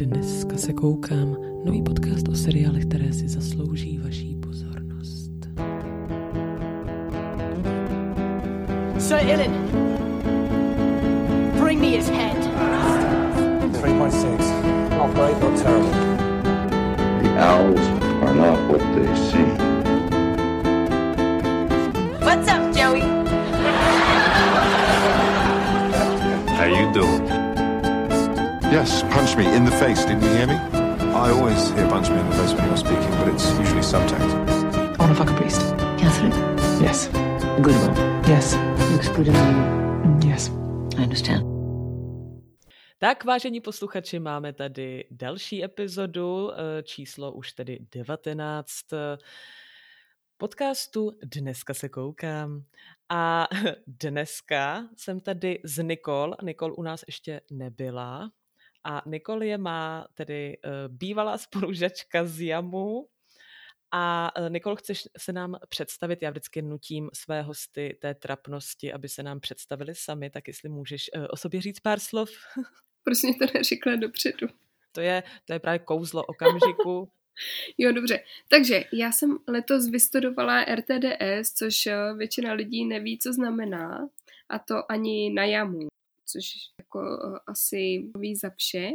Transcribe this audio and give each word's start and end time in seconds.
Dneska 0.00 0.56
se 0.56 0.72
koukám. 0.72 1.36
Nový 1.64 1.82
podcast 1.82 2.28
o 2.28 2.34
seriálech, 2.34 2.86
které 2.86 3.12
si 3.12 3.28
zaslouží 3.28 3.98
vaší 4.04 4.36
pozornost. 4.36 5.32
Sir 8.98 9.18
Ilan, 9.22 9.68
bring 11.62 11.80
me 11.80 11.86
his 11.86 12.08
head. 12.08 12.36
3.6. 13.72 14.98
Not 14.98 15.14
great, 15.14 15.40
not 15.40 15.62
terrible. 15.62 15.90
The 17.22 17.28
owls 17.38 17.86
are 18.22 18.34
not 18.34 18.70
what 18.70 18.80
they 18.94 19.16
seem. 19.16 19.49
Yes, 28.70 29.02
punch 29.10 29.36
me 29.36 29.44
in 29.56 29.64
the 29.64 29.72
face. 29.72 30.04
Didn't 30.04 30.22
you 30.22 30.30
hear 30.30 30.46
me? 30.46 30.54
I 30.54 31.30
always 31.30 31.70
hear 31.74 31.88
punch 31.88 32.08
me 32.08 32.18
in 32.20 32.26
the 32.30 32.36
face 32.36 32.52
when 32.54 32.66
you're 32.66 32.76
speaking, 32.76 33.10
but 33.18 33.28
it's 33.28 33.46
usually 33.58 33.82
subtext. 33.82 34.30
I 34.94 35.04
want 35.04 35.10
to 35.12 35.14
fuck 35.14 35.30
a 35.30 35.34
priest. 35.34 35.60
Catherine, 35.98 36.32
Yes. 36.80 37.08
a 37.58 37.60
good 37.60 37.74
one. 37.86 37.94
Yes. 38.28 38.54
Looks 38.92 39.08
good 39.08 39.26
you. 39.26 39.32
Mm, 39.32 40.24
Yes. 40.24 40.48
I 40.98 41.02
understand. 41.02 41.42
Tak, 42.98 43.24
vážení 43.24 43.60
posluchači, 43.60 44.18
máme 44.18 44.52
tady 44.52 45.04
další 45.10 45.64
epizodu, 45.64 46.50
eh, 46.52 46.82
číslo 46.82 47.32
už 47.32 47.52
tedy 47.52 47.78
19 47.94 48.92
eh, 48.92 49.18
podcastu 50.36 51.10
Dneska 51.24 51.74
se 51.74 51.88
koukám. 51.88 52.62
A 53.08 53.48
dneska 53.86 54.88
jsem 54.96 55.20
tady 55.20 55.60
s 55.64 55.82
Nikol. 55.82 56.34
Nikol 56.42 56.74
u 56.76 56.82
nás 56.82 57.04
ještě 57.06 57.40
nebyla. 57.50 58.30
A 58.84 59.02
Nikol 59.06 59.42
je 59.42 59.58
má 59.58 60.06
tedy 60.14 60.58
eh, 60.64 60.70
bývalá 60.88 61.38
spolužačka 61.38 62.24
z 62.24 62.40
Jamu. 62.40 63.08
A 63.92 64.32
eh, 64.36 64.50
Nikol, 64.50 64.76
chceš 64.76 65.08
se 65.18 65.32
nám 65.32 65.56
představit? 65.68 66.22
Já 66.22 66.30
vždycky 66.30 66.62
nutím 66.62 67.10
své 67.14 67.42
hosty 67.42 67.98
té 68.00 68.14
trapnosti, 68.14 68.92
aby 68.92 69.08
se 69.08 69.22
nám 69.22 69.40
představili 69.40 69.94
sami, 69.94 70.30
tak 70.30 70.48
jestli 70.48 70.68
můžeš 70.68 71.10
eh, 71.14 71.28
o 71.28 71.36
sobě 71.36 71.60
říct 71.60 71.80
pár 71.80 72.00
slov. 72.00 72.30
Proč 73.04 73.22
mě 73.22 73.34
to 73.34 73.46
neřekla 73.54 73.96
dopředu? 73.96 74.46
To 74.92 75.00
je, 75.00 75.22
to 75.44 75.52
je 75.52 75.58
právě 75.58 75.78
kouzlo 75.78 76.24
okamžiku. 76.24 77.10
Jo, 77.78 77.92
dobře. 77.92 78.24
Takže 78.48 78.84
já 78.92 79.12
jsem 79.12 79.38
letos 79.48 79.88
vystudovala 79.88 80.64
RTDS, 80.64 81.52
což 81.54 81.88
většina 82.16 82.52
lidí 82.52 82.84
neví, 82.84 83.18
co 83.18 83.32
znamená, 83.32 84.08
a 84.48 84.58
to 84.58 84.92
ani 84.92 85.30
na 85.32 85.44
jamu, 85.44 85.88
což 86.26 86.44
jako 86.90 87.34
eh, 87.36 87.38
asi 87.46 88.02
ví 88.18 88.36
za 88.36 88.50
vše 88.56 88.90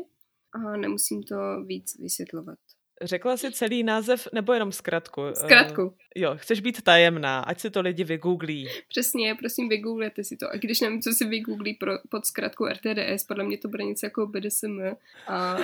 a 0.53 0.77
nemusím 0.77 1.23
to 1.23 1.35
víc 1.65 1.99
vysvětlovat. 1.99 2.59
Řekla 3.01 3.37
jsi 3.37 3.51
celý 3.51 3.83
název 3.83 4.27
nebo 4.33 4.53
jenom 4.53 4.71
zkratku? 4.71 5.21
Zkratku. 5.33 5.95
Eh, 6.15 6.19
jo, 6.19 6.33
chceš 6.35 6.59
být 6.59 6.81
tajemná, 6.81 7.39
ať 7.39 7.59
si 7.59 7.69
to 7.69 7.81
lidi 7.81 8.03
vygooglí. 8.03 8.67
Přesně, 8.87 9.35
prosím, 9.35 9.69
vygooglete 9.69 10.23
si 10.23 10.37
to. 10.37 10.49
A 10.51 10.57
když 10.57 10.81
nevím, 10.81 11.01
co 11.01 11.11
si 11.11 11.25
vygooglí 11.25 11.73
pro, 11.73 11.91
pod 12.09 12.25
zkratkou 12.25 12.65
RTDS, 12.65 13.23
podle 13.23 13.43
mě 13.43 13.57
to 13.57 13.67
bude 13.67 13.83
něco 13.83 14.05
jako 14.05 14.27
BDSM 14.27 14.79
a 15.27 15.57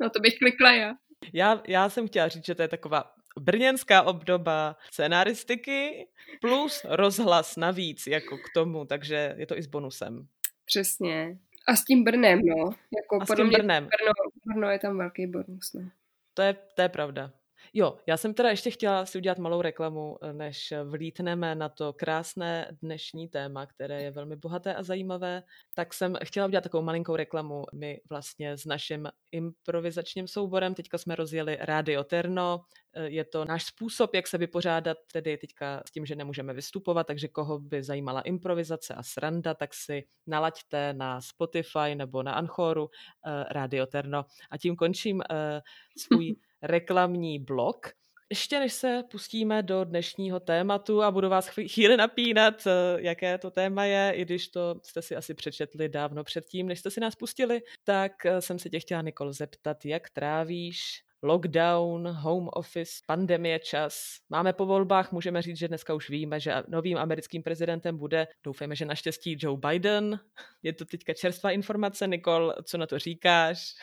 na 0.00 0.08
to 0.08 0.20
bych 0.20 0.38
klikla 0.38 0.72
já. 0.72 0.94
Já, 1.32 1.62
já 1.68 1.88
jsem 1.88 2.08
chtěla 2.08 2.28
říct, 2.28 2.46
že 2.46 2.54
to 2.54 2.62
je 2.62 2.68
taková 2.68 3.12
brněnská 3.40 4.02
obdoba 4.02 4.76
scenaristiky 4.92 6.06
plus 6.40 6.80
rozhlas 6.84 7.56
navíc 7.56 8.06
jako 8.06 8.38
k 8.38 8.52
tomu, 8.54 8.84
takže 8.84 9.34
je 9.38 9.46
to 9.46 9.58
i 9.58 9.62
s 9.62 9.66
bonusem. 9.66 10.26
Přesně. 10.64 11.38
A 11.68 11.76
s 11.76 11.84
tím 11.84 12.04
Brnem, 12.04 12.40
no. 12.46 12.70
Jako 12.96 13.16
A 13.20 13.24
s 13.24 13.28
podle 13.28 13.42
tím 13.42 13.48
mě 13.48 13.58
Brnem. 13.58 13.84
Brno, 13.84 14.12
Brno 14.46 14.70
je 14.70 14.78
tam 14.78 14.98
velký 14.98 15.26
bonus, 15.26 15.72
no. 15.74 15.90
To 16.34 16.42
je, 16.42 16.56
to 16.74 16.82
je 16.82 16.88
pravda. 16.88 17.32
Jo, 17.74 17.96
já 18.06 18.16
jsem 18.16 18.34
teda 18.34 18.50
ještě 18.50 18.70
chtěla 18.70 19.06
si 19.06 19.18
udělat 19.18 19.38
malou 19.38 19.62
reklamu, 19.62 20.18
než 20.32 20.72
vlítneme 20.84 21.54
na 21.54 21.68
to 21.68 21.92
krásné 21.92 22.70
dnešní 22.82 23.28
téma, 23.28 23.66
které 23.66 24.02
je 24.02 24.10
velmi 24.10 24.36
bohaté 24.36 24.74
a 24.74 24.82
zajímavé, 24.82 25.42
tak 25.74 25.94
jsem 25.94 26.16
chtěla 26.24 26.46
udělat 26.46 26.62
takovou 26.62 26.82
malinkou 26.82 27.16
reklamu. 27.16 27.64
My 27.74 28.00
vlastně 28.10 28.56
s 28.56 28.64
naším 28.64 29.08
improvizačním 29.32 30.28
souborem 30.28 30.74
teďka 30.74 30.98
jsme 30.98 31.16
rozjeli 31.16 31.58
Radio 31.60 32.04
Terno, 32.04 32.60
je 33.04 33.24
to 33.24 33.44
náš 33.44 33.64
způsob, 33.64 34.14
jak 34.14 34.26
se 34.26 34.38
vypořádat 34.38 34.98
tedy 35.12 35.36
teďka 35.36 35.82
s 35.88 35.90
tím, 35.90 36.06
že 36.06 36.16
nemůžeme 36.16 36.54
vystupovat, 36.54 37.06
takže 37.06 37.28
koho 37.28 37.58
by 37.58 37.82
zajímala 37.82 38.20
improvizace 38.20 38.94
a 38.94 39.02
sranda, 39.02 39.54
tak 39.54 39.74
si 39.74 40.04
nalaďte 40.26 40.92
na 40.92 41.20
Spotify 41.20 41.94
nebo 41.94 42.22
na 42.22 42.32
Anchoru 42.32 42.90
eh, 43.26 43.44
Radio 43.50 43.86
Terno. 43.86 44.24
A 44.50 44.58
tím 44.58 44.76
končím 44.76 45.22
eh, 45.30 45.60
svůj 45.98 46.36
reklamní 46.62 47.38
blok. 47.38 47.86
Ještě 48.30 48.58
než 48.60 48.72
se 48.72 49.02
pustíme 49.10 49.62
do 49.62 49.84
dnešního 49.84 50.40
tématu 50.40 51.02
a 51.02 51.10
budu 51.10 51.28
vás 51.28 51.48
chví- 51.48 51.68
chvíli 51.68 51.96
napínat, 51.96 52.66
eh, 52.66 52.70
jaké 52.98 53.38
to 53.38 53.50
téma 53.50 53.84
je, 53.84 54.12
i 54.16 54.24
když 54.24 54.48
to 54.48 54.80
jste 54.82 55.02
si 55.02 55.16
asi 55.16 55.34
přečetli 55.34 55.88
dávno 55.88 56.24
předtím, 56.24 56.66
než 56.68 56.78
jste 56.80 56.90
si 56.90 57.00
nás 57.00 57.14
pustili, 57.14 57.62
tak 57.84 58.26
eh, 58.26 58.40
jsem 58.42 58.58
se 58.58 58.70
tě 58.70 58.80
chtěla, 58.80 59.02
Nikol, 59.02 59.32
zeptat, 59.32 59.84
jak 59.84 60.10
trávíš 60.10 61.04
lockdown, 61.22 62.08
home 62.08 62.48
office, 62.52 62.92
pandemie 63.06 63.58
čas. 63.58 64.16
Máme 64.30 64.52
po 64.52 64.66
volbách, 64.66 65.12
můžeme 65.12 65.42
říct, 65.42 65.58
že 65.58 65.68
dneska 65.68 65.94
už 65.94 66.10
víme, 66.10 66.40
že 66.40 66.54
novým 66.68 66.98
americkým 66.98 67.42
prezidentem 67.42 67.98
bude, 67.98 68.26
doufejme, 68.44 68.76
že 68.76 68.84
naštěstí 68.84 69.36
Joe 69.40 69.58
Biden. 69.68 70.20
Je 70.62 70.72
to 70.72 70.84
teďka 70.84 71.14
čerstvá 71.14 71.50
informace, 71.50 72.06
Nikol, 72.06 72.54
co 72.64 72.78
na 72.78 72.86
to 72.86 72.98
říkáš? 72.98 73.74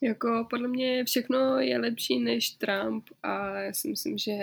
Jako 0.00 0.46
podle 0.50 0.68
mě 0.68 1.04
všechno 1.04 1.60
je 1.60 1.78
lepší 1.78 2.18
než 2.18 2.50
Trump 2.50 3.04
a 3.22 3.60
já 3.60 3.72
si 3.72 3.88
myslím, 3.88 4.18
že 4.18 4.36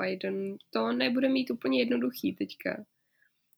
Biden 0.00 0.56
to 0.70 0.92
nebude 0.92 1.28
mít 1.28 1.50
úplně 1.50 1.78
jednoduchý 1.78 2.32
teďka. 2.32 2.84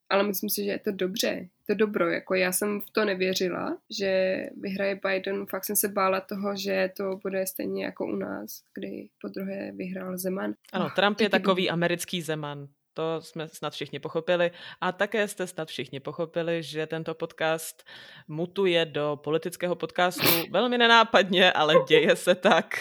Ale 0.08 0.22
myslím 0.22 0.50
si, 0.50 0.64
že 0.64 0.70
je 0.70 0.78
to 0.78 0.92
dobře, 0.92 1.48
to 1.70 1.74
dobro, 1.74 2.10
jako 2.10 2.34
já 2.34 2.52
jsem 2.52 2.80
v 2.80 2.90
to 2.90 3.04
nevěřila, 3.04 3.78
že 3.98 4.40
vyhraje 4.60 5.00
Biden, 5.06 5.46
fakt 5.46 5.64
jsem 5.64 5.76
se 5.76 5.88
bála 5.88 6.20
toho, 6.20 6.56
že 6.56 6.90
to 6.96 7.16
bude 7.22 7.46
stejně 7.46 7.84
jako 7.84 8.06
u 8.06 8.16
nás, 8.16 8.62
kdy 8.74 9.08
po 9.20 9.28
druhé 9.28 9.72
vyhrál 9.72 10.18
Zeman. 10.18 10.54
Ano, 10.72 10.90
Trump 10.96 11.20
je 11.20 11.28
takový 11.28 11.70
americký 11.70 12.22
zeman. 12.22 12.68
To 12.94 13.20
jsme 13.20 13.48
snad 13.48 13.72
všichni 13.72 13.98
pochopili. 13.98 14.50
A 14.80 14.92
také 14.92 15.28
jste 15.28 15.46
snad 15.46 15.68
všichni 15.68 16.00
pochopili, 16.00 16.62
že 16.62 16.86
tento 16.86 17.14
podcast 17.14 17.84
mutuje 18.28 18.86
do 18.86 19.20
politického 19.24 19.76
podcastu 19.76 20.26
velmi 20.50 20.78
nenápadně, 20.78 21.52
ale 21.52 21.74
děje 21.88 22.16
se 22.16 22.34
tak. 22.34 22.74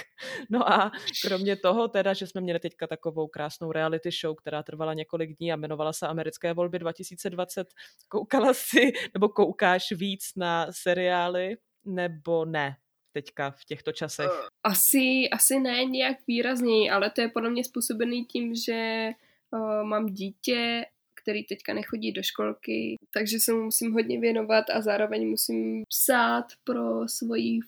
No 0.50 0.72
a 0.72 0.92
kromě 1.25 1.56
toho 1.56 1.88
teda, 1.88 2.14
že 2.14 2.28
jsme 2.28 2.42
měli 2.42 2.59
teďka 2.59 2.88
takovou 2.88 3.28
krásnou 3.28 3.72
reality 3.72 4.09
show, 4.22 4.36
která 4.36 4.64
trvala 4.64 4.94
několik 4.94 5.38
dní 5.38 5.52
a 5.52 5.56
jmenovala 5.56 5.94
se 5.94 6.08
Americké 6.08 6.53
volby 6.53 6.80
2020, 6.80 7.68
koukala 8.08 8.53
si 8.53 8.92
nebo 9.14 9.30
koukáš 9.30 9.92
víc 9.92 10.24
na 10.36 10.68
seriály 10.72 11.58
nebo 11.86 12.46
ne 12.46 12.75
teďka 13.12 13.52
v 13.52 13.66
těchto 13.66 13.92
časech? 13.92 14.30
Asi, 14.64 15.30
asi 15.31 15.59
ne 15.59 15.86
nějak 15.86 16.18
výrazněji, 16.28 16.90
ale 16.90 17.09
to 17.09 17.22
je 17.22 17.30
podle 17.30 17.50
mě 17.50 17.64
způsobený 17.64 18.25
tím, 18.25 18.56
že 18.56 19.09
uh, 19.52 19.84
mám 19.84 20.06
dítě, 20.06 20.86
který 21.24 21.44
teďka 21.44 21.74
nechodí 21.74 22.12
do 22.12 22.24
školky, 22.24 22.96
takže 23.14 23.40
se 23.40 23.54
mu 23.54 23.64
musím 23.64 23.94
hodně 23.94 24.20
věnovat 24.20 24.66
a 24.70 24.82
zároveň 24.82 25.30
musím 25.30 25.84
psát 25.90 26.46
pro 26.64 27.08
svoji 27.08 27.60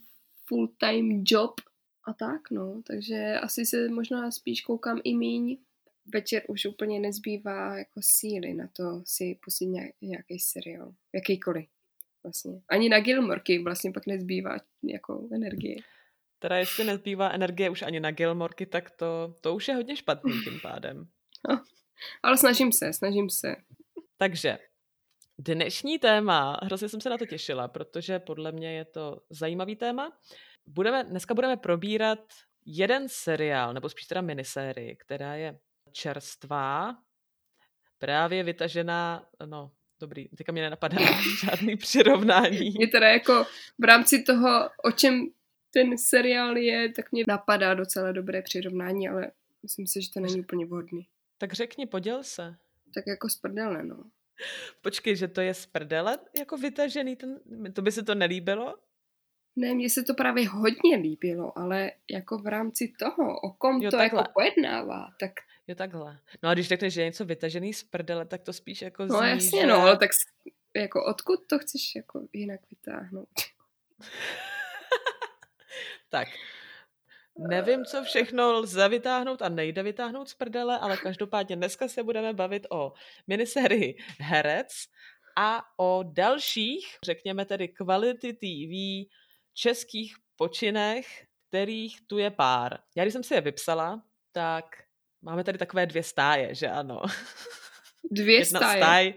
full-time 0.46 1.24
job 1.26 1.52
a 2.08 2.14
tak, 2.14 2.52
no. 2.52 2.82
Takže 2.88 3.40
asi 3.42 3.66
se 3.66 3.90
možná 3.90 4.32
spíš 4.32 4.62
koukám 4.62 5.02
i 5.04 5.16
míň. 5.16 5.58
Večer 6.14 6.44
už 6.48 6.66
úplně 6.66 7.00
nezbývá 7.00 7.78
jako 7.78 8.00
síly 8.04 8.54
na 8.54 8.68
to 8.74 9.02
si 9.06 9.40
pustit 9.46 9.66
nějak, 9.66 9.92
nějaký 10.02 10.40
seriál. 10.40 10.94
Jakýkoliv. 11.14 11.66
Vlastně. 12.24 12.62
Ani 12.70 12.90
na 12.90 13.00
Gilmorky 13.00 13.60
vlastně 13.60 13.92
pak 13.92 14.08
nezbývá 14.08 14.58
jako 14.84 15.28
energie. 15.34 15.76
Teda 16.40 16.58
jestli 16.58 16.84
nezbývá 16.84 17.30
energie 17.30 17.70
už 17.70 17.82
ani 17.82 18.00
na 18.00 18.12
Gilmorky, 18.12 18.66
tak 18.66 18.92
to, 18.92 19.36
to 19.42 19.56
už 19.56 19.68
je 19.68 19.76
hodně 19.76 19.96
špatný 19.96 20.32
tím 20.44 20.60
pádem. 20.62 21.08
Ale 22.24 22.38
snažím 22.38 22.72
se, 22.72 22.94
snažím 22.94 23.30
se. 23.30 23.56
Takže 24.18 24.58
dnešní 25.38 26.00
téma, 26.00 26.60
hrozně 26.64 26.90
jsem 26.90 27.02
se 27.02 27.10
na 27.10 27.18
to 27.18 27.26
těšila, 27.26 27.68
protože 27.68 28.20
podle 28.20 28.52
mě 28.52 28.74
je 28.74 28.86
to 28.86 29.22
zajímavý 29.30 29.76
téma. 29.76 30.18
Budeme, 30.66 31.04
dneska 31.04 31.34
budeme 31.34 31.58
probírat 31.58 32.20
jeden 32.66 33.04
seriál, 33.08 33.74
nebo 33.74 33.90
spíš 33.90 34.06
teda 34.06 34.22
minisérii, 34.22 34.96
která 34.96 35.36
je 35.36 35.60
čerstvá, 35.92 36.98
právě 37.98 38.44
vytažená, 38.44 39.26
no 39.46 39.72
dobrý, 40.00 40.28
teďka 40.28 40.52
mě 40.52 40.62
nenapadá 40.62 40.98
žádný 41.46 41.78
přirovnání. 41.78 42.72
Mě 42.78 42.88
teda 42.88 43.08
jako 43.08 43.46
v 43.80 43.84
rámci 43.84 44.24
toho, 44.24 44.70
o 44.84 44.92
čem 44.92 45.28
ten 45.74 45.98
seriál 45.98 46.58
je, 46.58 46.94
tak 46.94 47.12
mě 47.12 47.24
napadá 47.28 47.74
docela 47.74 48.12
dobré 48.12 48.42
přirovnání, 48.42 49.10
ale 49.10 49.32
myslím 49.64 49.88
si, 49.88 50.02
že 50.02 50.12
to 50.14 50.20
není 50.20 50.42
úplně 50.42 50.66
vhodný. 50.66 51.08
Tak 51.42 51.54
řekni, 51.54 51.86
poděl 51.86 52.24
se. 52.24 52.56
Tak 52.94 53.04
jako 53.08 53.30
z 53.30 53.36
prdele, 53.36 53.84
no. 53.84 54.04
Počkej, 54.82 55.16
že 55.16 55.28
to 55.28 55.42
je 55.42 55.54
z 55.54 55.66
prdele 55.66 56.18
jako 56.40 56.58
vytažený, 56.58 57.16
ten, 57.16 57.40
to 57.74 57.82
by 57.82 57.92
se 57.92 58.04
to 58.04 58.16
nelíbilo? 58.16 58.78
Ne, 59.56 59.74
mně 59.74 59.90
se 59.90 60.04
to 60.04 60.14
právě 60.14 60.50
hodně 60.50 60.96
líbilo, 60.96 61.58
ale 61.58 61.92
jako 62.12 62.38
v 62.38 62.48
rámci 62.48 62.94
toho, 63.00 63.42
o 63.42 63.54
kom 63.54 63.82
Jo, 63.82 63.92
to 63.92 63.98
takhle. 63.98 64.20
jako 64.20 64.32
pojednává, 64.34 65.08
tak 65.20 65.32
Je 65.68 65.76
takhle. 65.76 66.20
No 66.44 66.50
a 66.50 66.54
když 66.54 66.68
řekneš, 66.68 66.94
že 66.94 67.02
je 67.02 67.06
něco 67.06 67.26
vytažený 67.26 67.74
z 67.74 67.84
prdele, 67.84 68.26
tak 68.26 68.42
to 68.42 68.54
spíš 68.54 68.82
jako 68.82 69.06
no 69.06 69.18
zní, 69.18 69.30
jasně, 69.30 69.62
že... 69.62 69.68
no, 69.68 69.76
ale 69.76 69.98
tak 69.98 70.10
jako 70.76 71.06
odkud 71.06 71.40
to 71.48 71.60
chceš 71.60 71.96
jako 71.96 72.28
jinak 72.34 72.60
vytáhnout? 72.70 73.30
Tak, 76.10 76.28
nevím, 77.38 77.86
co 77.86 78.04
všechno 78.04 78.52
lze 78.52 78.90
vytáhnout 78.90 79.42
a 79.42 79.50
nejde 79.50 79.84
vytáhnout 79.84 80.30
z 80.30 80.34
prdele, 80.34 80.80
ale 80.80 80.98
každopádně 80.98 81.56
dneska 81.56 81.88
se 81.88 82.04
budeme 82.04 82.34
bavit 82.34 82.68
o 82.70 82.94
minisérii 83.28 83.98
Herec 84.20 84.68
a 85.38 85.62
o 85.78 86.04
dalších, 86.04 86.98
řekněme 87.06 87.46
tedy 87.46 87.68
kvality 87.68 88.34
TV, 88.34 89.10
českých 89.54 90.16
počinech, 90.36 91.08
kterých 91.48 92.08
tu 92.08 92.18
je 92.18 92.32
pár. 92.32 92.78
Já 92.96 93.04
když 93.04 93.14
jsem 93.14 93.24
si 93.24 93.34
je 93.34 93.42
vypsala, 93.42 94.04
tak 94.32 94.66
máme 95.22 95.44
tady 95.44 95.58
takové 95.58 95.86
dvě 95.86 96.04
stáje, 96.04 96.56
že 96.56 96.68
ano? 96.68 97.02
Dvě 98.12 98.36
Jedna 98.40 98.60
stáje. 98.60 98.78
stáj, 98.78 99.14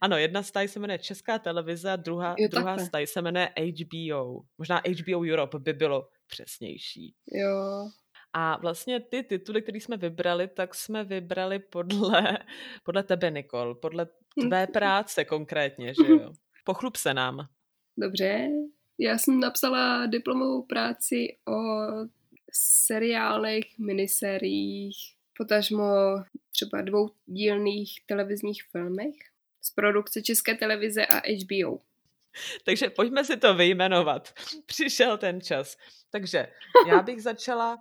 ano, 0.00 0.16
jedna 0.16 0.42
stáj 0.42 0.68
se 0.68 0.78
jmenuje 0.80 0.98
Česká 0.98 1.38
televize 1.38 1.96
druhá, 1.96 2.34
Jo, 2.38 2.48
druhá 2.48 2.78
stáj 2.78 3.06
se 3.06 3.22
jmenuje 3.22 3.52
HBO. 3.56 4.40
Možná 4.58 4.82
HBO 4.86 5.20
Europe 5.32 5.58
by 5.58 5.72
bylo 5.72 6.08
přesnější. 6.30 7.14
Jo, 7.32 7.88
A 8.32 8.56
vlastně 8.60 9.00
ty 9.00 9.22
tituly, 9.22 9.62
které 9.62 9.78
jsme 9.80 9.96
vybrali, 9.96 10.48
tak 10.48 10.74
jsme 10.74 11.04
vybrali 11.04 11.58
podle, 11.58 12.38
podle 12.84 13.02
tebe, 13.02 13.30
Nikol, 13.30 13.74
podle 13.74 14.06
tvé 14.40 14.66
práce 14.72 15.24
konkrétně, 15.24 15.94
že 15.94 16.12
jo? 16.12 16.32
Pochlup 16.64 16.96
se 16.96 17.14
nám. 17.14 17.48
dobře. 17.98 18.48
Já 18.98 19.18
jsem 19.18 19.40
napsala 19.40 20.06
diplomovou 20.06 20.62
práci 20.62 21.36
o 21.48 21.54
seriálech, 22.52 23.64
minisériích, 23.78 24.96
potažmo 25.38 25.84
třeba 26.50 26.82
dvoudílných 26.82 27.90
televizních 28.06 28.62
filmech 28.72 29.14
z 29.62 29.70
produkce 29.74 30.22
České 30.22 30.54
televize 30.54 31.06
a 31.06 31.16
HBO. 31.16 31.78
Takže 32.64 32.90
pojďme 32.90 33.24
si 33.24 33.36
to 33.36 33.54
vyjmenovat. 33.54 34.32
Přišel 34.66 35.18
ten 35.18 35.40
čas. 35.40 35.76
Takže 36.10 36.48
já 36.88 37.02
bych 37.02 37.22
začala 37.22 37.78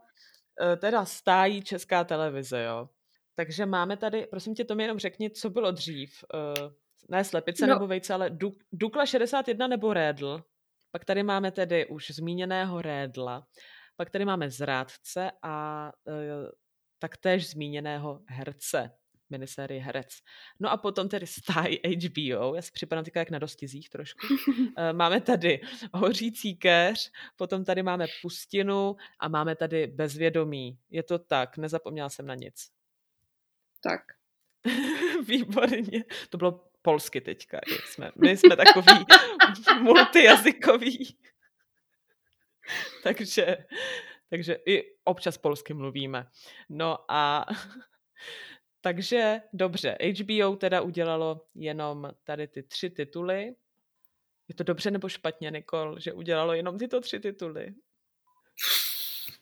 eh, 0.62 0.76
teda 0.78 1.06
stájí 1.06 1.62
Česká 1.62 2.04
televize, 2.04 2.64
jo. 2.64 2.90
Takže 3.36 3.66
máme 3.66 3.98
tady, 3.98 4.28
prosím 4.28 4.56
tě, 4.56 4.66
to 4.66 4.76
mi 4.76 4.84
jenom 4.84 5.00
řekni, 5.00 5.30
co 5.32 5.50
bylo 5.50 5.72
dřív. 5.72 6.24
Eh, 6.34 6.70
Ne 7.10 7.24
slepice 7.24 7.68
No. 7.68 7.74
nebo 7.74 7.88
vejce, 7.88 8.14
ale 8.14 8.30
Du- 8.30 8.58
Dukla 8.72 9.06
61 9.06 9.68
nebo 9.68 9.94
Rédl. 9.94 10.44
Pak 10.92 11.06
tady 11.06 11.24
máme 11.24 11.52
tedy 11.52 11.86
už 11.88 12.12
zmíněného 12.12 12.82
Rédla. 12.82 13.48
Pak 13.98 14.10
tady 14.10 14.26
máme 14.26 14.50
Zrádce 14.50 15.32
a 15.44 15.90
eh, 16.08 16.12
taktéž 17.00 17.50
zmíněného 17.50 18.20
herce 18.30 18.92
minisérie 19.30 19.82
Herec. 19.82 20.20
No 20.60 20.72
a 20.72 20.78
potom 20.78 21.10
tedy 21.10 21.28
stáj 21.28 21.78
HBO, 21.84 22.56
já 22.56 22.62
si 22.62 22.72
připadám 22.72 23.06
teďka 23.06 23.20
jak 23.20 23.30
na 23.30 23.40
dostizích 23.40 23.90
trošku. 23.90 24.28
Eh, 24.78 24.94
máme 24.94 25.22
tady 25.22 25.62
Hořící 25.94 26.56
keř, 26.56 27.12
potom 27.36 27.66
tady 27.66 27.84
máme 27.84 28.06
Pustinu 28.22 28.96
a 29.20 29.28
máme 29.28 29.56
tady 29.56 29.88
Bezvědomí. 29.88 30.80
Je 30.90 31.04
to 31.04 31.20
tak, 31.20 31.58
nezapomněla 31.58 32.10
jsem 32.10 32.26
na 32.26 32.36
nic. 32.36 32.72
Tak. 33.82 34.02
Výborně. 35.28 36.04
To 36.30 36.38
bylo 36.38 36.70
polsky 36.82 37.22
teďka. 37.22 37.60
Jsme, 37.86 38.12
my 38.16 38.38
jsme 38.38 38.56
takový 38.56 39.06
multijazykový. 39.82 41.18
takže, 43.04 43.58
takže 44.30 44.58
i 44.66 44.96
občas 45.04 45.38
polsky 45.38 45.74
mluvíme. 45.74 46.28
No 46.70 46.98
a 47.08 47.46
takže 48.82 49.42
dobře, 49.54 49.98
HBO 50.20 50.56
teda 50.56 50.82
udělalo 50.82 51.46
jenom 51.56 52.12
tady 52.24 52.48
ty 52.48 52.64
tři 52.64 52.90
tituly. 52.90 53.56
Je 54.48 54.56
to 54.56 54.64
dobře 54.64 54.92
nebo 54.92 55.10
špatně, 55.10 55.52
Nikol, 55.52 56.00
že 56.00 56.14
udělalo 56.14 56.54
jenom 56.54 56.78
tyto 56.78 57.02
tři 57.02 57.20
tituly? 57.20 57.74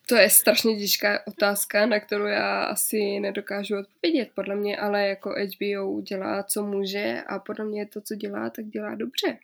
To 0.10 0.16
je 0.16 0.30
strašně 0.30 0.78
těžká 0.78 1.28
otázka, 1.28 1.86
na 1.86 2.00
kterou 2.00 2.26
já 2.26 2.64
asi 2.64 3.20
nedokážu 3.20 3.80
odpovědět, 3.80 4.30
podle 4.36 4.56
mě, 4.56 4.78
ale 4.78 5.08
jako 5.08 5.30
HBO 5.30 6.02
dělá, 6.02 6.44
co 6.44 6.64
může 6.64 7.24
a 7.28 7.40
podle 7.40 7.66
mě 7.66 7.86
to, 7.86 8.02
co 8.02 8.16
dělá, 8.16 8.50
tak 8.50 8.66
dělá 8.66 8.96
dobře. 8.96 9.38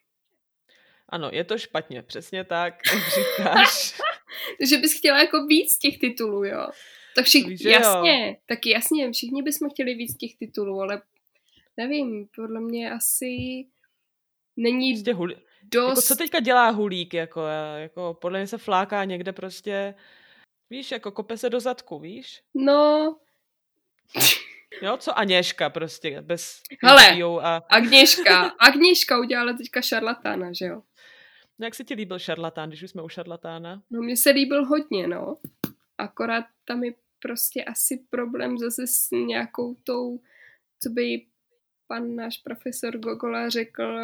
Ano, 1.10 1.30
je 1.34 1.44
to 1.44 1.58
špatně, 1.58 2.02
přesně 2.02 2.44
tak, 2.44 2.74
jak 2.94 3.04
říkáš. 3.04 3.94
Takže 4.60 4.78
bys 4.78 4.98
chtěla 4.98 5.20
jako 5.20 5.46
víc 5.46 5.78
těch 5.78 6.00
titulů, 6.00 6.44
jo? 6.44 6.68
Tak 7.16 7.26
všichni, 7.26 7.50
Víš, 7.50 7.62
že 7.62 7.70
jo. 7.70 7.74
jasně, 7.74 8.38
tak 8.46 8.66
jasně, 8.66 9.12
všichni 9.12 9.44
bychom 9.44 9.70
chtěli 9.70 9.94
víc 9.96 10.18
těch 10.18 10.36
titulů, 10.36 10.82
ale 10.82 11.02
nevím, 11.78 12.28
podle 12.36 12.60
mě 12.60 12.92
asi 12.92 13.66
není 14.58 14.94
Prostě 14.94 15.14
huli... 15.14 15.36
dost... 15.64 15.90
Jako, 15.90 16.02
co 16.02 16.16
teďka 16.16 16.40
dělá 16.40 16.70
hulík? 16.70 17.14
Jako, 17.14 17.42
jako, 17.78 18.18
podle 18.22 18.40
mě 18.40 18.48
se 18.48 18.58
fláká 18.58 19.04
někde 19.04 19.34
prostě, 19.34 19.96
víš, 20.70 20.92
jako 20.92 21.12
kope 21.12 21.38
se 21.38 21.50
do 21.50 21.60
zadku, 21.60 22.00
víš? 22.00 22.42
No, 22.54 23.16
Jo, 24.82 24.98
co 24.98 25.18
Aněška 25.18 25.70
prostě, 25.70 26.22
bez 26.22 26.62
Hele. 26.84 27.18
A... 27.42 27.62
Agněška. 27.70 28.42
Agněška 28.60 29.20
udělala 29.20 29.54
teďka 29.54 29.82
šarlatána, 29.82 30.54
že 30.54 30.66
jo? 30.66 30.82
No, 31.60 31.66
jak 31.66 31.76
se 31.76 31.84
ti 31.84 31.94
líbil 31.94 32.20
šarlatán, 32.20 32.70
když 32.70 32.84
už 32.84 32.90
jsme 32.92 33.04
u 33.04 33.10
šarlatána? 33.10 33.82
No 33.92 34.02
mně 34.02 34.18
se 34.18 34.30
líbil 34.30 34.66
hodně, 34.66 35.08
no. 35.08 35.38
Akorát 35.98 36.46
tam 36.66 36.84
je 36.84 36.94
prostě 37.24 37.64
asi 37.64 38.06
problém 38.10 38.58
zase 38.58 38.88
s 38.88 39.12
nějakou 39.12 39.76
tou, 39.84 40.20
co 40.84 40.90
by 40.90 41.26
pan 41.88 42.16
náš 42.16 42.38
profesor 42.38 42.98
Gogola 42.98 43.50
řekl, 43.50 43.98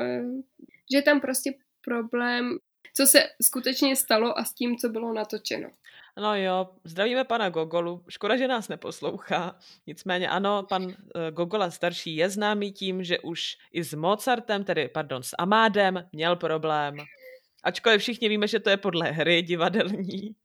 že 0.92 0.98
je 0.98 1.02
tam 1.02 1.22
prostě 1.22 1.54
problém, 1.82 2.58
co 2.96 3.08
se 3.08 3.20
skutečně 3.42 3.96
stalo 3.96 4.40
a 4.40 4.44
s 4.44 4.54
tím, 4.54 4.78
co 4.78 4.90
bylo 4.90 5.14
natočeno. 5.14 5.70
No 6.18 6.36
jo, 6.36 6.70
zdravíme 6.84 7.24
pana 7.24 7.50
Gogolu. 7.50 8.04
Škoda, 8.10 8.38
že 8.38 8.48
nás 8.48 8.68
neposlouchá. 8.68 9.60
Nicméně 9.88 10.30
ano, 10.30 10.64
pan 10.70 10.92
eh, 10.92 11.32
Gogola 11.32 11.72
starší 11.72 12.16
je 12.16 12.30
známý 12.30 12.72
tím, 12.72 13.04
že 13.04 13.20
už 13.20 13.58
i 13.72 13.84
s 13.84 13.94
Mozartem, 13.94 14.64
tedy 14.64 14.88
pardon, 14.88 15.24
s 15.24 15.36
Amádem 15.40 16.10
měl 16.12 16.36
problém. 16.36 16.98
Ačkoliv 17.64 18.02
všichni 18.02 18.30
víme, 18.30 18.48
že 18.48 18.60
to 18.60 18.70
je 18.70 18.78
podle 18.78 19.12
hry 19.12 19.42
divadelní, 19.42 20.36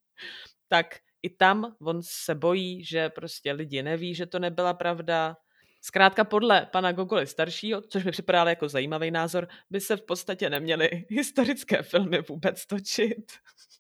tak 0.68 0.86
i 1.24 1.30
tam 1.30 1.76
on 1.80 2.00
se 2.02 2.34
bojí, 2.34 2.84
že 2.84 3.08
prostě 3.08 3.52
lidi 3.52 3.82
neví, 3.82 4.14
že 4.14 4.26
to 4.26 4.38
nebyla 4.38 4.74
pravda. 4.74 5.36
Zkrátka 5.80 6.24
podle 6.24 6.66
pana 6.72 6.92
Gogoly 6.92 7.26
staršího, 7.26 7.80
což 7.80 8.04
mi 8.04 8.10
připadá 8.10 8.44
jako 8.44 8.68
zajímavý 8.68 9.10
názor, 9.10 9.48
by 9.70 9.80
se 9.80 9.96
v 9.96 10.02
podstatě 10.02 10.50
neměly 10.50 10.88
historické 11.08 11.82
filmy 11.82 12.20
vůbec 12.28 12.66
točit. 12.66 13.32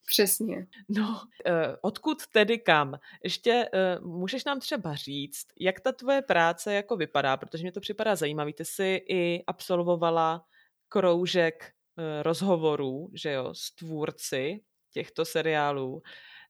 Přesně. 0.06 0.66
No, 0.88 1.20
eh, 1.46 1.76
odkud 1.82 2.26
tedy 2.26 2.58
kam? 2.58 2.94
Ještě 3.24 3.68
eh, 3.72 3.98
můžeš 4.00 4.44
nám 4.44 4.60
třeba 4.60 4.94
říct, 4.94 5.46
jak 5.60 5.80
ta 5.80 5.92
tvoje 5.92 6.22
práce 6.22 6.74
jako 6.74 6.96
vypadá, 6.96 7.36
protože 7.36 7.62
mě 7.62 7.72
to 7.72 7.80
připadá 7.80 8.16
zajímavý. 8.16 8.52
Ty 8.52 8.64
jsi 8.64 9.00
i 9.08 9.44
absolvovala 9.46 10.44
kroužek 10.88 11.64
eh, 11.64 12.22
rozhovorů, 12.22 13.10
že 13.14 13.32
jo, 13.32 13.54
s 13.54 13.74
tvůrci 13.74 14.60
těchto 14.92 15.24
seriálů. 15.24 16.02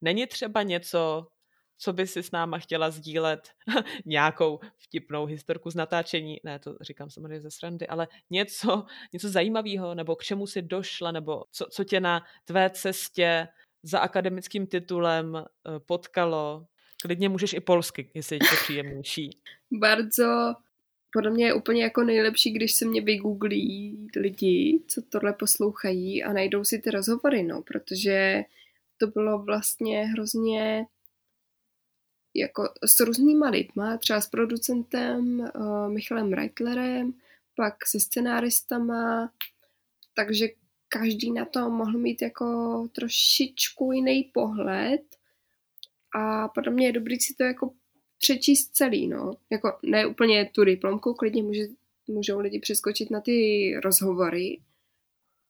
Není 0.04 0.26
třeba 0.26 0.62
něco, 0.62 1.26
co 1.78 1.92
by 1.92 2.06
si 2.06 2.22
s 2.22 2.30
náma 2.30 2.58
chtěla 2.58 2.90
sdílet, 2.90 3.48
nějakou 4.06 4.60
vtipnou 4.78 5.26
historku 5.26 5.70
z 5.70 5.74
natáčení, 5.74 6.40
ne, 6.44 6.58
to 6.58 6.76
říkám 6.80 7.10
samozřejmě 7.10 7.40
ze 7.40 7.50
srandy, 7.50 7.86
ale 7.86 8.08
něco, 8.30 8.84
něco 9.12 9.28
zajímavého, 9.28 9.94
nebo 9.94 10.16
k 10.16 10.24
čemu 10.24 10.46
si 10.46 10.62
došla, 10.62 11.12
nebo 11.12 11.44
co, 11.52 11.66
co 11.70 11.84
tě 11.84 12.00
na 12.00 12.22
tvé 12.44 12.70
cestě 12.70 13.48
za 13.82 13.98
akademickým 13.98 14.66
titulem 14.66 15.36
eh, 15.36 15.80
potkalo. 15.86 16.66
Klidně 17.02 17.28
můžeš 17.28 17.52
i 17.52 17.60
polsky, 17.60 18.10
jestli 18.14 18.36
je 18.36 18.40
to 18.40 18.56
příjemnější. 18.62 19.30
Bardzo, 19.70 20.54
podle 21.12 21.30
mě 21.30 21.46
je 21.46 21.54
úplně 21.54 21.82
jako 21.82 22.04
nejlepší, 22.04 22.52
když 22.52 22.74
se 22.74 22.84
mě 22.84 23.00
vygooglí 23.00 24.08
lidi, 24.16 24.82
co 24.88 25.02
tohle 25.08 25.32
poslouchají 25.32 26.24
a 26.24 26.32
najdou 26.32 26.64
si 26.64 26.78
ty 26.78 26.90
rozhovory, 26.90 27.42
no, 27.42 27.62
protože 27.62 28.44
to 28.96 29.06
bylo 29.06 29.42
vlastně 29.42 30.04
hrozně 30.04 30.86
jako 32.34 32.68
s 32.84 33.00
různýma 33.00 33.48
lidma, 33.48 33.98
třeba 33.98 34.20
s 34.20 34.28
producentem 34.28 35.40
uh, 35.40 35.88
Michalem 35.88 36.32
Reitlerem, 36.32 37.12
pak 37.56 37.86
se 37.86 38.00
scenáristama, 38.00 39.32
takže 40.14 40.48
každý 40.88 41.32
na 41.32 41.44
to 41.44 41.70
mohl 41.70 41.98
mít 41.98 42.22
jako 42.22 42.88
trošičku 42.92 43.92
jiný 43.92 44.30
pohled 44.34 45.02
a 46.14 46.48
podle 46.48 46.72
mě 46.72 46.86
je 46.86 46.92
dobrý 46.92 47.20
si 47.20 47.34
to 47.34 47.44
jako 47.44 47.74
přečíst 48.18 48.68
celý, 48.68 49.08
no. 49.08 49.32
Jako 49.50 49.78
ne 49.82 50.06
úplně 50.06 50.50
tu 50.54 50.64
diplomku, 50.64 51.14
klidně 51.14 51.42
může, 51.42 51.62
můžou 52.06 52.38
lidi 52.38 52.58
přeskočit 52.58 53.10
na 53.10 53.20
ty 53.20 53.72
rozhovory. 53.84 54.60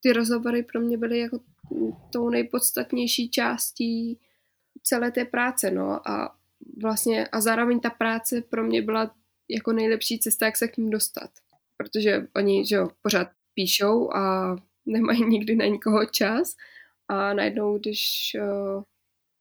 Ty 0.00 0.12
rozhovory 0.12 0.62
pro 0.62 0.80
mě 0.80 0.98
byly 0.98 1.18
jako 1.18 1.38
tou 2.12 2.28
nejpodstatnější 2.28 3.30
částí 3.30 4.18
celé 4.82 5.10
té 5.10 5.24
práce, 5.24 5.70
no 5.70 6.08
a 6.08 6.36
vlastně 6.82 7.26
a 7.26 7.40
zároveň 7.40 7.80
ta 7.80 7.90
práce 7.90 8.42
pro 8.42 8.64
mě 8.64 8.82
byla 8.82 9.14
jako 9.48 9.72
nejlepší 9.72 10.18
cesta, 10.18 10.46
jak 10.46 10.56
se 10.56 10.68
k 10.68 10.76
ním 10.76 10.90
dostat. 10.90 11.30
Protože 11.76 12.26
oni, 12.36 12.66
že 12.66 12.76
jo, 12.76 12.88
pořád 13.02 13.28
píšou 13.54 14.14
a 14.14 14.56
nemají 14.86 15.24
nikdy 15.28 15.56
na 15.56 15.66
nikoho 15.66 16.06
čas 16.06 16.56
a 17.08 17.34
najednou, 17.34 17.78
když 17.78 18.32
uh, 18.40 18.82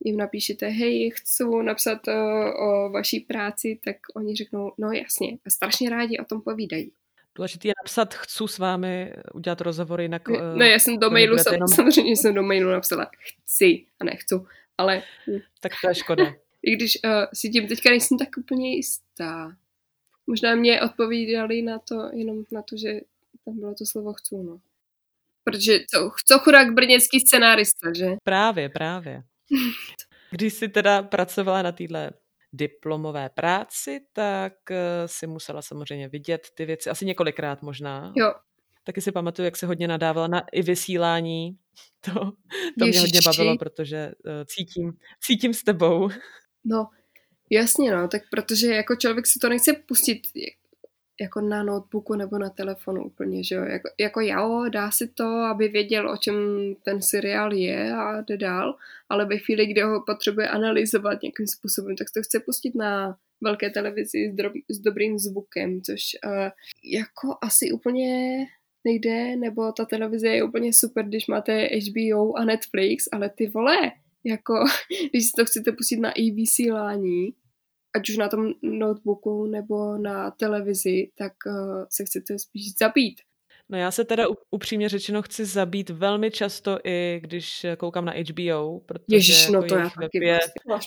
jim 0.05 0.17
napíšete, 0.17 0.67
hej, 0.67 1.11
chci 1.15 1.43
napsat 1.63 2.07
uh, 2.07 2.13
o 2.67 2.89
vaší 2.89 3.19
práci, 3.19 3.79
tak 3.85 3.95
oni 4.15 4.35
řeknou, 4.35 4.71
no 4.77 4.91
jasně, 4.91 5.37
a 5.45 5.49
strašně 5.49 5.89
rádi 5.89 6.17
o 6.17 6.25
tom 6.25 6.41
povídají. 6.41 6.91
Důležité 7.35 7.67
je 7.67 7.73
napsat, 7.83 8.13
chci 8.13 8.43
s 8.47 8.57
vámi 8.57 9.13
udělat 9.33 9.61
rozhovor, 9.61 10.01
jinak... 10.01 10.29
Ne, 10.29 10.55
ne 10.55 10.69
já 10.69 10.79
jsem 10.79 10.99
do 10.99 11.09
mailu, 11.09 11.37
sam, 11.37 11.53
jenom... 11.53 11.67
samozřejmě 11.67 12.11
jsem 12.11 12.33
do 12.33 12.43
mailu 12.43 12.71
napsala 12.71 13.11
chci 13.43 13.85
a 13.99 14.03
nechci, 14.03 14.35
ale... 14.77 15.03
Tak 15.59 15.71
to 15.81 15.89
je 15.89 15.95
škoda. 15.95 16.33
I 16.63 16.71
když 16.71 16.97
uh, 17.05 17.11
si 17.33 17.49
tím 17.49 17.67
teďka 17.67 17.89
nejsem 17.89 18.17
tak 18.17 18.29
úplně 18.37 18.75
jistá. 18.75 19.55
Možná 20.27 20.55
mě 20.55 20.81
odpovídali 20.81 21.61
na 21.61 21.79
to, 21.79 22.09
jenom 22.13 22.43
na 22.51 22.61
to, 22.61 22.77
že 22.77 22.99
tam 23.45 23.59
bylo 23.59 23.75
to 23.75 23.85
slovo 23.85 24.13
chci, 24.13 24.35
no. 24.35 24.59
Protože 25.43 25.79
co, 25.79 26.11
co 26.25 26.39
chudák 26.39 26.73
brněcký 26.73 27.19
scenárista, 27.19 27.93
že? 27.95 28.15
Právě, 28.23 28.69
právě. 28.69 29.23
Když 30.31 30.53
jsi 30.53 30.67
teda 30.67 31.03
pracovala 31.03 31.61
na 31.61 31.71
téhle 31.71 32.11
diplomové 32.53 33.29
práci, 33.29 33.99
tak 34.13 34.53
eh, 34.71 35.07
si 35.07 35.27
musela 35.27 35.61
samozřejmě 35.61 36.07
vidět 36.07 36.47
ty 36.55 36.65
věci, 36.65 36.89
asi 36.89 37.05
několikrát 37.05 37.61
možná. 37.61 38.13
Jo. 38.15 38.33
Taky 38.83 39.01
si 39.01 39.11
pamatuju, 39.11 39.45
jak 39.45 39.57
se 39.57 39.65
hodně 39.65 39.87
nadávala 39.87 40.27
na 40.27 40.43
i 40.51 40.61
vysílání. 40.61 41.57
To, 42.05 42.13
to 42.79 42.85
mě 42.85 42.99
hodně 42.99 43.19
bavilo, 43.25 43.57
protože 43.57 44.11
uh, 44.25 44.31
cítím, 44.45 44.93
cítím 45.21 45.53
s 45.53 45.63
tebou. 45.63 46.09
No, 46.65 46.89
jasně 47.49 47.91
no, 47.91 48.07
tak 48.07 48.21
protože 48.31 48.67
jako 48.67 48.95
člověk 48.95 49.27
si 49.27 49.39
to 49.39 49.49
nechce 49.49 49.73
pustit 49.73 50.21
jako 51.21 51.41
na 51.41 51.63
notebooku 51.63 52.15
nebo 52.15 52.37
na 52.37 52.49
telefonu 52.49 53.05
úplně, 53.05 53.43
že 53.43 53.55
jo. 53.55 53.63
Jako, 53.63 53.89
jako 53.99 54.21
jo, 54.21 54.65
dá 54.69 54.91
si 54.91 55.07
to, 55.07 55.25
aby 55.25 55.67
věděl, 55.67 56.09
o 56.09 56.17
čem 56.17 56.35
ten 56.83 57.01
seriál 57.01 57.53
je 57.53 57.93
a 57.93 58.21
jde 58.21 58.37
dál, 58.37 58.75
ale 59.09 59.25
ve 59.25 59.37
chvíli, 59.37 59.65
kdy 59.65 59.81
ho 59.81 60.03
potřebuje 60.05 60.49
analyzovat 60.49 61.21
nějakým 61.21 61.47
způsobem, 61.47 61.95
tak 61.95 62.07
to 62.13 62.21
chce 62.21 62.39
pustit 62.39 62.75
na 62.75 63.17
velké 63.43 63.69
televizi 63.69 64.31
s, 64.31 64.35
drob, 64.35 64.53
s 64.69 64.79
dobrým 64.79 65.19
zvukem, 65.19 65.81
což 65.81 66.01
uh, 66.25 66.49
jako 66.83 67.37
asi 67.41 67.71
úplně 67.71 68.37
nejde, 68.83 69.35
nebo 69.35 69.71
ta 69.71 69.85
televize 69.85 70.27
je 70.27 70.43
úplně 70.43 70.73
super, 70.73 71.05
když 71.05 71.27
máte 71.27 71.67
HBO 71.67 72.37
a 72.37 72.45
Netflix, 72.45 73.05
ale 73.11 73.29
ty 73.29 73.47
vole, 73.47 73.77
jako 74.23 74.53
když 75.11 75.25
si 75.25 75.31
to 75.37 75.45
chcete 75.45 75.71
pustit 75.71 75.99
na 75.99 76.11
i 76.11 76.31
vysílání, 76.31 77.33
ať 77.95 78.09
už 78.09 78.17
na 78.17 78.29
tom 78.29 78.53
notebooku 78.61 79.45
nebo 79.45 79.97
na 79.97 80.31
televizi, 80.31 81.11
tak 81.17 81.33
uh, 81.47 81.85
se 81.89 82.05
chcete 82.05 82.39
spíš 82.39 82.77
zabít. 82.79 83.21
No 83.69 83.77
já 83.77 83.91
se 83.91 84.05
teda 84.05 84.25
upřímně 84.51 84.89
řečeno 84.89 85.21
chci 85.21 85.45
zabít 85.45 85.89
velmi 85.89 86.31
často 86.31 86.79
i 86.83 87.19
když 87.23 87.65
koukám 87.77 88.05
na 88.05 88.13
HBO, 88.13 88.79
protože 88.79 89.15
Ježiš, 89.15 89.47
no 89.47 89.61
jako 89.61 89.67
to 89.67 89.75
já 89.75 89.89
taky 89.89 90.25
je, 90.25 90.39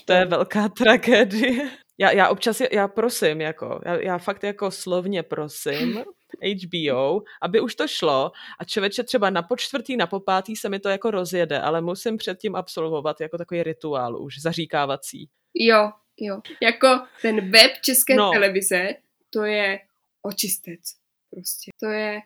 to 0.04 0.12
je 0.12 0.24
velká 0.24 0.68
tragédie. 0.78 1.70
Já, 1.98 2.10
já 2.10 2.28
občas, 2.28 2.62
já 2.72 2.88
prosím, 2.88 3.40
jako, 3.40 3.80
já, 3.84 3.94
já 3.94 4.18
fakt 4.18 4.44
jako 4.44 4.70
slovně 4.70 5.22
prosím 5.22 6.04
HBO, 6.42 7.22
aby 7.42 7.60
už 7.60 7.74
to 7.74 7.88
šlo 7.88 8.32
a 8.60 8.64
člověče 8.64 9.02
třeba 9.02 9.30
na 9.30 9.42
počtvrtý, 9.42 9.96
na 9.96 10.06
popátý 10.06 10.56
se 10.56 10.68
mi 10.68 10.78
to 10.78 10.88
jako 10.88 11.10
rozjede, 11.10 11.60
ale 11.60 11.80
musím 11.80 12.16
předtím 12.16 12.56
absolvovat 12.56 13.20
jako 13.20 13.38
takový 13.38 13.62
rituál 13.62 14.22
už 14.22 14.34
zaříkávací. 14.42 15.28
Jo, 15.54 15.90
Jo, 16.20 16.40
jako 16.62 17.00
ten 17.22 17.50
web 17.50 17.72
České 17.82 18.14
no. 18.14 18.30
televize, 18.32 18.88
to 19.30 19.44
je 19.44 19.80
očistec. 20.22 20.80
Prostě. 21.30 21.70
To 21.80 21.86
je, 21.86 22.20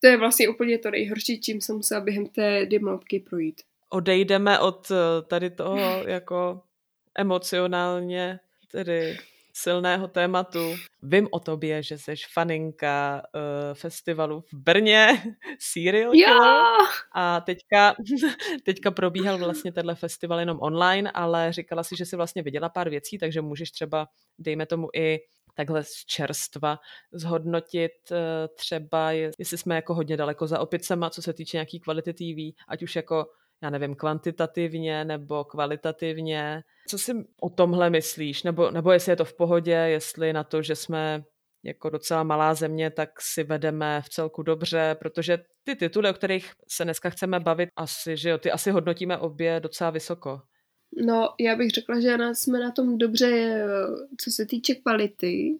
to 0.00 0.06
je 0.06 0.16
vlastně 0.16 0.48
úplně 0.48 0.78
to 0.78 0.90
nejhorší, 0.90 1.40
čím 1.40 1.60
jsem 1.60 1.76
musela 1.76 2.00
během 2.00 2.26
té 2.26 2.66
dimlopky 2.66 3.20
projít. 3.20 3.62
Odejdeme 3.88 4.58
od 4.58 4.90
eh, 4.90 5.22
tady 5.22 5.50
toho 5.50 5.78
jako 6.06 6.62
emocionálně 7.14 8.40
tedy 8.70 9.18
silného 9.62 10.08
tématu. 10.08 10.76
Vím 11.02 11.28
o 11.30 11.40
tobě, 11.40 11.82
že 11.82 11.98
jsi 11.98 12.14
faninka 12.32 13.22
uh, 13.34 13.74
festivalu 13.74 14.40
v 14.40 14.54
Brně, 14.54 15.22
Serial 15.58 16.12
Killer. 16.12 16.62
A 17.14 17.40
teďka, 17.40 17.94
teďka 18.64 18.90
probíhal 18.90 19.38
vlastně 19.38 19.72
tenhle 19.72 19.94
festival 19.94 20.40
jenom 20.40 20.58
online, 20.60 21.10
ale 21.10 21.52
říkala 21.52 21.82
si, 21.82 21.96
že 21.96 22.06
si 22.06 22.16
vlastně 22.16 22.42
viděla 22.42 22.68
pár 22.68 22.88
věcí, 22.88 23.18
takže 23.18 23.40
můžeš 23.40 23.70
třeba, 23.70 24.08
dejme 24.38 24.66
tomu 24.66 24.88
i 24.94 25.18
takhle 25.54 25.84
z 25.84 26.04
čerstva 26.06 26.78
zhodnotit 27.12 27.92
uh, 28.10 28.16
třeba, 28.56 29.12
jestli 29.12 29.58
jsme 29.58 29.74
jako 29.74 29.94
hodně 29.94 30.16
daleko 30.16 30.46
za 30.46 30.60
opicema, 30.60 31.10
co 31.10 31.22
se 31.22 31.32
týče 31.32 31.56
nějaký 31.56 31.80
kvality 31.80 32.12
TV, 32.12 32.56
ať 32.68 32.82
už 32.82 32.96
jako 32.96 33.26
já 33.62 33.70
nevím, 33.70 33.94
kvantitativně 33.94 35.04
nebo 35.04 35.44
kvalitativně. 35.44 36.62
Co 36.88 36.98
si 36.98 37.12
o 37.40 37.50
tomhle 37.50 37.90
myslíš? 37.90 38.42
Nebo, 38.42 38.70
nebo 38.70 38.92
jestli 38.92 39.12
je 39.12 39.16
to 39.16 39.24
v 39.24 39.36
pohodě, 39.36 39.72
jestli 39.72 40.32
na 40.32 40.44
to, 40.44 40.62
že 40.62 40.76
jsme 40.76 41.24
jako 41.64 41.90
docela 41.90 42.22
malá 42.22 42.54
země, 42.54 42.90
tak 42.90 43.20
si 43.20 43.44
vedeme 43.44 44.02
v 44.02 44.08
celku 44.08 44.42
dobře, 44.42 44.96
protože 44.98 45.38
ty 45.64 45.76
tituly, 45.76 46.10
o 46.10 46.14
kterých 46.14 46.52
se 46.68 46.84
dneska 46.84 47.10
chceme 47.10 47.40
bavit, 47.40 47.68
asi, 47.76 48.16
že 48.16 48.30
jo, 48.30 48.38
ty 48.38 48.50
asi 48.50 48.70
hodnotíme 48.70 49.18
obě 49.18 49.60
docela 49.60 49.90
vysoko. 49.90 50.40
No, 51.06 51.28
já 51.40 51.56
bych 51.56 51.70
řekla, 51.70 52.00
že 52.00 52.16
jsme 52.32 52.60
na 52.60 52.70
tom 52.70 52.98
dobře, 52.98 53.62
co 54.20 54.30
se 54.30 54.46
týče 54.46 54.74
kvality, 54.74 55.58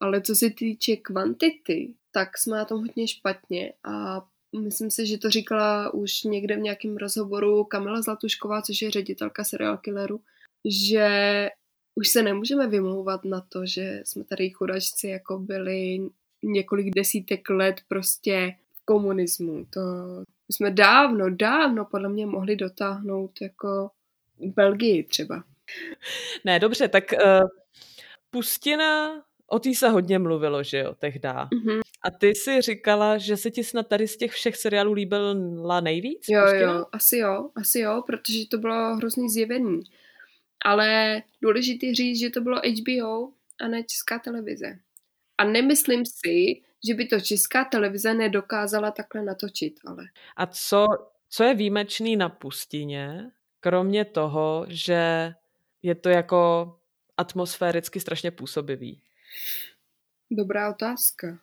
ale 0.00 0.20
co 0.20 0.34
se 0.34 0.50
týče 0.50 0.96
kvantity, 0.96 1.94
tak 2.12 2.38
jsme 2.38 2.56
na 2.56 2.64
tom 2.64 2.80
hodně 2.80 3.08
špatně 3.08 3.72
a 3.84 4.26
myslím 4.60 4.90
si, 4.90 5.06
že 5.06 5.18
to 5.18 5.30
říkala 5.30 5.94
už 5.94 6.22
někde 6.22 6.56
v 6.56 6.60
nějakém 6.60 6.96
rozhovoru 6.96 7.64
Kamila 7.64 8.02
Zlatušková, 8.02 8.62
což 8.62 8.82
je 8.82 8.90
ředitelka 8.90 9.44
serial 9.44 9.76
killeru, 9.76 10.20
že 10.64 11.48
už 11.94 12.08
se 12.08 12.22
nemůžeme 12.22 12.66
vymlouvat 12.66 13.24
na 13.24 13.40
to, 13.40 13.66
že 13.66 14.02
jsme 14.04 14.24
tady 14.24 14.50
chudačci 14.50 15.08
jako 15.08 15.38
byli 15.38 15.98
několik 16.42 16.94
desítek 16.96 17.50
let 17.50 17.80
prostě 17.88 18.54
v 18.72 18.84
komunismu. 18.84 19.66
To 19.70 19.80
jsme 20.50 20.70
dávno, 20.70 21.30
dávno 21.30 21.84
podle 21.84 22.08
mě 22.08 22.26
mohli 22.26 22.56
dotáhnout 22.56 23.30
jako 23.40 23.90
Belgii 24.38 25.02
třeba. 25.02 25.44
Ne, 26.44 26.58
dobře, 26.60 26.88
tak 26.88 27.04
uh, 27.12 27.48
Pustina, 28.30 29.22
o 29.52 29.58
té 29.58 29.74
se 29.74 29.88
hodně 29.88 30.18
mluvilo, 30.18 30.62
že 30.62 30.78
jo, 30.78 30.94
tehda. 30.94 31.48
Mm-hmm. 31.52 31.80
A 32.02 32.10
ty 32.10 32.34
si 32.34 32.60
říkala, 32.60 33.18
že 33.18 33.36
se 33.36 33.50
ti 33.50 33.64
snad 33.64 33.88
tady 33.88 34.08
z 34.08 34.16
těch 34.16 34.32
všech 34.32 34.56
seriálů 34.56 34.92
líbila 34.92 35.80
nejvíc? 35.80 36.26
Jo, 36.28 36.46
jo, 36.46 36.86
asi 36.92 37.16
jo, 37.18 37.50
asi 37.54 37.80
jo, 37.80 38.02
protože 38.06 38.38
to 38.50 38.58
bylo 38.58 38.96
hrozný 38.96 39.30
zjevení. 39.30 39.80
Ale 40.64 41.22
důležitý 41.42 41.94
říct, 41.94 42.20
že 42.20 42.30
to 42.30 42.40
bylo 42.40 42.56
HBO 42.56 43.28
a 43.60 43.68
ne 43.68 43.82
česká 43.82 44.18
televize. 44.18 44.78
A 45.38 45.44
nemyslím 45.44 46.06
si, 46.06 46.62
že 46.88 46.94
by 46.94 47.06
to 47.06 47.20
česká 47.20 47.64
televize 47.64 48.14
nedokázala 48.14 48.90
takhle 48.90 49.22
natočit, 49.22 49.74
ale. 49.86 50.04
A 50.36 50.46
co, 50.46 50.86
co 51.28 51.44
je 51.44 51.54
výjimečný 51.54 52.16
na 52.16 52.28
pustině, 52.28 53.30
kromě 53.60 54.04
toho, 54.04 54.66
že 54.68 55.32
je 55.82 55.94
to 55.94 56.08
jako 56.08 56.72
atmosféricky 57.16 58.00
strašně 58.00 58.30
působivý? 58.30 59.02
Dobrá 60.30 60.70
otázka. 60.70 61.40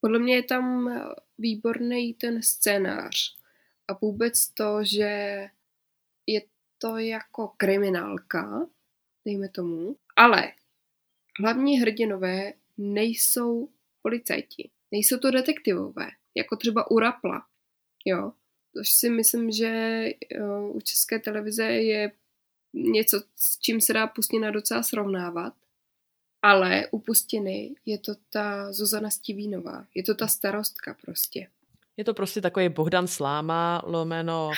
Podle 0.00 0.18
mě 0.18 0.34
je 0.34 0.42
tam 0.42 0.90
výborný 1.38 2.14
ten 2.14 2.42
scénář 2.42 3.36
a 3.88 3.92
vůbec 3.92 4.48
to, 4.48 4.84
že 4.84 5.46
je 6.26 6.42
to 6.78 6.96
jako 6.96 7.48
kriminálka, 7.56 8.66
dejme 9.24 9.48
tomu, 9.48 9.96
ale 10.16 10.52
hlavní 11.40 11.80
hrdinové 11.80 12.52
nejsou 12.76 13.68
policajti, 14.02 14.70
nejsou 14.90 15.18
to 15.18 15.30
detektivové, 15.30 16.08
jako 16.34 16.56
třeba 16.56 16.90
u 16.90 16.98
Rapla, 16.98 17.46
jo. 18.04 18.32
Což 18.76 18.92
si 18.92 19.10
myslím, 19.10 19.50
že 19.50 20.04
jo, 20.30 20.72
u 20.74 20.80
české 20.80 21.18
televize 21.18 21.64
je 21.64 22.12
něco, 22.74 23.22
s 23.36 23.58
čím 23.58 23.80
se 23.80 23.92
dá 23.92 24.06
Pustina 24.06 24.50
docela 24.50 24.82
srovnávat. 24.82 25.54
Ale 26.42 26.86
u 26.90 26.98
Pustiny 26.98 27.74
je 27.86 27.98
to 27.98 28.12
ta 28.30 28.72
Zuzana 28.72 29.10
Stivínová. 29.10 29.84
Je 29.94 30.02
to 30.02 30.14
ta 30.14 30.28
starostka 30.28 30.96
prostě. 31.04 31.46
Je 31.96 32.04
to 32.04 32.14
prostě 32.14 32.40
takový 32.40 32.68
Bohdan 32.68 33.06
Sláma, 33.06 33.82
lomeno 33.84 34.50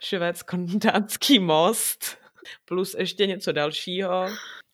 švédsko-dánský 0.00 1.38
most, 1.38 2.18
plus 2.64 2.94
ještě 2.98 3.26
něco 3.26 3.52
dalšího. 3.52 4.26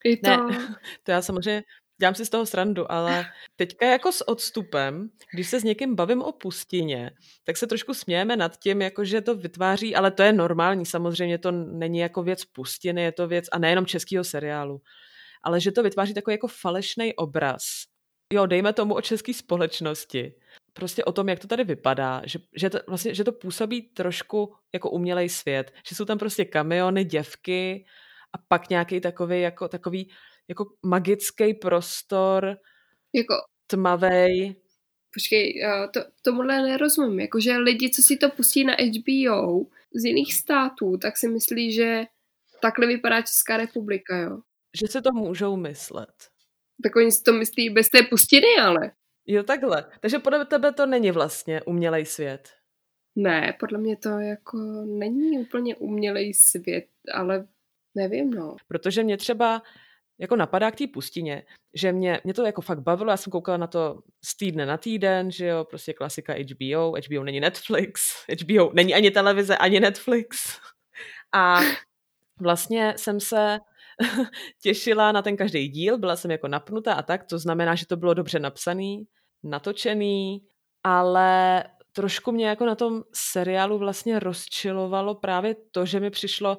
Je 0.04 0.16
to... 0.16 0.30
Ne, 0.30 0.76
to 1.02 1.10
já 1.10 1.22
samozřejmě 1.22 1.62
dělám 1.98 2.14
si 2.14 2.26
z 2.26 2.30
toho 2.30 2.46
srandu, 2.46 2.92
ale 2.92 3.26
teďka 3.56 3.86
jako 3.86 4.12
s 4.12 4.28
odstupem, 4.28 5.10
když 5.32 5.48
se 5.48 5.60
s 5.60 5.64
někým 5.64 5.94
bavím 5.94 6.22
o 6.22 6.32
pustině, 6.32 7.10
tak 7.44 7.56
se 7.56 7.66
trošku 7.66 7.94
smějeme 7.94 8.36
nad 8.36 8.58
tím, 8.58 8.82
jako 8.82 9.04
že 9.04 9.20
to 9.20 9.34
vytváří, 9.34 9.94
ale 9.94 10.10
to 10.10 10.22
je 10.22 10.32
normální, 10.32 10.86
samozřejmě 10.86 11.38
to 11.38 11.50
není 11.52 11.98
jako 11.98 12.22
věc 12.22 12.44
pustiny, 12.44 13.02
je 13.02 13.12
to 13.12 13.28
věc, 13.28 13.44
a 13.52 13.58
nejenom 13.58 13.86
českého 13.86 14.24
seriálu, 14.24 14.80
ale 15.42 15.60
že 15.60 15.72
to 15.72 15.82
vytváří 15.82 16.14
takový 16.14 16.34
jako 16.34 16.48
falešný 16.48 17.14
obraz. 17.14 17.62
Jo, 18.32 18.46
dejme 18.46 18.72
tomu 18.72 18.94
o 18.94 19.00
české 19.02 19.34
společnosti. 19.34 20.34
Prostě 20.72 21.04
o 21.04 21.12
tom, 21.12 21.28
jak 21.28 21.38
to 21.38 21.46
tady 21.46 21.64
vypadá, 21.64 22.22
že, 22.24 22.38
že, 22.56 22.70
to, 22.70 22.78
vlastně, 22.88 23.14
že 23.14 23.24
to 23.24 23.32
působí 23.32 23.82
trošku 23.82 24.54
jako 24.74 24.90
umělej 24.90 25.28
svět. 25.28 25.72
Že 25.88 25.94
jsou 25.94 26.04
tam 26.04 26.18
prostě 26.18 26.44
kamiony, 26.44 27.04
děvky 27.04 27.86
a 28.32 28.38
pak 28.48 28.70
nějaký 28.70 29.00
takový 29.00 29.40
jako, 29.40 29.68
takový 29.68 30.10
jako 30.48 30.66
magický 30.86 31.54
prostor, 31.54 32.56
Jako, 33.14 33.34
tmavej. 33.66 34.56
počkej, 35.14 35.62
eh, 35.64 35.88
to, 35.94 36.00
tomuhle 36.22 36.62
nerozumím. 36.62 37.20
Jakože 37.20 37.56
lidi, 37.56 37.90
co 37.90 38.02
si 38.02 38.16
to 38.16 38.30
pustí 38.30 38.64
na 38.64 38.74
HBO 38.74 39.60
z 39.94 40.04
jiných 40.04 40.34
států, 40.34 40.96
tak 41.02 41.16
si 41.16 41.28
myslí, 41.28 41.72
že 41.72 42.04
takhle 42.62 42.86
vypadá 42.86 43.22
Česká 43.22 43.56
republika, 43.56 44.16
jo. 44.18 44.38
Že 44.80 44.88
si 44.88 45.02
to 45.02 45.12
můžou 45.12 45.56
myslet. 45.56 46.14
Tak 46.82 46.96
oni 46.96 47.12
si 47.12 47.22
to 47.22 47.32
myslí 47.32 47.70
bez 47.70 47.88
té 47.88 47.98
pustiny, 48.10 48.56
ale. 48.62 48.90
Jo, 49.26 49.42
takhle. 49.42 49.84
Takže 50.00 50.18
podle 50.18 50.44
tebe 50.44 50.72
to 50.72 50.86
není 50.86 51.10
vlastně 51.10 51.62
umělej 51.62 52.06
svět. 52.06 52.48
Ne, 53.16 53.56
podle 53.60 53.78
mě 53.78 53.96
to 53.96 54.08
jako 54.08 54.58
není 54.86 55.38
úplně 55.38 55.76
umělej 55.76 56.34
svět, 56.34 56.86
ale 57.14 57.46
nevím, 57.94 58.30
no. 58.30 58.56
Protože 58.68 59.02
mě 59.02 59.16
třeba 59.16 59.62
jako 60.18 60.36
napadá 60.36 60.70
k 60.70 60.76
té 60.76 60.86
pustině, 60.86 61.42
že 61.74 61.92
mě, 61.92 62.20
mě 62.24 62.34
to 62.34 62.46
jako 62.46 62.60
fakt 62.60 62.80
bavilo, 62.80 63.10
já 63.10 63.16
jsem 63.16 63.30
koukala 63.30 63.56
na 63.58 63.66
to 63.66 64.00
z 64.24 64.36
týdne 64.36 64.66
na 64.66 64.76
týden, 64.76 65.30
že 65.30 65.46
jo, 65.46 65.64
prostě 65.64 65.92
klasika 65.92 66.34
HBO, 66.34 66.92
HBO 67.06 67.24
není 67.24 67.40
Netflix, 67.40 68.02
HBO 68.42 68.70
není 68.74 68.94
ani 68.94 69.10
televize, 69.10 69.56
ani 69.56 69.80
Netflix. 69.80 70.60
A 71.34 71.60
vlastně 72.40 72.94
jsem 72.96 73.20
se 73.20 73.58
těšila 74.62 75.12
na 75.12 75.22
ten 75.22 75.36
každý 75.36 75.68
díl, 75.68 75.98
byla 75.98 76.16
jsem 76.16 76.30
jako 76.30 76.48
napnutá 76.48 76.94
a 76.94 77.02
tak, 77.02 77.24
to 77.24 77.38
znamená, 77.38 77.74
že 77.74 77.86
to 77.86 77.96
bylo 77.96 78.14
dobře 78.14 78.38
napsaný, 78.38 79.06
natočený, 79.42 80.42
ale 80.84 81.64
trošku 81.92 82.32
mě 82.32 82.46
jako 82.46 82.66
na 82.66 82.74
tom 82.74 83.02
seriálu 83.12 83.78
vlastně 83.78 84.18
rozčilovalo 84.18 85.14
právě 85.14 85.56
to, 85.70 85.86
že 85.86 86.00
mi 86.00 86.10
přišlo 86.10 86.58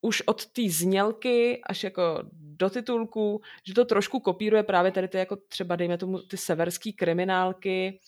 už 0.00 0.22
od 0.26 0.46
té 0.46 0.62
znělky 0.68 1.60
až 1.66 1.84
jako 1.84 2.22
do 2.32 2.70
titulků, 2.70 3.40
že 3.66 3.74
to 3.74 3.84
trošku 3.84 4.20
kopíruje 4.20 4.62
právě 4.62 4.92
tady 4.92 5.08
ty 5.08 5.18
jako 5.18 5.36
třeba 5.48 5.76
dejme 5.76 5.98
tomu 5.98 6.18
ty 6.18 6.36
severský 6.36 6.92
kriminálky, 6.92 8.00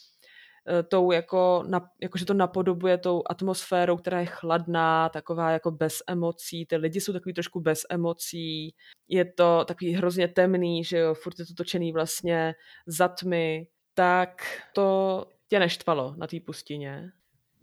tou 0.89 1.13
jako, 1.13 1.65
na, 1.67 1.89
jako, 2.01 2.19
že 2.19 2.25
to 2.25 2.35
napodobuje 2.35 2.99
tou 2.99 3.23
atmosférou, 3.27 3.97
která 3.97 4.21
je 4.21 4.27
chladná, 4.27 5.09
taková 5.09 5.51
jako 5.51 5.71
bez 5.71 6.03
emocí, 6.07 6.67
ty 6.67 6.77
lidi 6.77 7.01
jsou 7.01 7.13
takový 7.13 7.33
trošku 7.35 7.61
bez 7.61 7.87
emocí, 7.91 8.75
je 9.09 9.25
to 9.25 9.65
takový 9.65 9.93
hrozně 9.93 10.29
temný, 10.29 10.85
že 10.85 10.99
jo, 10.99 11.15
furt 11.15 11.39
je 11.39 11.47
to 11.47 11.55
točený 11.55 11.93
vlastně 11.93 12.55
za 12.87 13.09
tmy, 13.09 13.67
tak 13.95 14.43
to 14.75 15.27
tě 15.49 15.59
neštvalo 15.59 16.15
na 16.17 16.27
té 16.27 16.41
pustině? 16.41 17.13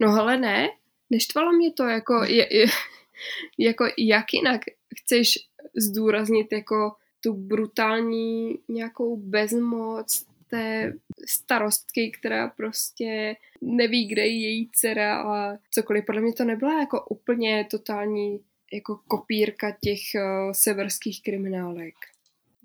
No 0.00 0.08
ale 0.08 0.36
ne, 0.36 0.68
neštvalo 1.10 1.52
mě 1.52 1.72
to 1.72 1.84
jako, 1.84 2.24
je, 2.24 2.56
je, 2.56 2.66
jako 3.58 3.84
jak 3.98 4.32
jinak 4.32 4.60
chceš 5.00 5.38
zdůraznit 5.76 6.52
jako 6.52 6.92
tu 7.22 7.34
brutální 7.34 8.58
nějakou 8.68 9.16
bezmoc 9.16 10.31
té 10.52 10.92
starostky, 11.26 12.10
která 12.10 12.48
prostě 12.48 13.36
neví, 13.60 14.08
kde 14.08 14.22
je 14.22 14.40
její 14.40 14.70
dcera 14.72 15.22
a 15.22 15.58
cokoliv. 15.70 16.04
Podle 16.06 16.20
mě 16.20 16.32
to 16.32 16.44
nebyla 16.44 16.80
jako 16.80 17.06
úplně 17.10 17.66
totální 17.70 18.40
jako 18.72 19.00
kopírka 19.08 19.76
těch 19.80 20.00
uh, 20.14 20.52
severských 20.52 21.22
kriminálek. 21.22 21.94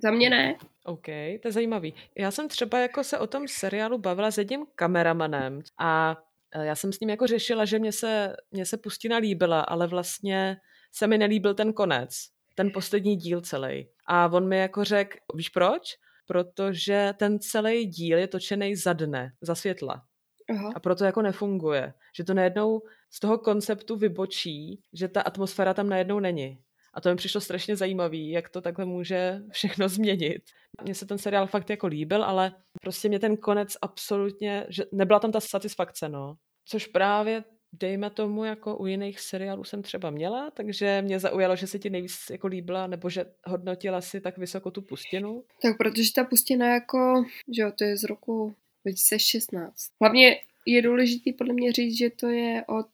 Za 0.04 0.12
mě 0.12 0.30
ne. 0.30 0.56
OK, 0.86 1.06
to 1.42 1.48
je 1.48 1.52
zajímavý. 1.52 1.94
Já 2.18 2.32
jsem 2.32 2.48
třeba 2.48 2.80
jako 2.80 3.04
se 3.04 3.20
o 3.20 3.28
tom 3.28 3.48
seriálu 3.48 3.98
bavila 3.98 4.32
s 4.32 4.38
jedním 4.38 4.66
kameramanem 4.76 5.62
a 5.80 6.18
eh, 6.52 6.66
já 6.66 6.76
jsem 6.76 6.94
s 6.94 7.00
ním 7.00 7.10
jako 7.10 7.28
řešila, 7.28 7.66
že 7.66 7.80
mě 7.80 7.92
se, 7.92 8.36
mě 8.52 8.66
se 8.66 8.78
Pustina 8.78 9.18
líbila, 9.18 9.62
ale 9.62 9.88
vlastně 9.88 10.58
se 10.92 11.08
mi 11.08 11.18
nelíbil 11.18 11.54
ten 11.54 11.74
konec, 11.74 12.10
ten 12.56 12.72
poslední 12.74 13.16
díl 13.16 13.42
celý. 13.42 13.88
A 14.06 14.28
on 14.28 14.48
mi 14.48 14.58
jako 14.58 14.84
řekl, 14.84 15.18
víš 15.36 15.50
proč? 15.50 15.98
Protože 16.28 17.14
ten 17.18 17.40
celý 17.40 17.86
díl 17.86 18.18
je 18.18 18.28
točený 18.28 18.76
za 18.76 18.94
dne, 18.94 19.32
za 19.42 19.56
světla. 19.56 20.04
Aha. 20.50 20.72
A 20.76 20.80
proto 20.80 21.06
jako 21.06 21.22
nefunguje. 21.22 21.94
Že 22.18 22.24
to 22.24 22.34
najednou 22.34 22.82
z 23.12 23.20
toho 23.20 23.38
konceptu 23.38 23.96
vybočí, 23.96 24.82
že 24.94 25.08
ta 25.08 25.22
atmosféra 25.22 25.74
tam 25.74 25.90
najednou 25.90 26.20
není. 26.20 26.60
A 26.94 27.02
to 27.02 27.10
mi 27.10 27.16
přišlo 27.16 27.42
strašně 27.42 27.76
zajímavý, 27.76 28.30
jak 28.30 28.50
to 28.50 28.62
takhle 28.62 28.86
může 28.86 29.40
všechno 29.52 29.90
změnit. 29.90 30.42
Mně 30.84 30.96
se 30.96 31.06
ten 31.06 31.18
seriál 31.18 31.48
fakt 31.48 31.70
jako 31.70 31.88
líbil, 31.88 32.24
ale 32.24 32.52
prostě 32.82 33.08
mě 33.10 33.20
ten 33.20 33.38
konec 33.38 33.78
absolutně, 33.82 34.66
že 34.70 34.84
nebyla 34.92 35.20
tam 35.20 35.32
ta 35.32 35.40
satisfakce, 35.40 36.10
no. 36.10 36.36
Což 36.66 36.88
právě 36.88 37.44
dejme 37.74 38.10
tomu, 38.10 38.44
jako 38.44 38.78
u 38.78 38.86
jiných 38.86 39.20
seriálů 39.20 39.64
jsem 39.64 39.82
třeba 39.82 40.10
měla, 40.10 40.52
takže 40.52 41.02
mě 41.02 41.20
zaujalo, 41.20 41.56
že 41.56 41.68
se 41.68 41.80
ti 41.80 41.90
nejvíc 41.90 42.18
jako 42.32 42.48
líbila, 42.48 42.88
nebo 42.88 43.10
že 43.10 43.26
hodnotila 43.46 44.02
si 44.02 44.22
tak 44.22 44.38
vysoko 44.38 44.72
tu 44.72 44.82
pustinu. 44.82 45.44
Tak 45.62 45.78
protože 45.78 46.14
ta 46.14 46.24
pustina 46.24 46.74
jako, 46.74 47.26
že 47.56 47.62
jo, 47.62 47.72
to 47.78 47.84
je 47.84 47.98
z 47.98 48.04
roku 48.04 48.56
2016. 48.86 49.74
Hlavně 50.02 50.38
je 50.66 50.82
důležitý 50.82 51.34
podle 51.34 51.54
mě 51.54 51.72
říct, 51.72 51.98
že 51.98 52.10
to 52.10 52.28
je 52.28 52.66
od, 52.68 52.90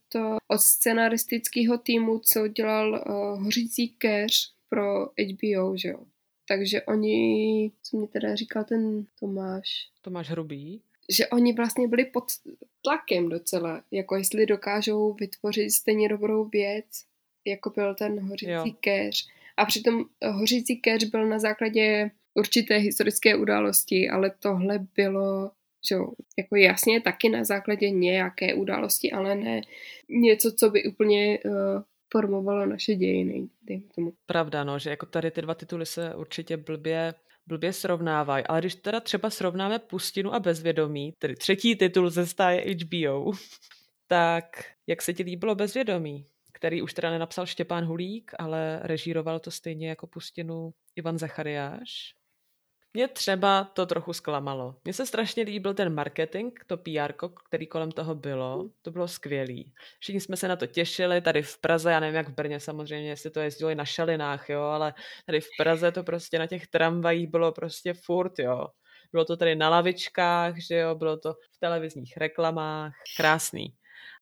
od 0.48 0.58
scenaristického 0.58 1.78
týmu, 1.78 2.20
co 2.20 2.48
dělal 2.48 2.92
uh, 2.92 3.44
Hořící 3.44 3.90
keř 3.90 4.54
pro 4.70 5.06
HBO, 5.06 5.78
že 5.78 5.90
jo. 5.90 6.06
Takže 6.48 6.82
oni, 6.82 7.72
co 7.84 7.98
mě 7.98 8.08
teda 8.08 8.36
říkal 8.36 8.64
ten 8.64 9.06
Tomáš, 9.20 9.70
Tomáš 10.02 10.30
Hrubý. 10.30 10.82
Že 11.10 11.28
oni 11.28 11.54
vlastně 11.54 11.88
byli 11.88 12.06
pod 12.06 12.24
tlakem 12.82 13.30
docela, 13.30 13.84
jako 13.92 14.16
jestli 14.16 14.46
dokážou 14.46 15.14
vytvořit 15.14 15.72
stejně 15.72 16.10
dobrou 16.10 16.46
věc, 16.46 16.86
jako 17.48 17.70
byl 17.70 17.96
ten 17.96 18.20
Hořící 18.20 18.52
Jo. 18.52 18.66
keř. 18.80 19.28
A 19.58 19.66
přitom 19.66 20.06
Hořící 20.32 20.78
keř 20.82 21.04
byl 21.04 21.28
na 21.28 21.40
základě 21.40 22.12
určité 22.34 22.78
historické 22.78 23.36
události, 23.36 24.10
ale 24.10 24.32
tohle 24.40 24.80
bylo 24.96 25.52
že 25.90 25.96
jako 26.38 26.56
jasně 26.56 27.02
taky 27.02 27.30
na 27.30 27.44
základě 27.44 27.90
nějaké 27.90 28.54
události, 28.54 29.12
ale 29.12 29.36
ne 29.36 29.62
něco, 30.10 30.52
co 30.52 30.70
by 30.70 30.84
úplně 30.84 31.40
uh, 31.46 31.52
formovalo 32.12 32.66
naše 32.66 32.96
dějiny, 32.96 33.48
dejme 33.62 33.84
tomu. 33.96 34.14
Pravda, 34.26 34.64
no, 34.64 34.80
že 34.80 34.90
jako 34.90 35.06
tady 35.06 35.32
ty 35.32 35.42
dva 35.42 35.54
tituly 35.54 35.86
se 35.86 36.16
určitě 36.16 36.58
blbě, 36.58 37.14
blbě 37.48 37.74
srovnávají. 37.74 38.46
Ale 38.46 38.60
když 38.60 38.76
teda 38.76 39.00
třeba 39.00 39.30
srovnáme 39.30 39.80
Pustinu 39.80 40.34
a 40.34 40.40
Bezvědomí, 40.40 41.14
tedy 41.20 41.36
třetí 41.36 41.76
titul 41.76 42.10
ze 42.10 42.28
stáje 42.28 42.76
HBO, 42.76 43.32
tak 44.08 44.46
jak 44.88 45.02
se 45.02 45.14
ti 45.14 45.24
líbilo 45.24 45.56
Bezvědomí? 45.56 46.26
Který 46.54 46.82
už 46.82 46.94
teda 46.94 47.10
nenapsal 47.10 47.46
Štěpán 47.46 47.86
Hulík, 47.86 48.32
ale 48.40 48.80
režíroval 48.82 49.40
to 49.40 49.52
stejně 49.52 49.90
jako 49.90 50.08
Pustinu 50.08 50.74
Ivan 50.96 51.18
Zachariáš. 51.18 52.16
Mě 52.94 53.08
třeba 53.08 53.64
to 53.74 53.86
trochu 53.86 54.14
zklamalo. 54.14 54.76
Mně 54.84 54.94
se 54.94 55.06
strašně 55.06 55.44
líbil 55.44 55.74
ten 55.74 55.94
marketing, 55.94 56.54
to 56.68 56.78
PR, 56.78 57.14
který 57.48 57.68
kolem 57.68 57.92
toho 57.92 58.16
bylo. 58.16 58.70
To 58.82 58.92
bylo 58.92 59.08
skvělý. 59.08 59.74
Všichni 60.00 60.22
jsme 60.22 60.38
se 60.38 60.48
na 60.48 60.56
to 60.56 60.68
těšili, 60.68 61.22
tady 61.22 61.42
v 61.44 61.58
Praze, 61.58 61.92
já 61.92 62.00
nevím 62.00 62.16
jak 62.16 62.30
v 62.30 62.36
Brně 62.36 62.60
samozřejmě, 62.60 63.10
jestli 63.10 63.30
to 63.30 63.40
jezdilo 63.40 63.72
i 63.72 63.76
na 63.76 63.86
šalinách, 63.86 64.50
jo, 64.50 64.62
ale 64.62 64.94
tady 65.26 65.42
v 65.42 65.48
Praze 65.58 65.92
to 65.92 66.04
prostě 66.04 66.40
na 66.40 66.48
těch 66.48 66.68
tramvajích 66.68 67.28
bylo 67.28 67.52
prostě 67.52 67.94
furt, 67.94 68.40
jo. 68.40 68.68
Bylo 69.12 69.26
to 69.26 69.38
tady 69.38 69.56
na 69.56 69.70
lavičkách, 69.70 70.56
že 70.68 70.76
jo, 70.76 70.96
bylo 70.96 71.18
to 71.18 71.34
v 71.34 71.60
televizních 71.60 72.18
reklamách, 72.18 72.94
krásný. 73.18 73.74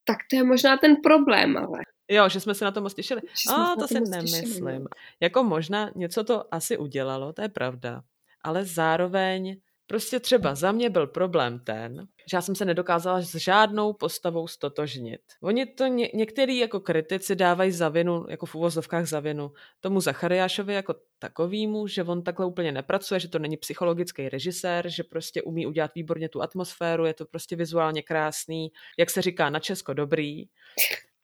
Tak 0.03 0.17
to 0.29 0.35
je 0.35 0.43
možná 0.43 0.77
ten 0.77 0.95
problém, 1.03 1.57
ale. 1.57 1.79
Jo, 2.09 2.29
že 2.29 2.39
jsme 2.39 2.55
se 2.55 2.65
na 2.65 2.71
to 2.71 2.81
moc 2.81 2.93
těšili. 2.93 3.21
A 3.55 3.75
to 3.75 3.87
si 3.87 3.93
těšili, 3.93 4.09
nemyslím. 4.09 4.65
no. 4.65 4.87
Jako 5.19 5.43
možná 5.43 5.91
něco 5.95 6.23
to 6.23 6.53
asi 6.53 6.77
udělalo, 6.77 7.33
to 7.33 7.41
je 7.41 7.49
pravda. 7.49 8.03
Ale 8.43 8.65
zároveň 8.65 9.61
prostě 9.91 10.19
třeba 10.19 10.55
za 10.55 10.71
mě 10.71 10.89
byl 10.89 11.07
problém 11.07 11.59
ten, 11.59 12.07
že 12.29 12.37
já 12.37 12.41
jsem 12.41 12.55
se 12.55 12.65
nedokázala 12.65 13.21
s 13.21 13.35
žádnou 13.35 13.93
postavou 13.93 14.47
stotožnit. 14.47 15.21
Oni 15.43 15.65
to 15.65 15.87
ně, 15.87 16.09
některý 16.13 16.57
jako 16.57 16.79
kritici 16.79 17.35
dávají 17.35 17.71
za 17.71 17.89
vinu, 17.89 18.25
jako 18.29 18.45
v 18.45 18.55
uvozovkách 18.55 19.05
za 19.05 19.19
vinu, 19.19 19.51
tomu 19.79 20.01
Zachariášovi 20.01 20.73
jako 20.73 20.95
takovýmu, 21.19 21.87
že 21.87 22.03
on 22.03 22.23
takhle 22.23 22.45
úplně 22.45 22.71
nepracuje, 22.71 23.19
že 23.19 23.27
to 23.27 23.39
není 23.39 23.57
psychologický 23.57 24.29
režisér, 24.29 24.89
že 24.89 25.03
prostě 25.03 25.41
umí 25.41 25.67
udělat 25.67 25.91
výborně 25.95 26.29
tu 26.29 26.41
atmosféru, 26.41 27.05
je 27.05 27.13
to 27.13 27.25
prostě 27.25 27.55
vizuálně 27.55 28.01
krásný, 28.01 28.71
jak 28.99 29.09
se 29.09 29.21
říká 29.21 29.49
na 29.49 29.59
Česko 29.59 29.93
dobrý, 29.93 30.43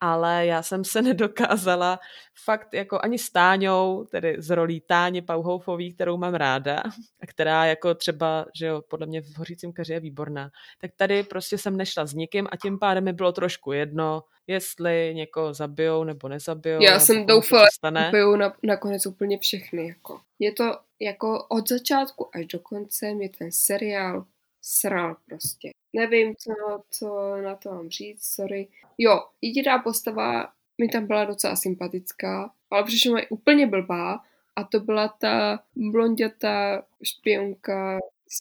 ale 0.00 0.46
já 0.46 0.62
jsem 0.62 0.84
se 0.84 1.02
nedokázala 1.02 1.98
fakt 2.44 2.74
jako 2.74 2.98
ani 3.02 3.18
s 3.18 3.30
Táňou, 3.30 4.04
tedy 4.04 4.36
z 4.38 4.50
rolí 4.50 4.80
Táně 4.80 5.22
Pauhoufový, 5.22 5.94
kterou 5.94 6.16
mám 6.16 6.34
ráda 6.34 6.78
a 7.20 7.26
která 7.26 7.66
jako 7.66 7.94
třeba, 7.94 8.46
že 8.54 8.66
jo, 8.66 8.82
podle 8.88 9.06
mě 9.06 9.22
v 9.22 9.38
Hořícím 9.38 9.72
keři 9.72 9.92
je 9.92 10.00
výborná, 10.00 10.50
tak 10.80 10.90
tady 10.96 11.22
prostě 11.22 11.58
jsem 11.58 11.76
nešla 11.76 12.06
s 12.06 12.14
nikým 12.14 12.48
a 12.52 12.56
tím 12.56 12.78
pádem 12.78 13.04
mi 13.04 13.12
bylo 13.12 13.32
trošku 13.32 13.72
jedno, 13.72 14.22
jestli 14.46 15.12
někoho 15.14 15.54
zabijou 15.54 16.04
nebo 16.04 16.28
nezabijou. 16.28 16.82
Já 16.82 17.00
jsem 17.00 17.26
doufala, 17.26 17.64
že 17.64 18.04
zabijou 18.04 18.36
na, 18.36 18.52
nakonec 18.62 19.06
úplně 19.06 19.38
všechny. 19.38 19.88
Jako. 19.88 20.20
Je 20.38 20.52
to 20.52 20.64
jako 21.00 21.46
od 21.48 21.68
začátku 21.68 22.28
až 22.34 22.46
do 22.46 22.58
konce 22.58 23.14
mě 23.14 23.28
ten 23.28 23.48
seriál 23.52 24.24
sral 24.62 25.16
prostě. 25.26 25.70
Nevím, 25.92 26.34
co, 26.36 26.52
co 26.90 27.36
na 27.36 27.54
to 27.54 27.70
mám 27.70 27.88
říct, 27.90 28.22
sorry. 28.34 28.68
Jo, 28.98 29.20
jediná 29.42 29.78
postava 29.78 30.52
mi 30.78 30.88
tam 30.88 31.06
byla 31.06 31.24
docela 31.24 31.56
sympatická, 31.56 32.50
ale 32.70 32.84
přišla 32.84 33.14
mi 33.14 33.28
úplně 33.28 33.66
blbá 33.66 34.20
a 34.56 34.64
to 34.64 34.80
byla 34.80 35.08
ta 35.08 35.60
blondětá 35.76 36.82
špionka 37.02 37.98
z, 38.28 38.38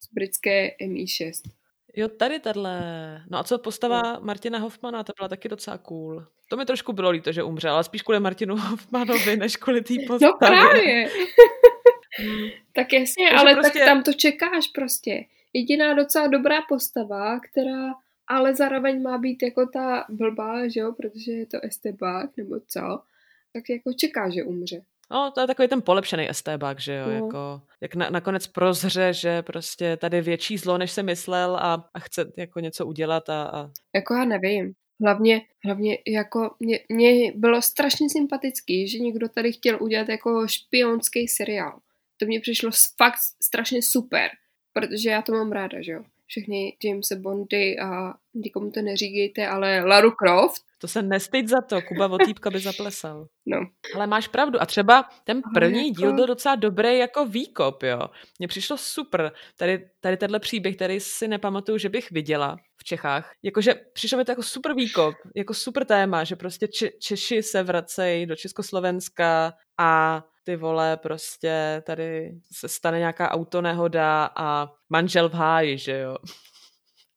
z 0.00 0.12
britské 0.12 0.70
MI6. 0.86 1.32
Jo, 1.96 2.08
tady 2.08 2.40
tahle. 2.40 2.80
No 3.30 3.38
a 3.38 3.44
co 3.44 3.58
postava 3.58 4.18
Martina 4.20 4.58
Hoffmana, 4.58 5.04
ta 5.04 5.12
byla 5.18 5.28
taky 5.28 5.48
docela 5.48 5.78
cool. 5.78 6.26
To 6.50 6.56
mi 6.56 6.64
trošku 6.66 6.92
bylo 6.92 7.10
líto, 7.10 7.32
že 7.32 7.42
umřel, 7.42 7.74
ale 7.74 7.84
spíš 7.84 8.02
kvůli 8.02 8.20
Martinu 8.20 8.56
Hoffmanovi, 8.70 9.36
než 9.36 9.56
kvůli 9.56 9.80
té 9.82 9.94
postavě. 10.06 10.28
No 10.32 10.38
právě. 10.38 11.08
Hmm. 12.20 12.48
tak 12.74 12.92
jasně, 12.92 13.24
Takže 13.28 13.36
ale 13.40 13.54
prostě- 13.54 13.78
tak 13.78 13.88
tam 13.88 14.02
to 14.02 14.12
čekáš 14.12 14.66
prostě. 14.68 15.20
Jediná 15.52 15.94
docela 15.94 16.26
dobrá 16.26 16.62
postava, 16.68 17.40
která 17.40 17.94
ale 18.30 18.54
zároveň 18.54 19.02
má 19.02 19.18
být 19.18 19.42
jako 19.42 19.66
ta 19.66 20.04
blbá, 20.08 20.68
že 20.68 20.80
jo, 20.80 20.92
protože 20.92 21.32
je 21.32 21.46
to 21.46 21.58
estebák 21.64 22.30
nebo 22.36 22.60
co, 22.68 23.00
tak 23.52 23.68
jako 23.70 23.92
čeká, 23.92 24.30
že 24.30 24.44
umře. 24.44 24.82
No, 25.10 25.30
to 25.34 25.40
je 25.40 25.46
takový 25.46 25.68
ten 25.68 25.82
polepšený 25.82 26.30
estébák, 26.30 26.80
že 26.80 26.94
jo, 26.94 27.06
No. 27.06 27.12
jako, 27.12 27.62
jak 27.80 27.94
na, 27.94 28.10
nakonec 28.10 28.46
prozře, 28.46 29.12
že 29.12 29.42
prostě 29.42 29.96
tady 29.96 30.16
je 30.16 30.22
větší 30.22 30.58
zlo, 30.58 30.78
než 30.78 30.90
se 30.90 31.02
myslel 31.02 31.56
a, 31.56 31.90
a 31.94 31.98
chce 31.98 32.32
jako 32.36 32.60
něco 32.60 32.86
udělat 32.86 33.28
a, 33.28 33.42
a 33.42 33.70
Jako 33.94 34.14
já 34.14 34.24
nevím. 34.24 34.72
Hlavně, 35.00 35.42
hlavně 35.64 35.98
jako 36.06 36.54
mě, 36.60 36.80
mě 36.88 37.32
bylo 37.34 37.62
strašně 37.62 38.06
sympatický, 38.10 38.88
že 38.88 38.98
někdo 38.98 39.28
tady 39.28 39.52
chtěl 39.52 39.78
udělat 39.80 40.08
jako 40.08 40.48
špionský 40.48 41.28
seriál. 41.28 41.78
To 42.16 42.26
mně 42.26 42.40
přišlo 42.40 42.70
fakt 42.96 43.18
strašně 43.42 43.82
super, 43.82 44.30
protože 44.80 45.10
já 45.10 45.22
to 45.22 45.32
mám 45.32 45.52
ráda, 45.52 45.82
že 45.82 45.92
jo. 45.92 46.02
Všechny 46.26 46.76
Jamese 46.84 47.16
Bondy 47.16 47.78
a 47.78 48.14
nikomu 48.34 48.70
to 48.70 48.82
neříkejte, 48.82 49.46
ale 49.46 49.80
Laru 49.84 50.10
Croft, 50.10 50.62
to 50.80 50.88
se 50.88 51.02
nestyď 51.02 51.48
za 51.48 51.60
to, 51.60 51.82
Kuba 51.82 52.06
Votýpka 52.06 52.50
by 52.50 52.58
zaplesal. 52.60 53.28
no. 53.46 53.66
Ale 53.94 54.06
máš 54.06 54.28
pravdu. 54.28 54.62
A 54.62 54.66
třeba 54.66 55.04
ten 55.24 55.42
první 55.54 55.88
jako- 55.88 56.00
díl 56.00 56.12
byl 56.12 56.26
docela 56.26 56.54
dobrý 56.54 56.98
jako 56.98 57.26
výkop, 57.26 57.82
jo. 57.82 58.00
Mně 58.38 58.48
přišlo 58.48 58.76
super. 58.76 59.32
Tady, 59.56 59.88
tady 60.00 60.16
tenhle 60.16 60.38
příběh, 60.40 60.76
který 60.76 61.00
si 61.00 61.28
nepamatuju, 61.28 61.78
že 61.78 61.88
bych 61.88 62.10
viděla 62.10 62.56
Čechách. 62.88 63.32
Jakože 63.42 63.74
přišlo 63.92 64.18
mi 64.18 64.24
to 64.24 64.32
jako 64.32 64.42
super 64.42 64.74
výkop, 64.74 65.14
jako 65.36 65.54
super 65.54 65.84
téma, 65.84 66.24
že 66.24 66.36
prostě 66.36 66.68
Če- 66.68 66.90
Češi 67.00 67.42
se 67.42 67.62
vracejí 67.62 68.26
do 68.26 68.36
Československa 68.36 69.52
a 69.78 70.22
ty 70.44 70.56
vole 70.56 70.96
prostě 70.96 71.82
tady 71.86 72.32
se 72.52 72.68
stane 72.68 72.98
nějaká 72.98 73.30
autonehoda 73.30 74.30
a 74.36 74.68
manžel 74.88 75.28
v 75.28 75.34
háji, 75.34 75.78
že 75.78 75.98
jo. 75.98 76.16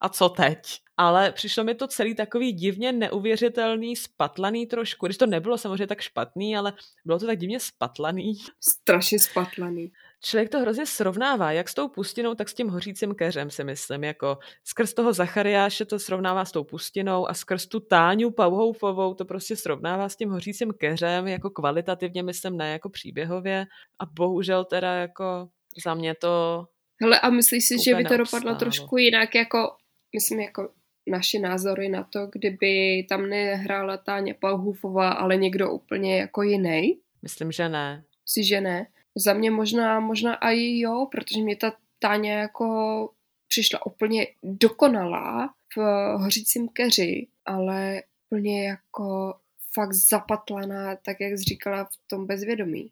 A 0.00 0.08
co 0.08 0.28
teď? 0.28 0.58
Ale 0.96 1.32
přišlo 1.32 1.64
mi 1.64 1.74
to 1.74 1.86
celý 1.86 2.14
takový 2.14 2.52
divně 2.52 2.92
neuvěřitelný, 2.92 3.96
spatlaný 3.96 4.66
trošku, 4.66 5.06
když 5.06 5.18
to 5.18 5.26
nebylo 5.26 5.58
samozřejmě 5.58 5.86
tak 5.86 6.00
špatný, 6.00 6.56
ale 6.56 6.72
bylo 7.04 7.18
to 7.18 7.26
tak 7.26 7.38
divně 7.38 7.60
spatlaný. 7.60 8.34
strašně 8.60 9.18
spatlaný. 9.18 9.90
Člověk 10.24 10.48
to 10.48 10.60
hrozně 10.60 10.86
srovnává, 10.86 11.52
jak 11.52 11.68
s 11.68 11.74
tou 11.74 11.88
pustinou, 11.88 12.34
tak 12.34 12.48
s 12.48 12.54
tím 12.54 12.68
hořícím 12.68 13.14
keřem, 13.14 13.50
si 13.50 13.64
myslím. 13.64 14.04
Jako 14.04 14.38
skrz 14.64 14.94
toho 14.94 15.12
Zachariáše 15.12 15.84
to 15.84 15.98
srovnává 15.98 16.44
s 16.44 16.52
tou 16.52 16.64
pustinou 16.64 17.30
a 17.30 17.34
skrz 17.34 17.66
tu 17.66 17.80
Táňu 17.80 18.30
Pauhoufovou 18.30 19.14
to 19.14 19.24
prostě 19.24 19.56
srovnává 19.56 20.08
s 20.08 20.16
tím 20.16 20.30
hořícím 20.30 20.72
keřem, 20.72 21.28
jako 21.28 21.50
kvalitativně, 21.50 22.22
myslím, 22.22 22.56
ne 22.56 22.72
jako 22.72 22.90
příběhově. 22.90 23.66
A 23.98 24.06
bohužel 24.06 24.64
teda 24.64 24.94
jako 24.94 25.48
za 25.84 25.94
mě 25.94 26.14
to 26.14 26.64
Hele, 27.02 27.20
a 27.20 27.30
myslíš 27.30 27.64
si, 27.64 27.74
že 27.84 27.94
by 27.94 28.04
to 28.04 28.16
dopadlo 28.16 28.54
trošku 28.54 28.96
jinak, 28.96 29.34
jako, 29.34 29.76
myslím, 30.14 30.40
jako 30.40 30.68
naše 31.06 31.38
názory 31.38 31.88
na 31.88 32.04
to, 32.04 32.26
kdyby 32.32 33.02
tam 33.08 33.28
nehrála 33.28 33.96
Táně 33.96 34.34
Pauhufová, 34.34 35.10
ale 35.10 35.36
někdo 35.36 35.70
úplně 35.70 36.18
jako 36.18 36.42
jiný? 36.42 36.98
myslím, 37.22 37.52
že 37.52 37.68
ne. 37.68 38.04
Si, 38.26 38.44
že 38.44 38.60
ne? 38.60 38.86
Za 39.14 39.32
mě 39.32 39.50
možná, 39.50 40.00
možná 40.00 40.34
i 40.34 40.78
jo, 40.78 41.08
protože 41.10 41.40
mě 41.40 41.56
ta 41.56 41.72
Táně 41.98 42.32
jako 42.32 43.10
přišla 43.48 43.86
úplně 43.86 44.26
dokonalá 44.42 45.54
v 45.76 45.80
hořícím 46.16 46.68
keři, 46.68 47.26
ale 47.46 48.02
úplně 48.30 48.68
jako 48.68 49.34
fakt 49.74 49.92
zapatlaná, 49.92 50.96
tak 50.96 51.20
jak 51.20 51.32
jsi 51.32 51.44
říkala 51.44 51.84
v 51.84 51.96
tom 52.06 52.26
bezvědomí. 52.26 52.90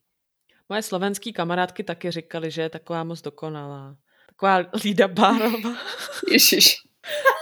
Moje 0.68 0.82
slovenský 0.82 1.32
kamarádky 1.32 1.84
taky 1.84 2.10
říkali, 2.10 2.50
že 2.50 2.62
je 2.62 2.70
taková 2.70 3.04
moc 3.04 3.22
dokonalá. 3.22 3.96
Taková 4.26 4.70
Lída 4.84 5.08
Bárová. 5.08 5.76
Ježiš, 6.32 6.76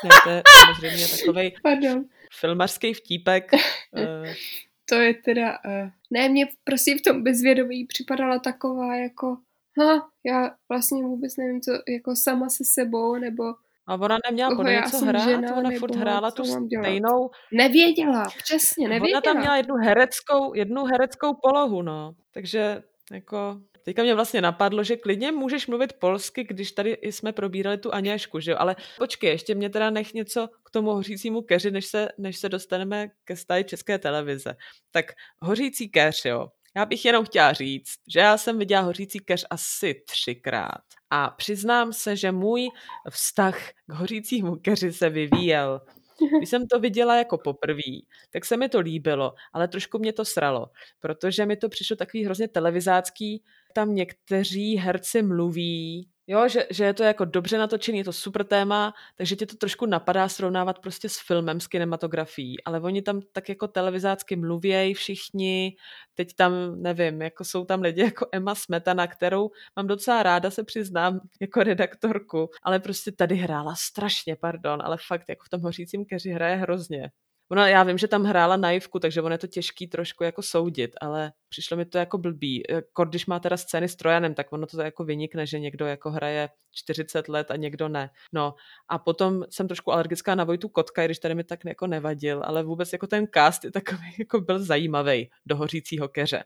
ne, 0.05 0.11
to 0.25 0.31
je 0.31 0.43
samozřejmě 0.61 1.07
takový 1.09 1.55
pardon. 1.63 2.05
filmařský 2.41 2.95
vtípek. 2.95 3.51
To 4.89 4.95
je 4.95 5.15
teda... 5.15 5.59
Uh, 5.65 5.91
ne, 6.11 6.29
mě 6.29 6.47
prostě 6.65 6.99
v 6.99 7.03
tom 7.03 7.23
bezvědomí 7.23 7.85
připadala 7.85 8.39
taková 8.39 8.97
jako... 8.97 9.37
Ha, 9.79 10.09
já 10.27 10.51
vlastně 10.69 11.03
vůbec 11.03 11.37
nevím, 11.37 11.61
co 11.61 11.73
jako 11.89 12.17
sama 12.17 12.49
se 12.49 12.65
sebou, 12.65 13.17
nebo 13.17 13.43
A 13.87 13.95
ona 13.95 14.17
neměla 14.31 14.71
já 14.71 14.81
něco 14.81 14.99
hrát, 14.99 15.25
žena, 15.25 15.57
ona 15.57 15.71
nebo 15.71 15.79
furt 15.79 15.95
hrála 15.95 16.31
tu 16.31 16.45
stejnou. 16.45 17.31
nevěděla, 17.53 18.25
přesně, 18.45 18.89
nevěděla. 18.89 19.19
Ona 19.19 19.33
tam 19.33 19.39
měla 19.39 19.57
jednu 19.57 19.75
hereckou, 19.75 20.55
jednu 20.55 20.85
hereckou 20.85 21.35
polohu, 21.43 21.83
no. 21.83 22.15
Takže 22.35 22.83
jako 23.13 23.61
Teďka 23.89 24.03
mě 24.03 24.15
vlastně 24.15 24.41
napadlo, 24.41 24.85
že 24.85 24.97
klidně 24.97 25.33
můžeš 25.33 25.67
mluvit 25.67 25.93
polsky, 25.93 26.45
když 26.45 26.73
tady 26.73 26.99
jsme 27.03 27.33
probírali 27.33 27.79
tu 27.79 27.95
Aněšku, 27.95 28.41
že 28.41 28.51
jo? 28.51 28.57
Ale 28.61 28.77
počkej, 28.99 29.31
ještě 29.31 29.55
mě 29.55 29.71
teda 29.71 29.91
nech 29.91 30.15
něco 30.15 30.49
k 30.65 30.71
tomu 30.71 30.91
hořícímu 30.91 31.43
keři, 31.43 31.71
než 31.71 31.87
se, 31.87 32.09
než 32.19 32.39
se 32.39 32.49
dostaneme 32.49 33.11
ke 33.25 33.37
stáji 33.37 33.65
české 33.65 33.99
televize. 33.99 34.57
Tak 34.91 35.13
hořící 35.41 35.89
keř, 35.89 36.25
jo. 36.25 36.49
Já 36.77 36.87
bych 36.87 37.05
jenom 37.05 37.25
chtěla 37.25 37.53
říct, 37.53 37.95
že 38.09 38.21
já 38.21 38.39
jsem 38.39 38.59
viděla 38.59 38.83
hořící 38.83 39.19
keř 39.19 39.47
asi 39.51 40.03
třikrát. 40.07 40.83
A 41.11 41.31
přiznám 41.31 41.93
se, 41.93 42.17
že 42.17 42.33
můj 42.33 42.69
vztah 43.11 43.59
k 43.87 43.93
hořícímu 43.93 44.57
keři 44.57 44.93
se 44.93 45.11
vyvíjel. 45.11 45.81
Když 46.39 46.49
jsem 46.49 46.67
to 46.67 46.81
viděla 46.81 47.17
jako 47.17 47.39
poprvé, 47.39 47.93
tak 48.31 48.45
se 48.45 48.57
mi 48.57 48.69
to 48.69 48.81
líbilo, 48.81 49.35
ale 49.53 49.69
trošku 49.69 49.99
mě 49.99 50.13
to 50.13 50.25
sralo, 50.25 50.67
protože 51.01 51.47
mi 51.47 51.57
to 51.57 51.69
přišlo 51.69 51.97
takový 51.97 52.25
hrozně 52.25 52.49
televizácký. 52.49 53.43
Tam 53.73 53.95
někteří 53.95 54.77
herci 54.77 55.23
mluví, 55.23 56.09
jo, 56.29 56.49
že, 56.49 56.67
že 56.71 56.85
je 56.85 56.95
to 56.95 57.03
jako 57.03 57.25
dobře 57.25 57.59
natočený, 57.59 57.99
je 57.99 58.05
to 58.05 58.13
super 58.13 58.45
téma, 58.45 58.95
takže 59.17 59.37
tě 59.37 59.47
to 59.47 59.57
trošku 59.57 59.87
napadá 59.87 60.29
srovnávat 60.29 60.79
prostě 60.79 61.09
s 61.09 61.19
filmem, 61.27 61.61
s 61.61 61.67
kinematografií, 61.67 62.65
ale 62.65 62.81
oni 62.81 63.03
tam 63.03 63.21
tak 63.33 63.49
jako 63.49 63.69
televizácky 63.69 64.37
mluvějí 64.37 64.95
všichni, 64.95 65.77
teď 66.15 66.35
tam, 66.37 66.83
nevím, 66.83 67.23
jako 67.23 67.45
jsou 67.45 67.65
tam 67.65 67.81
lidi 67.83 68.01
jako 68.01 68.27
Emma 68.33 68.55
Smetana, 68.55 69.07
kterou 69.07 69.51
mám 69.77 69.87
docela 69.87 70.23
ráda, 70.23 70.51
se 70.51 70.65
přiznám, 70.65 71.21
jako 71.41 71.63
redaktorku, 71.63 72.51
ale 72.63 72.79
prostě 72.81 73.13
tady 73.13 73.35
hrála 73.35 73.75
strašně, 73.75 74.37
pardon, 74.37 74.83
ale 74.83 74.97
fakt 75.07 75.29
jako 75.29 75.45
v 75.47 75.49
tom 75.49 75.61
hořícím 75.61 76.05
keři 76.05 76.31
hraje 76.31 76.57
hrozně. 76.57 77.11
Ona, 77.51 77.69
já 77.69 77.83
vím, 77.83 77.99
že 77.99 78.09
tam 78.09 78.25
hrála 78.25 78.57
naivku, 78.57 78.99
takže 78.99 79.23
ono 79.23 79.35
je 79.35 79.39
to 79.39 79.47
těžký 79.47 79.87
trošku 79.87 80.25
jako 80.25 80.43
soudit, 80.43 80.91
ale 81.01 81.33
přišlo 81.49 81.77
mi 81.77 81.85
to 81.85 81.99
jako 81.99 82.19
blbý. 82.19 82.63
Jako 82.71 83.05
když 83.05 83.27
má 83.27 83.41
teda 83.41 83.57
scény 83.57 83.89
s 83.89 83.97
Trojanem, 83.97 84.35
tak 84.35 84.53
ono 84.53 84.67
to 84.67 84.81
jako 84.83 85.05
vynikne, 85.05 85.47
že 85.47 85.59
někdo 85.59 85.87
jako 85.87 86.11
hraje 86.11 86.49
40 86.73 87.29
let 87.29 87.51
a 87.51 87.57
někdo 87.57 87.89
ne. 87.89 88.11
No 88.33 88.55
a 88.89 88.99
potom 88.99 89.45
jsem 89.51 89.69
trošku 89.69 89.93
alergická 89.93 90.35
na 90.35 90.45
Vojtu 90.45 90.69
Kotka, 90.69 91.05
když 91.05 91.19
tady 91.19 91.35
mi 91.35 91.45
tak 91.45 91.65
jako 91.65 91.87
nevadil, 91.87 92.43
ale 92.45 92.63
vůbec 92.63 92.93
jako 92.93 93.07
ten 93.07 93.27
cast 93.35 93.65
je 93.65 93.71
takový, 93.71 94.15
jako 94.19 94.41
byl 94.41 94.65
zajímavý 94.65 95.31
do 95.47 95.57
hořícího 95.57 96.09
keře. 96.09 96.45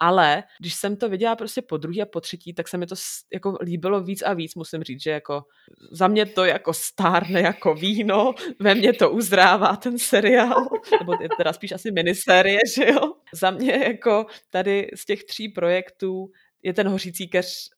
Ale 0.00 0.42
když 0.60 0.74
jsem 0.74 0.96
to 0.96 1.08
viděla 1.08 1.36
prostě 1.36 1.62
po 1.62 1.76
druhý 1.76 2.02
a 2.02 2.06
po 2.06 2.20
třetí, 2.20 2.54
tak 2.54 2.68
se 2.68 2.78
mi 2.78 2.86
to 2.86 2.94
jako 3.32 3.58
líbilo 3.62 4.00
víc 4.00 4.22
a 4.22 4.32
víc, 4.34 4.54
musím 4.54 4.82
říct, 4.82 5.02
že 5.02 5.10
jako 5.10 5.42
za 5.92 6.08
mě 6.08 6.26
to 6.26 6.44
jako 6.44 6.72
stárne 6.74 7.40
jako 7.40 7.74
víno, 7.74 8.34
ve 8.60 8.74
mně 8.74 8.92
to 8.92 9.10
uzrává 9.10 9.76
ten 9.76 9.98
seriál, 9.98 10.68
nebo 11.00 11.12
je 11.22 11.28
teda 11.36 11.52
spíš 11.52 11.72
asi 11.72 11.90
minisérie, 11.90 12.58
že 12.76 12.90
jo. 12.90 13.12
Za 13.34 13.50
mě 13.50 13.72
jako 13.72 14.26
tady 14.50 14.88
z 14.94 15.04
těch 15.04 15.24
tří 15.24 15.48
projektů 15.48 16.30
je 16.62 16.72
ten 16.72 16.88
hořící 16.88 17.28
keř 17.28 17.70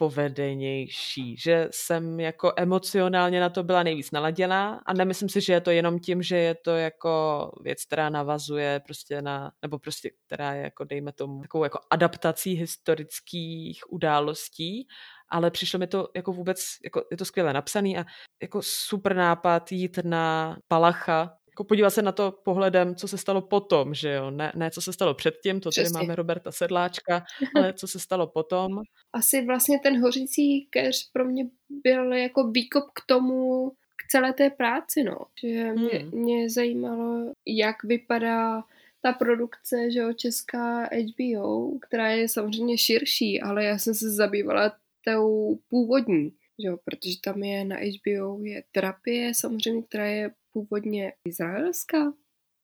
nejpovedenější, 0.00 1.36
že 1.36 1.68
jsem 1.70 2.20
jako 2.20 2.52
emocionálně 2.56 3.40
na 3.40 3.48
to 3.48 3.62
byla 3.62 3.82
nejvíc 3.82 4.10
naladěná 4.10 4.80
a 4.86 4.92
nemyslím 4.92 5.28
si, 5.28 5.40
že 5.40 5.52
je 5.52 5.60
to 5.60 5.70
jenom 5.70 5.98
tím, 5.98 6.22
že 6.22 6.36
je 6.36 6.54
to 6.54 6.70
jako 6.70 7.52
věc, 7.62 7.84
která 7.84 8.10
navazuje 8.10 8.80
prostě 8.86 9.22
na, 9.22 9.52
nebo 9.62 9.78
prostě 9.78 10.10
která 10.26 10.54
je 10.54 10.62
jako 10.62 10.84
dejme 10.84 11.12
tomu 11.12 11.42
takovou 11.42 11.64
jako 11.64 11.78
adaptací 11.90 12.54
historických 12.54 13.92
událostí, 13.92 14.86
ale 15.28 15.50
přišlo 15.50 15.78
mi 15.78 15.86
to 15.86 16.08
jako 16.16 16.32
vůbec, 16.32 16.64
jako 16.84 17.04
je 17.10 17.16
to 17.16 17.24
skvěle 17.24 17.52
napsaný 17.52 17.98
a 17.98 18.04
jako 18.42 18.60
super 18.62 19.16
nápad 19.16 19.72
jít 19.72 19.98
na 20.04 20.56
Palacha, 20.68 21.36
jako 21.54 21.64
podívat 21.64 21.90
se 21.90 22.02
na 22.02 22.12
to 22.12 22.32
pohledem, 22.44 22.94
co 22.94 23.08
se 23.08 23.18
stalo 23.18 23.42
potom, 23.42 23.94
že 23.94 24.12
jo, 24.12 24.30
ne, 24.30 24.52
ne 24.54 24.70
co 24.70 24.80
se 24.80 24.92
stalo 24.92 25.14
předtím, 25.14 25.60
to 25.60 25.70
tady 25.70 25.88
máme 25.90 26.16
Roberta 26.16 26.52
Sedláčka, 26.52 27.24
ale 27.56 27.72
co 27.72 27.86
se 27.88 27.98
stalo 27.98 28.26
potom. 28.26 28.80
Asi 29.12 29.44
vlastně 29.46 29.78
ten 29.78 30.00
hořící 30.00 30.66
keř 30.70 31.10
pro 31.12 31.24
mě 31.24 31.44
byl 31.70 32.12
jako 32.12 32.50
výkop 32.50 32.84
k 32.84 33.06
tomu, 33.06 33.70
k 33.70 34.10
celé 34.10 34.32
té 34.32 34.50
práci, 34.50 35.02
no. 35.04 35.16
Že 35.42 35.72
mě, 35.72 35.98
Hmm. 35.98 36.22
mě 36.22 36.50
zajímalo, 36.50 37.32
jak 37.46 37.84
vypadá 37.84 38.62
ta 39.02 39.12
produkce, 39.12 39.90
že 39.90 39.98
jo, 39.98 40.12
česká 40.12 40.84
HBO, 40.84 41.78
která 41.78 42.08
je 42.08 42.28
samozřejmě 42.28 42.78
širší, 42.78 43.40
ale 43.40 43.64
já 43.64 43.78
jsem 43.78 43.94
se 43.94 44.10
zabývala 44.10 44.72
tou 45.04 45.58
původní, 45.68 46.30
že 46.62 46.68
jo, 46.68 46.76
protože 46.84 47.14
tam 47.24 47.42
je 47.42 47.64
na 47.64 47.76
HBO 47.76 48.38
je 48.42 48.62
terapie 48.72 49.32
samozřejmě, 49.34 49.82
která 49.82 50.06
je 50.06 50.30
původně 50.54 51.12
izraelská. 51.28 52.12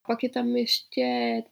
Pak 0.07 0.23
je 0.23 0.29
tam 0.31 0.47
ještě 0.57 1.03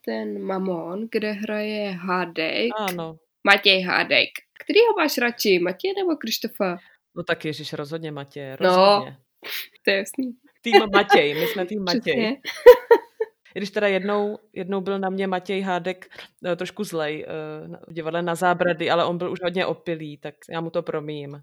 ten 0.04 0.42
Mamon, 0.42 1.08
kde 1.12 1.32
hraje 1.32 1.90
Hádek, 1.90 2.70
Ano, 2.78 3.18
Matěj 3.46 3.82
Hádek. 3.82 4.28
Který 4.64 4.80
ho 4.80 4.94
máš 5.02 5.18
radši, 5.18 5.58
Matěj 5.58 5.92
nebo 5.98 6.16
Krištofa? 6.16 6.78
no 7.16 7.22
tak 7.22 7.44
Ježíš, 7.44 7.72
rozhodně 7.72 8.12
Matěj, 8.12 8.50
No, 8.50 8.56
rozhodně. 8.60 9.16
To 9.84 9.90
je 9.90 9.96
jasný. 9.96 10.32
Tým 10.62 10.72
Matěj, 10.92 11.34
my 11.34 11.46
jsme 11.46 11.66
tým 11.66 11.84
Matěj. 11.84 12.00
Přesně. 12.00 12.36
I 13.54 13.58
když 13.58 13.70
teda 13.70 13.88
jednou, 13.88 14.38
jednou 14.52 14.80
byl 14.80 14.98
na 14.98 15.10
mě 15.10 15.26
Matěj 15.26 15.60
Hádek 15.60 16.06
eh, 16.46 16.56
trošku 16.56 16.84
zlej 16.84 17.26
eh, 17.28 17.76
v 17.88 17.92
divadle 17.92 18.22
na 18.22 18.34
zábrady, 18.34 18.90
ale 18.90 19.04
on 19.04 19.18
byl 19.18 19.32
už 19.32 19.38
hodně 19.42 19.66
opilý, 19.66 20.16
tak 20.16 20.34
já 20.50 20.60
mu 20.60 20.70
to 20.70 20.82
promím. 20.82 21.40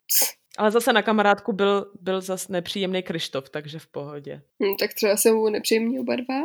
Ale 0.58 0.72
zase 0.72 0.94
na 0.94 1.02
kamarádku 1.02 1.54
byl, 1.54 1.92
byl 2.02 2.22
zas 2.22 2.48
nepříjemný 2.48 3.04
Krištof, 3.04 3.50
takže 3.50 3.80
v 3.80 3.88
pohodě. 3.88 4.42
Hm, 4.64 4.76
tak 4.80 4.94
třeba 4.94 5.18
se 5.18 5.32
mu 5.32 5.50
nepříjemní 5.50 6.00
oba 6.00 6.16
dva. 6.16 6.36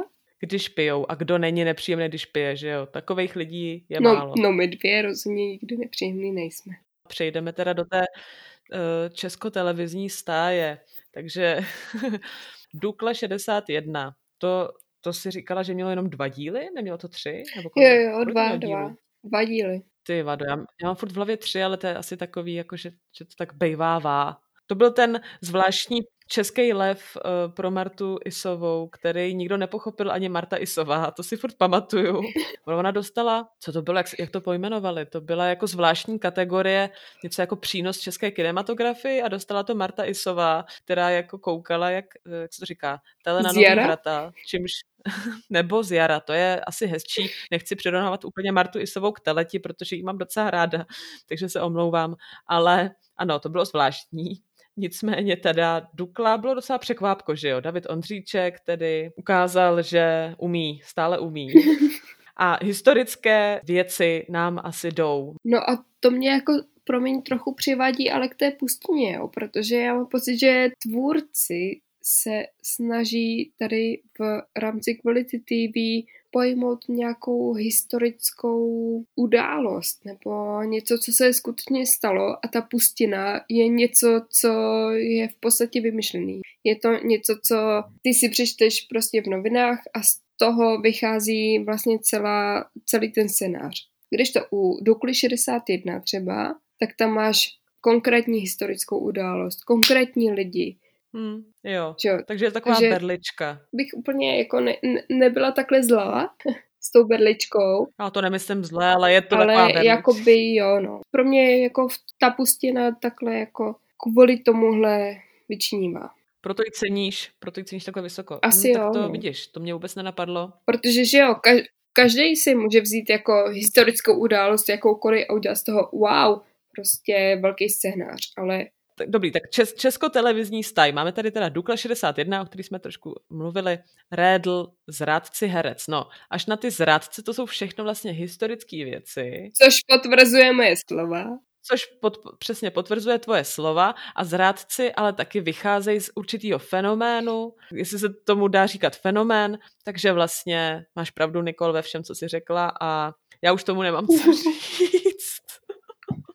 Když 0.41 0.69
pijou. 0.69 1.07
A 1.11 1.15
kdo 1.15 1.39
není 1.39 1.65
nepříjemný, 1.65 2.09
když 2.09 2.27
pije, 2.27 2.57
že 2.57 2.69
jo? 2.69 2.87
Takových 2.87 3.37
lidí 3.37 3.85
je 3.89 4.01
No, 4.01 4.15
málo. 4.15 4.35
no, 4.39 4.53
my 4.53 4.69
dvě 4.69 5.03
rozhodně 5.03 5.47
nikdy 5.47 5.77
nepříjemný 5.77 6.33
nejsme. 6.33 6.73
Přejdeme 7.09 7.53
teda 7.53 7.73
do 7.73 7.85
té 7.85 8.01
uh, 8.01 8.79
českotelevizní 9.15 10.11
stáje. 10.11 10.79
Takže 11.15 11.61
Dukle 12.75 13.15
61. 13.15 14.15
To, 14.39 14.71
to 15.01 15.13
si 15.13 15.31
říkala, 15.31 15.63
že 15.63 15.75
mělo 15.75 15.91
jenom 15.91 16.11
dva 16.11 16.29
díly? 16.29 16.69
Nemělo 16.75 16.99
to 16.99 17.09
tři? 17.09 17.43
Nebo 17.57 17.67
Jo, 17.67 17.71
kolik? 17.71 18.01
jo, 18.01 18.25
dva, 18.25 18.57
dva. 18.57 18.95
Dva 19.25 19.45
díly. 19.45 19.81
Ty 20.11 20.23
vado, 20.23 20.45
já, 20.45 20.57
já 20.57 20.87
mám 20.87 20.97
furt 20.97 21.13
v 21.13 21.17
hlavě 21.17 21.37
tři, 21.37 21.63
ale 21.63 21.77
to 21.77 21.87
je 21.87 21.97
asi 21.97 22.17
takový, 22.17 22.55
jako 22.55 22.77
že, 22.77 22.91
že 23.19 23.25
to 23.25 23.35
tak 23.39 23.55
bejvává. 23.55 24.41
To 24.67 24.75
byl 24.75 24.93
ten 24.93 25.21
zvláštní 25.41 26.01
český 26.33 26.73
lev 26.73 27.17
uh, 27.17 27.53
pro 27.55 27.71
Martu 27.71 28.19
Isovou, 28.25 28.89
který 28.89 29.35
nikdo 29.35 29.57
nepochopil, 29.57 30.13
ani 30.13 30.29
Marta 30.29 30.57
Isová, 30.57 31.11
to 31.11 31.23
si 31.23 31.37
furt 31.37 31.55
pamatuju. 31.59 32.23
Ona 32.65 32.91
dostala, 32.91 33.49
co 33.61 33.73
to 33.73 33.83
bylo, 33.83 33.99
jak, 33.99 34.07
jak 34.19 34.31
to 34.31 34.41
pojmenovali, 34.41 35.07
to 35.07 35.21
byla 35.21 35.45
jako 35.45 35.67
zvláštní 35.67 36.19
kategorie, 36.19 36.91
něco 37.25 37.43
jako 37.43 37.57
přínos 37.57 37.99
české 37.99 38.31
kinematografii 38.31 39.23
a 39.23 39.29
dostala 39.29 39.63
to 39.63 39.75
Marta 39.75 40.05
Isová, 40.05 40.65
která 40.85 41.11
jako 41.11 41.39
koukala, 41.39 41.91
jak, 41.91 42.05
eh, 42.27 42.37
jak 42.37 42.55
se 42.55 42.61
to 42.61 42.67
říká, 42.67 43.01
tele 43.25 43.43
na 43.43 43.53
Z 43.53 43.55
nový 43.55 43.65
jara? 43.65 43.85
vrata, 43.85 44.33
čímž 44.47 44.71
nebo 45.51 45.83
z 45.83 45.93
jara, 45.93 46.21
to 46.21 46.33
je 46.33 46.61
asi 46.61 46.87
hezčí. 46.87 47.31
Nechci 47.51 47.77
přirovnávat 47.77 48.25
úplně 48.25 48.53
Martu 48.53 48.79
Isovou 48.79 49.13
k 49.13 49.21
teleti, 49.21 49.59
protože 49.59 49.97
ji 49.97 50.03
mám 50.03 50.19
docela 50.19 50.51
ráda, 50.51 50.87
takže 51.29 51.49
se 51.49 51.61
omlouvám. 51.61 52.15
Ale 52.47 52.91
ano, 53.17 53.39
to 53.39 53.49
bylo 53.49 53.65
zvláštní. 53.65 54.50
Nicméně 54.77 55.37
teda 55.37 55.89
Dukla 55.95 56.39
bylo 56.39 56.55
docela 56.55 56.79
překvápko, 56.79 57.35
že 57.35 57.49
jo? 57.49 57.61
David 57.61 57.87
Ondříček 57.91 58.61
tedy 58.61 59.11
ukázal, 59.17 59.83
že 59.83 60.35
umí, 60.39 60.81
stále 60.85 61.19
umí. 61.19 61.49
A 62.37 62.65
historické 62.65 63.61
věci 63.65 64.27
nám 64.31 64.61
asi 64.65 64.89
jdou. 64.89 65.35
No 65.45 65.71
a 65.71 65.85
to 66.01 66.11
mě 66.11 66.31
jako 66.31 66.53
promiň 66.85 67.23
trochu 67.23 67.55
přivádí 67.55 68.11
ale 68.11 68.29
k 68.29 68.35
té 68.35 68.51
pustině, 68.51 69.13
jo, 69.13 69.29
protože 69.29 69.77
já 69.77 69.95
mám 69.95 70.07
pocit, 70.07 70.39
že 70.39 70.69
tvůrci 70.83 71.81
se 72.03 72.43
snaží 72.63 73.53
tady 73.59 74.01
v 74.19 74.43
rámci 74.57 74.95
Quality 74.95 75.39
TV 75.39 76.07
pojmout 76.31 76.89
nějakou 76.89 77.53
historickou 77.53 79.05
událost 79.17 80.05
nebo 80.05 80.63
něco, 80.63 80.99
co 80.99 81.13
se 81.13 81.33
skutečně 81.33 81.87
stalo 81.87 82.37
a 82.45 82.49
ta 82.53 82.63
pustina 82.63 83.41
je 83.49 83.69
něco, 83.69 84.21
co 84.29 84.51
je 84.91 85.29
v 85.29 85.35
podstatě 85.41 85.81
vymyšlený. 85.81 86.41
Je 86.65 86.77
to 86.77 86.89
něco, 87.05 87.39
co 87.43 87.57
ty 88.03 88.15
si 88.15 88.29
přečteš 88.29 88.81
prostě 88.81 89.23
v 89.23 89.27
novinách 89.27 89.81
a 89.95 90.03
z 90.03 90.21
toho 90.37 90.81
vychází 90.81 91.59
vlastně 91.59 91.99
celá, 91.99 92.65
celý 92.87 93.13
ten 93.13 93.29
scénář. 93.29 93.91
Když 94.11 94.31
to 94.31 94.41
u 94.53 94.79
Dukly 94.83 95.15
61 95.15 96.01
třeba, 96.01 96.55
tak 96.81 96.91
tam 96.97 97.11
máš 97.11 97.49
konkrétní 97.81 98.39
historickou 98.39 98.99
událost, 98.99 99.65
konkrétní 99.65 100.33
lidi. 100.33 100.77
Hm, 101.17 101.43
jo, 101.65 101.95
jo? 102.05 102.19
takže 102.27 102.45
je 102.45 102.51
taková 102.51 102.75
Takže- 102.75 102.91
berlička. 102.91 103.61
Bych 103.73 103.89
úplně 103.97 104.39
jako 104.39 104.61
ne, 104.61 104.77
ne, 104.83 105.03
nebyla 105.09 105.51
takhle 105.53 105.83
zlá 105.83 106.35
s 106.81 106.93
tou 106.93 107.05
berličkou, 107.05 107.87
Já 108.01 108.11
to 108.11 108.21
nemyslím 108.21 108.65
zle, 108.65 108.93
ale 108.93 109.13
je 109.13 109.21
to 109.23 109.29
taková 109.37 109.63
ale 109.63 109.73
berlička. 109.73 109.83
jakoby 109.97 110.55
jo, 110.55 110.81
no. 110.81 111.01
Pro 111.11 111.25
mě 111.25 111.63
jako 111.63 111.89
v- 111.89 111.95
ta 112.21 112.31
pustina 112.31 112.91
takhle 113.03 113.35
jako 113.35 113.77
kvůli 114.03 114.39
tomuhle 114.39 115.17
vyčnívá. 115.49 116.11
Proto 116.41 116.63
ji 116.63 116.71
ceníš, 116.71 117.31
proto 117.39 117.61
ji 117.61 117.65
ceníš 117.65 117.85
takhle 117.85 118.03
vysoko. 118.03 118.39
Asi 118.43 118.69
hm, 118.69 118.77
jo, 118.77 118.85
Tak 118.85 118.93
to 118.93 119.03
no. 119.03 119.09
vidíš, 119.09 119.47
to 119.47 119.61
mě 119.61 119.75
vůbec 119.75 119.95
nenapadlo. 119.95 120.53
Protože, 120.65 121.05
že 121.05 121.19
jo, 121.19 121.33
ka- 121.33 121.65
každý 121.93 122.37
si 122.37 122.55
může 122.55 122.81
vzít 122.81 123.11
jako 123.11 123.45
historickou 123.49 124.19
událost 124.19 124.69
jakoukoliv 124.69 125.27
a 125.29 125.33
udělat 125.33 125.55
z 125.55 125.65
toho 125.65 125.89
wow, 125.93 126.41
prostě 126.77 127.39
velký 127.43 127.69
scénář, 127.69 128.21
ale 128.39 128.65
Tak, 129.01 129.11
dobrý, 129.11 129.33
tak 129.33 129.51
čes, 129.51 129.75
česko-televizní 129.75 130.65
staj. 130.65 130.93
Máme 130.93 131.13
tady 131.13 131.31
teda 131.31 131.49
Dukla 131.49 131.77
61, 131.77 132.43
o 132.43 132.45
který 132.45 132.65
jsme 132.65 132.79
trošku 132.79 133.15
mluvili, 133.31 133.79
Rédl, 134.13 134.67
zrádci, 134.89 135.47
herec. 135.47 135.87
No, 135.87 136.09
až 136.31 136.47
na 136.47 136.57
ty 136.57 136.71
zrádce, 136.71 137.23
to 137.23 137.35
jsou 137.35 137.47
všechno 137.47 137.85
vlastně 137.85 138.13
historické 138.13 138.85
věci, 138.85 139.51
což 139.63 139.75
potvrzuje 139.89 140.53
moje 140.53 140.75
slova. 140.89 141.25
což 141.63 141.87
pod, 141.87 142.19
přesně 142.39 142.71
potvrzuje 142.71 143.19
tvoje 143.19 143.45
slova 143.45 143.95
a 144.17 144.25
zrádci 144.25 144.93
ale 144.93 145.13
taky 145.13 145.41
vycházejí 145.41 146.01
z 146.01 146.11
určitého 146.15 146.59
fenoménu, 146.59 147.53
jestli 147.73 147.99
se 147.99 148.09
tomu 148.25 148.49
dá 148.49 148.67
říkat 148.67 148.97
fenomén, 148.97 149.59
takže 149.85 150.13
vlastně 150.13 150.85
máš 150.97 151.11
pravdu, 151.11 151.43
Nikol, 151.43 151.73
ve 151.73 151.83
všem, 151.83 152.05
co 152.05 152.15
jsi 152.15 152.29
řekla 152.29 152.73
a 152.81 153.13
já 153.43 153.53
už 153.53 153.65
tomu 153.65 153.83
nemám 153.83 154.07
co 154.07 154.33
říct. 154.33 155.10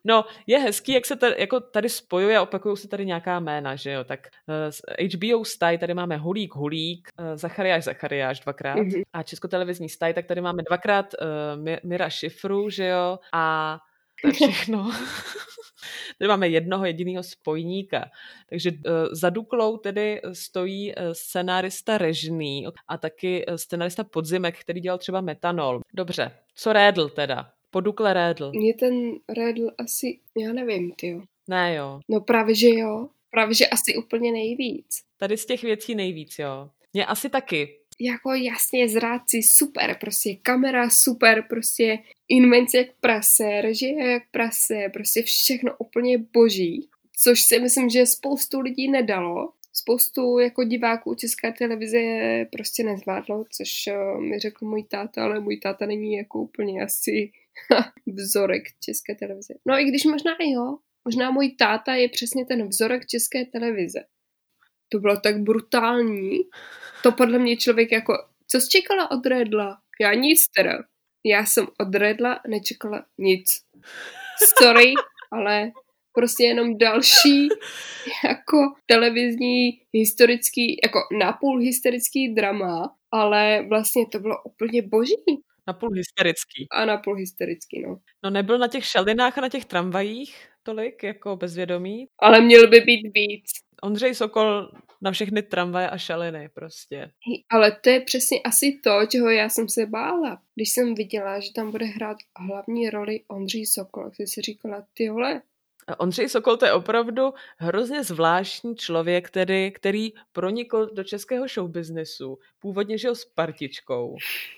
No, 0.07 0.25
je 0.47 0.59
hezký, 0.59 0.91
jak 0.93 1.05
se 1.05 1.15
tady, 1.15 1.35
jako 1.37 1.59
tady 1.59 1.89
spojuje 1.89 2.37
a 2.37 2.41
opakují 2.41 2.77
se 2.77 2.87
tady 2.87 3.05
nějaká 3.05 3.39
jména, 3.39 3.75
že 3.75 3.91
jo, 3.91 4.03
tak 4.03 4.19
uh, 4.47 4.55
z 4.69 4.81
HBO 5.15 5.45
Staj 5.45 5.77
tady 5.77 5.93
máme 5.93 6.17
Hulík 6.17 6.55
Hulík, 6.55 7.09
uh, 7.19 7.25
Zachariáš 7.35 7.83
Zachariáš 7.83 8.39
dvakrát 8.39 8.75
Mhm. 8.75 9.01
a 9.13 9.23
Českotelevizní 9.23 9.89
Staj, 9.89 10.13
tak 10.13 10.25
tady 10.25 10.41
máme 10.41 10.63
dvakrát 10.63 11.05
uh, 11.21 11.61
Mi- 11.63 11.79
Mira 11.83 12.09
Šifru, 12.09 12.69
že 12.69 12.87
jo, 12.87 13.19
a 13.33 13.77
to 14.21 14.27
je 14.27 14.33
všechno. 14.33 14.91
tady 16.19 16.27
máme 16.27 16.47
jednoho 16.47 16.85
jediného 16.85 17.23
spojníka. 17.23 18.05
Takže 18.49 18.71
uh, 18.71 18.77
za 19.11 19.29
Duklou 19.29 19.77
tedy 19.77 20.21
stojí 20.33 20.95
uh, 20.95 21.03
scenárista 21.13 21.97
Režný 21.97 22.67
a 22.87 22.97
taky 22.97 23.45
uh, 23.45 23.55
scenárista 23.55 24.03
Podzimek, 24.03 24.59
který 24.59 24.79
dělal 24.81 24.97
třeba 24.97 25.21
Metanol. 25.21 25.79
Dobře, 25.93 26.31
co 26.55 26.73
Rédl 26.73 27.09
teda? 27.09 27.49
Po 27.75 27.81
Dukle 27.81 28.13
Rédl. 28.13 28.51
Mě 28.51 28.73
ten 28.73 29.11
Redl 29.29 29.71
asi, 29.77 30.19
já 30.37 30.53
nevím, 30.53 30.91
ty 30.91 31.21
Ne 31.49 31.75
jo. 31.75 31.99
No 32.09 32.21
právě, 32.21 32.55
že 32.55 32.69
jo. 32.69 33.07
Právě, 33.29 33.55
že 33.55 33.67
asi 33.67 33.95
úplně 33.95 34.31
nejvíc. 34.31 34.87
Tady 35.17 35.37
z 35.37 35.45
těch 35.45 35.63
věcí 35.63 35.95
nejvíc, 35.95 36.39
jo. 36.39 36.69
Mě 36.93 37.05
asi 37.05 37.29
taky. 37.29 37.79
Jako 37.99 38.33
jasně 38.33 38.89
zrádci 38.89 39.43
super, 39.43 39.97
prostě 39.99 40.35
kamera 40.35 40.89
super, 40.89 41.45
prostě 41.49 41.99
invence 42.27 42.77
jak 42.77 42.87
prase, 43.01 43.61
režie 43.61 44.11
jak 44.11 44.23
prase, 44.31 44.89
prostě 44.93 45.23
všechno 45.23 45.75
úplně 45.79 46.17
boží. 46.17 46.89
Což 47.23 47.41
si 47.41 47.59
myslím, 47.59 47.89
že 47.89 48.05
spoustu 48.05 48.59
lidí 48.59 48.91
nedalo. 48.91 49.49
Spoustu 49.73 50.39
jako 50.39 50.63
diváků 50.63 51.15
České 51.15 51.51
televize 51.51 51.99
prostě 52.51 52.83
nezvládlo, 52.83 53.43
což 53.51 53.87
eh, 53.87 54.17
mi 54.19 54.39
řekl 54.39 54.65
můj 54.65 54.83
táta, 54.83 55.23
ale 55.23 55.39
můj 55.39 55.57
táta 55.57 55.85
není 55.85 56.13
jako 56.13 56.39
úplně 56.39 56.83
asi 56.83 57.31
vzorek 58.05 58.63
České 58.79 59.15
televize. 59.15 59.53
No 59.65 59.79
i 59.79 59.83
když 59.83 60.05
možná 60.05 60.35
jo, 60.39 60.77
možná 61.05 61.31
můj 61.31 61.51
táta 61.51 61.93
je 61.93 62.09
přesně 62.09 62.45
ten 62.45 62.67
vzorek 62.67 63.05
české 63.05 63.45
televize. 63.45 63.99
To 64.89 64.99
bylo 64.99 65.19
tak 65.19 65.39
brutální. 65.39 66.39
To 67.03 67.11
podle 67.11 67.39
mě 67.39 67.57
člověk 67.57 67.91
jako, 67.91 68.13
co 68.47 68.61
jsi 68.61 68.69
čekala 68.69 69.11
od 69.11 69.25
Redla? 69.25 69.77
Já 70.01 70.13
nic 70.13 70.47
teda. 70.57 70.83
Já 71.25 71.45
jsem 71.45 71.67
od 71.79 71.95
Redla 71.95 72.39
nečekala 72.47 73.05
nic. 73.17 73.45
Sorry, 74.59 74.93
ale 75.31 75.71
prostě 76.15 76.43
jenom 76.43 76.77
další 76.77 77.47
jako 78.23 78.57
televizní 78.85 79.81
historický, 79.93 80.79
jako 80.83 80.99
napůl 81.19 81.59
historický 81.59 82.33
drama, 82.33 82.95
ale 83.11 83.65
vlastně 83.69 84.05
to 84.11 84.19
bylo 84.19 84.43
úplně 84.43 84.81
boží. 84.81 85.43
Napůl 85.67 85.89
hysterický. 85.95 86.67
A 86.71 86.85
napůl 86.85 87.15
hysterický, 87.15 87.81
no. 87.81 87.99
No 88.23 88.29
nebyl 88.29 88.57
na 88.57 88.67
těch 88.67 88.85
šalinách 88.85 89.37
a 89.37 89.41
na 89.41 89.49
těch 89.49 89.65
tramvajích 89.65 90.49
tolik, 90.63 91.03
jako 91.03 91.35
bezvědomí. 91.35 92.07
Ale 92.19 92.41
měl 92.41 92.67
by 92.67 92.79
být 92.79 93.11
víc. 93.13 93.45
Ondřej 93.83 94.15
Sokol 94.15 94.71
na 95.01 95.11
všechny 95.11 95.41
tramvaje 95.41 95.89
a 95.89 95.97
šaliny 95.97 96.49
prostě. 96.53 97.11
Ale 97.49 97.71
to 97.83 97.89
je 97.89 98.01
přesně 98.01 98.41
asi 98.41 98.79
to, 98.83 98.91
čeho 99.09 99.29
já 99.29 99.49
jsem 99.49 99.69
se 99.69 99.85
bála. 99.85 100.41
Když 100.55 100.69
jsem 100.69 100.95
viděla, 100.95 101.39
že 101.39 101.53
tam 101.55 101.71
bude 101.71 101.85
hrát 101.85 102.17
hlavní 102.39 102.89
roli 102.89 103.19
Ondřej 103.27 103.65
Sokol, 103.65 104.03
tak 104.03 104.15
jsem 104.15 104.27
si 104.27 104.41
říkala, 104.41 104.87
ty 104.93 105.09
vole, 105.09 105.41
Ondřej 105.97 106.29
Sokol 106.29 106.57
to 106.57 106.65
je 106.65 106.73
opravdu 106.73 107.33
hrozně 107.57 108.03
zvláštní 108.03 108.75
člověk, 108.75 109.27
který, 109.27 109.71
který 109.71 110.09
pronikl 110.31 110.89
do 110.93 111.03
českého 111.03 111.47
showbiznesu. 111.47 112.37
Původně 112.59 112.97
žil 112.97 113.15
s 113.15 113.25
partičkou. 113.25 114.15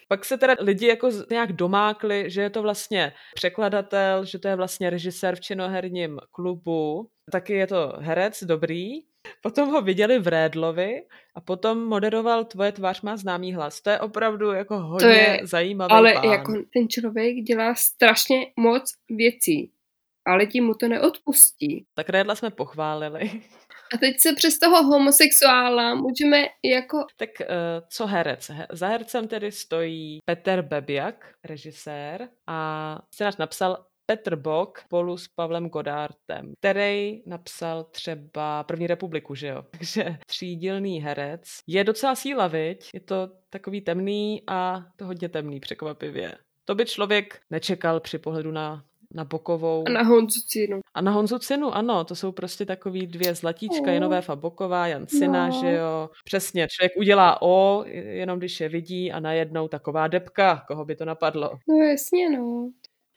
Pak 0.08 0.26
se 0.26 0.38
teda 0.38 0.56
lidi 0.60 0.88
jako 0.88 1.10
nějak 1.30 1.54
domákli, 1.54 2.26
že 2.28 2.42
je 2.42 2.50
to 2.50 2.62
vlastně 2.62 3.14
překladatel, 3.36 4.26
že 4.26 4.40
to 4.40 4.48
je 4.48 4.56
vlastně 4.56 4.90
režisér 4.90 5.36
v 5.36 5.42
činoherním 5.42 6.20
klubu. 6.32 7.10
Taky 7.32 7.54
je 7.54 7.68
to 7.68 7.94
herec, 7.98 8.44
dobrý. 8.44 9.00
Potom 9.42 9.70
ho 9.70 9.82
viděli 9.82 10.20
v 10.20 10.28
Rédlovi 10.28 11.02
a 11.36 11.42
potom 11.42 11.86
moderoval 11.86 12.46
Tvoje 12.46 12.72
tvář 12.72 13.02
má 13.02 13.18
známý 13.18 13.54
hlas. 13.54 13.82
To 13.82 13.90
je 13.90 14.00
opravdu 14.00 14.52
jako 14.52 14.80
hodně 14.80 15.08
je- 15.08 15.40
zajímavý 15.44 15.92
ale 15.92 16.14
pán. 16.14 16.24
jako 16.24 16.54
ten 16.74 16.90
člověk 16.90 17.36
dělá 17.36 17.76
strašně 17.76 18.46
moc 18.58 18.84
věcí. 19.10 19.72
A 20.28 20.36
lidi 20.36 20.62
mu 20.62 20.74
to 20.74 20.88
neodpustí. 20.88 21.86
Tak 21.94 22.10
Rédla 22.10 22.36
jsme 22.36 22.50
pochválili. 22.50 23.42
A 23.94 23.98
teď 23.98 24.20
se 24.20 24.34
přes 24.36 24.60
toho 24.60 24.84
homosexuála 24.84 25.96
můžeme 25.96 26.48
jako... 26.64 27.06
Tak 27.18 27.30
uh, 27.40 27.48
co 27.90 28.08
herec? 28.08 28.50
He- 28.50 28.68
za 28.72 28.88
hercem 28.88 29.28
tedy 29.28 29.52
stojí 29.52 30.20
Petr 30.26 30.62
Bebiak, 30.62 31.34
režisér, 31.44 32.30
a 32.48 33.00
scénář 33.14 33.38
napsal 33.38 33.86
Petr 34.06 34.36
Bok 34.36 34.80
spolu 34.80 35.18
s 35.18 35.28
Pavlem 35.28 35.70
Godártem, 35.70 36.54
který 36.60 37.22
napsal 37.26 37.84
třeba 37.84 38.64
První 38.64 38.88
republiku, 38.88 39.36
že 39.36 39.48
jo? 39.48 39.64
Takže 39.72 40.18
třídilný 40.26 41.02
herec. 41.02 41.42
Je 41.68 41.84
docela 41.84 42.16
síla, 42.16 42.48
viď? 42.48 42.90
Je 42.94 43.00
to 43.00 43.30
takový 43.50 43.82
temný 43.82 44.44
a 44.48 44.86
to 44.96 45.06
hodně 45.06 45.30
temný 45.30 45.60
překvapivě. 45.60 46.38
To 46.66 46.76
by 46.76 46.86
člověk 46.86 47.40
nečekal 47.50 48.00
při 48.00 48.18
pohledu 48.18 48.52
na, 48.52 48.84
na 49.18 49.26
Bokovou. 49.26 49.84
A 49.88 49.90
na 49.92 50.02
Honzu 50.04 50.40
Cínu. 50.48 50.80
A 50.94 51.02
na 51.02 51.12
Honzu 51.12 51.40
Cinu, 51.40 51.76
ano, 51.76 52.04
to 52.04 52.16
jsou 52.16 52.32
prostě 52.32 52.66
takový 52.66 53.08
dvě 53.08 53.36
zlatíčka, 53.36 53.84
Oh. 53.88 53.90
Jenové 53.94 54.22
Faboková, 54.22 54.88
Jan 54.88 55.08
Cina, 55.08 55.48
No. 55.48 55.60
že 55.62 55.72
jo. 55.72 56.10
Přesně, 56.26 56.68
člověk 56.72 56.92
udělá 56.98 57.42
O, 57.42 57.84
jenom 57.92 58.40
když 58.40 58.60
je 58.60 58.70
vidí 58.70 59.12
a 59.12 59.20
najednou 59.20 59.68
taková 59.68 60.08
depka, 60.08 60.64
koho 60.68 60.86
by 60.86 60.96
to 60.96 61.06
napadlo. 61.06 61.52
No 61.70 61.76
jasně, 61.76 62.30
no. 62.30 62.70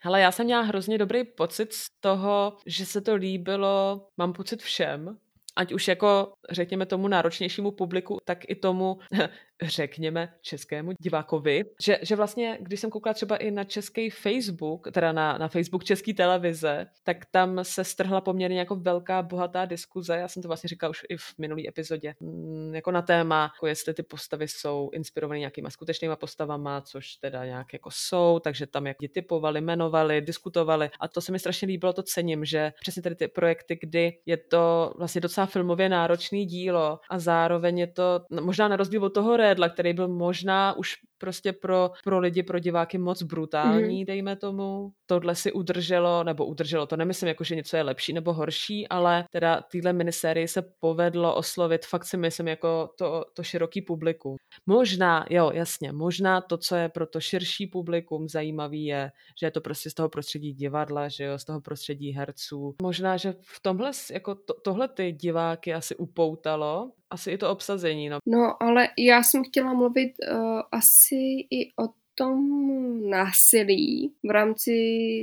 Hele, 0.02 0.20
já 0.20 0.32
jsem 0.32 0.46
měla 0.46 0.62
hrozně 0.62 0.98
dobrý 0.98 1.24
pocit 1.24 1.72
z 1.72 1.86
toho, 2.00 2.56
že 2.66 2.86
se 2.86 3.00
to 3.00 3.14
líbilo, 3.14 4.06
mám 4.16 4.32
pocit 4.32 4.62
všem, 4.62 5.16
ať 5.56 5.72
už 5.72 5.88
jako, 5.88 6.32
řekněme 6.50 6.86
tomu 6.86 7.08
náročnějšímu 7.08 7.70
publiku, 7.70 8.18
tak 8.24 8.38
i 8.48 8.54
tomu, 8.54 8.98
řekněme, 9.62 10.34
českému 10.40 10.92
divákovi, 11.00 11.64
že, 11.82 11.98
že 12.02 12.16
vlastně, 12.16 12.58
když 12.60 12.80
jsem 12.80 12.90
koukala 12.90 13.14
třeba 13.14 13.36
i 13.36 13.50
na 13.50 13.64
český 13.64 14.10
Facebook, 14.10 14.90
teda 14.92 15.12
na, 15.12 15.38
na 15.38 15.48
Facebook 15.48 15.84
České 15.84 16.14
televize, 16.14 16.86
tak 17.04 17.16
tam 17.30 17.58
se 17.62 17.84
strhla 17.84 18.20
poměrně 18.20 18.58
jako 18.58 18.76
velká, 18.76 19.22
bohatá 19.22 19.64
diskuze, 19.64 20.16
já 20.16 20.28
jsem 20.28 20.42
to 20.42 20.48
vlastně 20.48 20.68
říkala 20.68 20.90
už 20.90 21.02
i 21.08 21.16
v 21.16 21.34
minulý 21.38 21.68
epizodě, 21.68 22.14
mm, 22.20 22.74
jako 22.74 22.90
na 22.90 23.02
téma, 23.02 23.50
jako 23.54 23.66
jestli 23.66 23.94
ty 23.94 24.02
postavy 24.02 24.48
jsou 24.48 24.90
inspirované 24.92 25.38
nějakýma 25.38 25.70
skutečnýma 25.70 26.16
postavama, 26.16 26.80
což 26.80 27.14
teda 27.14 27.44
nějak 27.44 27.72
jako 27.72 27.90
jsou, 27.92 28.40
takže 28.44 28.66
tam 28.66 28.86
jak 28.86 28.96
typovali, 29.14 29.60
jmenovali, 29.60 30.20
diskutovali. 30.20 30.90
A 31.00 31.08
to 31.08 31.20
se 31.20 31.32
mi 31.32 31.38
strašně 31.38 31.68
líbilo, 31.68 31.92
to 31.92 32.02
cením, 32.02 32.44
že 32.44 32.72
přesně 32.80 33.02
tady 33.02 33.14
ty 33.14 33.28
projekty, 33.28 33.78
kdy 33.82 34.18
je 34.26 34.36
to 34.36 34.92
vlastně 34.98 35.20
docela 35.20 35.46
filmově 35.46 35.88
náročný 35.88 36.46
dílo 36.46 36.98
a 37.10 37.18
zároveň 37.18 37.78
je 37.78 37.86
to 37.86 38.20
no, 38.30 38.42
možná 38.42 38.68
na 38.68 38.76
rozdíl 38.76 39.04
od 39.04 39.14
toho 39.14 39.36
Redla, 39.50 39.68
který 39.68 39.92
byl 39.92 40.08
možná 40.08 40.72
už 40.72 40.96
prostě 41.20 41.52
pro, 41.52 41.90
pro 42.04 42.18
lidi, 42.18 42.42
pro 42.42 42.58
diváky 42.58 42.98
moc 42.98 43.22
brutální, 43.22 44.02
mm-hmm. 44.02 44.06
dejme 44.06 44.36
tomu. 44.36 44.92
Tohle 45.06 45.34
si 45.34 45.52
udrželo, 45.52 46.24
nebo 46.24 46.46
udrželo, 46.46 46.86
to 46.86 46.96
nemyslím 46.96 47.28
jako, 47.28 47.44
že 47.44 47.56
něco 47.56 47.76
je 47.76 47.82
lepší 47.82 48.12
nebo 48.12 48.32
horší, 48.32 48.88
ale 48.88 49.24
teda 49.30 49.60
týhle 49.70 49.92
minisérii 49.92 50.48
se 50.48 50.62
povedlo 50.80 51.34
oslovit 51.34 51.86
fakt 51.86 52.04
si 52.04 52.16
myslím 52.16 52.48
jako 52.48 52.90
to, 52.98 53.24
to 53.34 53.42
široký 53.42 53.82
publikum. 53.82 54.36
Možná, 54.66 55.26
jo, 55.30 55.50
jasně, 55.54 55.92
možná 55.92 56.40
to, 56.40 56.58
co 56.58 56.76
je 56.76 56.88
pro 56.88 57.06
to 57.06 57.20
širší 57.20 57.66
publikum 57.66 58.28
zajímavý 58.28 58.84
je, 58.84 59.10
že 59.40 59.46
je 59.46 59.50
to 59.50 59.60
prostě 59.60 59.90
z 59.90 59.94
toho 59.94 60.08
prostředí 60.08 60.52
divadla, 60.52 61.08
že 61.08 61.24
jo, 61.24 61.38
z 61.38 61.44
toho 61.44 61.60
prostředí 61.60 62.10
herců. 62.10 62.74
Možná, 62.82 63.16
že 63.16 63.34
v 63.42 63.62
tomhle, 63.62 63.90
jako 64.12 64.34
to, 64.34 64.54
tohle 64.64 64.88
ty 64.88 65.12
diváky 65.12 65.74
asi 65.74 65.96
upoutalo, 65.96 66.92
asi 67.10 67.30
i 67.30 67.38
to 67.38 67.50
obsazení, 67.50 68.08
no. 68.08 68.18
No, 68.26 68.62
ale 68.62 68.88
já 68.98 69.22
jsem 69.22 69.44
chtěla 69.44 69.72
mluvit 69.72 70.12
uh, 70.32 70.60
asi 70.72 71.09
i 71.50 71.70
o 71.84 71.88
tom 72.14 73.10
násilí 73.10 74.12
v 74.26 74.30
rámci 74.30 74.72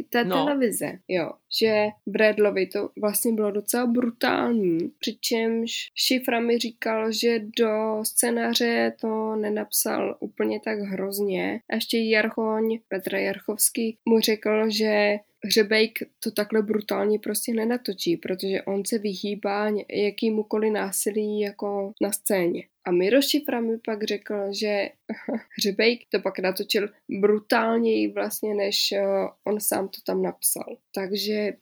té 0.09 0.23
No. 0.23 0.35
televize, 0.45 0.99
jo. 1.07 1.31
Že 1.59 1.87
v 2.05 2.15
Redlovi 2.15 2.67
to 2.67 2.89
vlastně 3.01 3.33
bylo 3.33 3.51
docela 3.51 3.85
brutální, 3.85 4.91
přičemž 4.99 5.71
Šifra 5.95 6.39
mi 6.39 6.57
říkal, 6.57 7.11
že 7.11 7.39
do 7.59 7.99
scénáře 8.03 8.93
to 9.01 9.35
nenapsal 9.35 10.17
úplně 10.19 10.59
tak 10.59 10.79
hrozně. 10.79 11.59
A 11.69 11.75
ještě 11.75 11.97
Jarchoň, 11.97 12.79
Petr 12.87 13.15
Jarchovský, 13.15 13.97
mu 14.09 14.19
řekl, 14.19 14.69
že 14.69 15.17
Hřebejk 15.43 15.99
to 16.23 16.31
takhle 16.31 16.61
brutálně 16.61 17.19
prostě 17.19 17.53
nenatočí, 17.53 18.17
protože 18.17 18.61
on 18.61 18.85
se 18.85 18.97
vyhýbá 18.97 19.71
jakýmukoliv 19.93 20.73
násilí 20.73 21.39
jako 21.39 21.93
na 22.01 22.11
scéně. 22.11 22.63
A 22.87 22.91
Miro 22.91 23.21
Šifra 23.21 23.61
mi 23.61 23.77
pak 23.77 24.03
řekl, 24.03 24.35
že 24.51 24.89
Hřebejk 25.57 26.01
to 26.11 26.19
pak 26.19 26.39
natočil 26.39 26.89
brutálněji 27.21 28.13
vlastně, 28.13 28.55
než 28.55 28.91
eh, 28.91 29.05
on 29.43 29.59
sám 29.59 29.87
to 29.87 29.97
tam 30.05 30.21
napsal. 30.21 30.77
Takže 30.95 31.53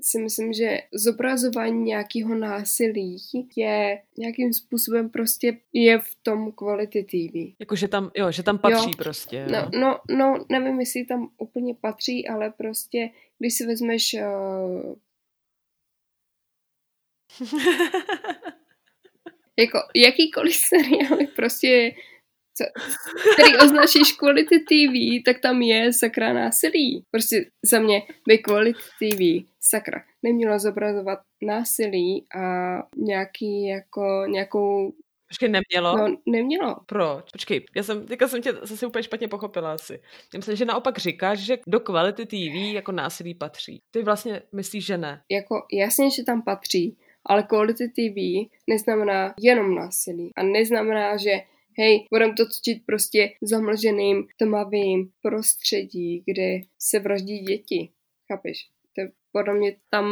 si 0.00 0.18
myslím, 0.18 0.52
že 0.52 0.78
zobrazování 0.94 1.84
nějakého 1.84 2.34
násilí 2.34 3.16
je 3.56 4.02
nějakým 4.18 4.52
způsobem 4.52 5.10
prostě 5.10 5.58
je 5.72 5.98
v 5.98 6.14
tom 6.22 6.52
quality 6.52 7.02
TV. 7.02 7.54
Jako, 7.60 7.76
že 7.76 7.88
tam, 7.88 8.10
jo, 8.16 8.32
že 8.32 8.42
tam 8.42 8.58
patří 8.58 8.90
Jo. 8.90 8.96
prostě. 8.96 9.36
Jo. 9.36 9.46
No, 9.52 9.70
no, 9.80 10.00
no, 10.16 10.44
nevím, 10.50 10.80
jestli 10.80 11.04
tam 11.04 11.30
úplně 11.38 11.74
patří, 11.74 12.28
ale 12.28 12.50
prostě, 12.50 13.10
když 13.38 13.54
si 13.54 13.66
vezmeš 13.66 14.14
uh, 14.14 14.94
jako 19.62 19.78
jakýkoliv 19.96 20.56
seriál, 20.68 21.18
prostě, 21.36 21.92
co, 22.56 22.64
který 23.32 23.56
označíš 23.56 24.12
quality 24.12 24.58
TV, 24.58 25.24
tak 25.24 25.40
tam 25.40 25.62
je 25.62 25.92
sakra 25.92 26.32
násilí. 26.32 27.04
Prostě 27.10 27.44
za 27.70 27.78
mě 27.78 28.02
by 28.28 28.38
quality 28.38 28.78
TV, 28.98 29.48
sakra, 29.60 30.02
nemělo 30.22 30.58
zobrazovat 30.58 31.18
násilí 31.42 32.26
a 32.36 32.42
nějaký 32.96 33.66
jako, 33.66 34.24
nějakou, 34.28 34.92
Počkej, 35.28 35.48
nemělo? 35.48 35.96
no 35.96 36.16
nemělo. 36.26 36.76
Proč? 36.86 37.30
Počkej, 37.32 37.66
já 37.76 37.82
jsem, 37.82 38.06
teďka 38.06 38.28
jsem 38.28 38.42
tě 38.42 38.52
zase 38.52 38.86
úplně 38.86 39.02
špatně 39.02 39.28
pochopila 39.28 39.72
asi. 39.72 39.92
Já 40.34 40.38
myslím, 40.38 40.56
že 40.56 40.64
naopak 40.64 40.98
říkáš, 40.98 41.38
že 41.38 41.58
do 41.66 41.80
kvality 41.80 42.26
TV 42.26 42.74
jako 42.74 42.92
násilí 42.92 43.34
patří. 43.34 43.78
Ty 43.90 44.02
vlastně 44.02 44.42
myslíš, 44.52 44.86
že 44.86 44.98
ne. 44.98 45.22
jako 45.30 45.54
jasně, 45.72 46.10
že 46.10 46.24
tam 46.24 46.42
patří, 46.42 46.96
ale 47.26 47.42
quality 47.42 47.88
TV 47.88 48.48
neznamená 48.68 49.34
jenom 49.40 49.74
násilí. 49.74 50.30
A 50.36 50.42
neznamená, 50.42 51.16
že 51.16 51.30
hej, 51.78 52.06
budeme 52.10 52.34
to 52.34 52.44
točit 52.44 52.82
prostě 52.86 53.32
v 53.42 53.46
zamlženým, 53.46 54.26
tmavým 54.38 55.10
prostředí, 55.22 56.22
kde 56.26 56.60
se 56.78 56.98
vraždí 56.98 57.38
děti. 57.38 57.88
Chápeš? 58.32 58.68
To 58.94 59.00
je 59.00 59.10
podle 59.32 59.54
mě 59.54 59.76
tam 59.90 60.06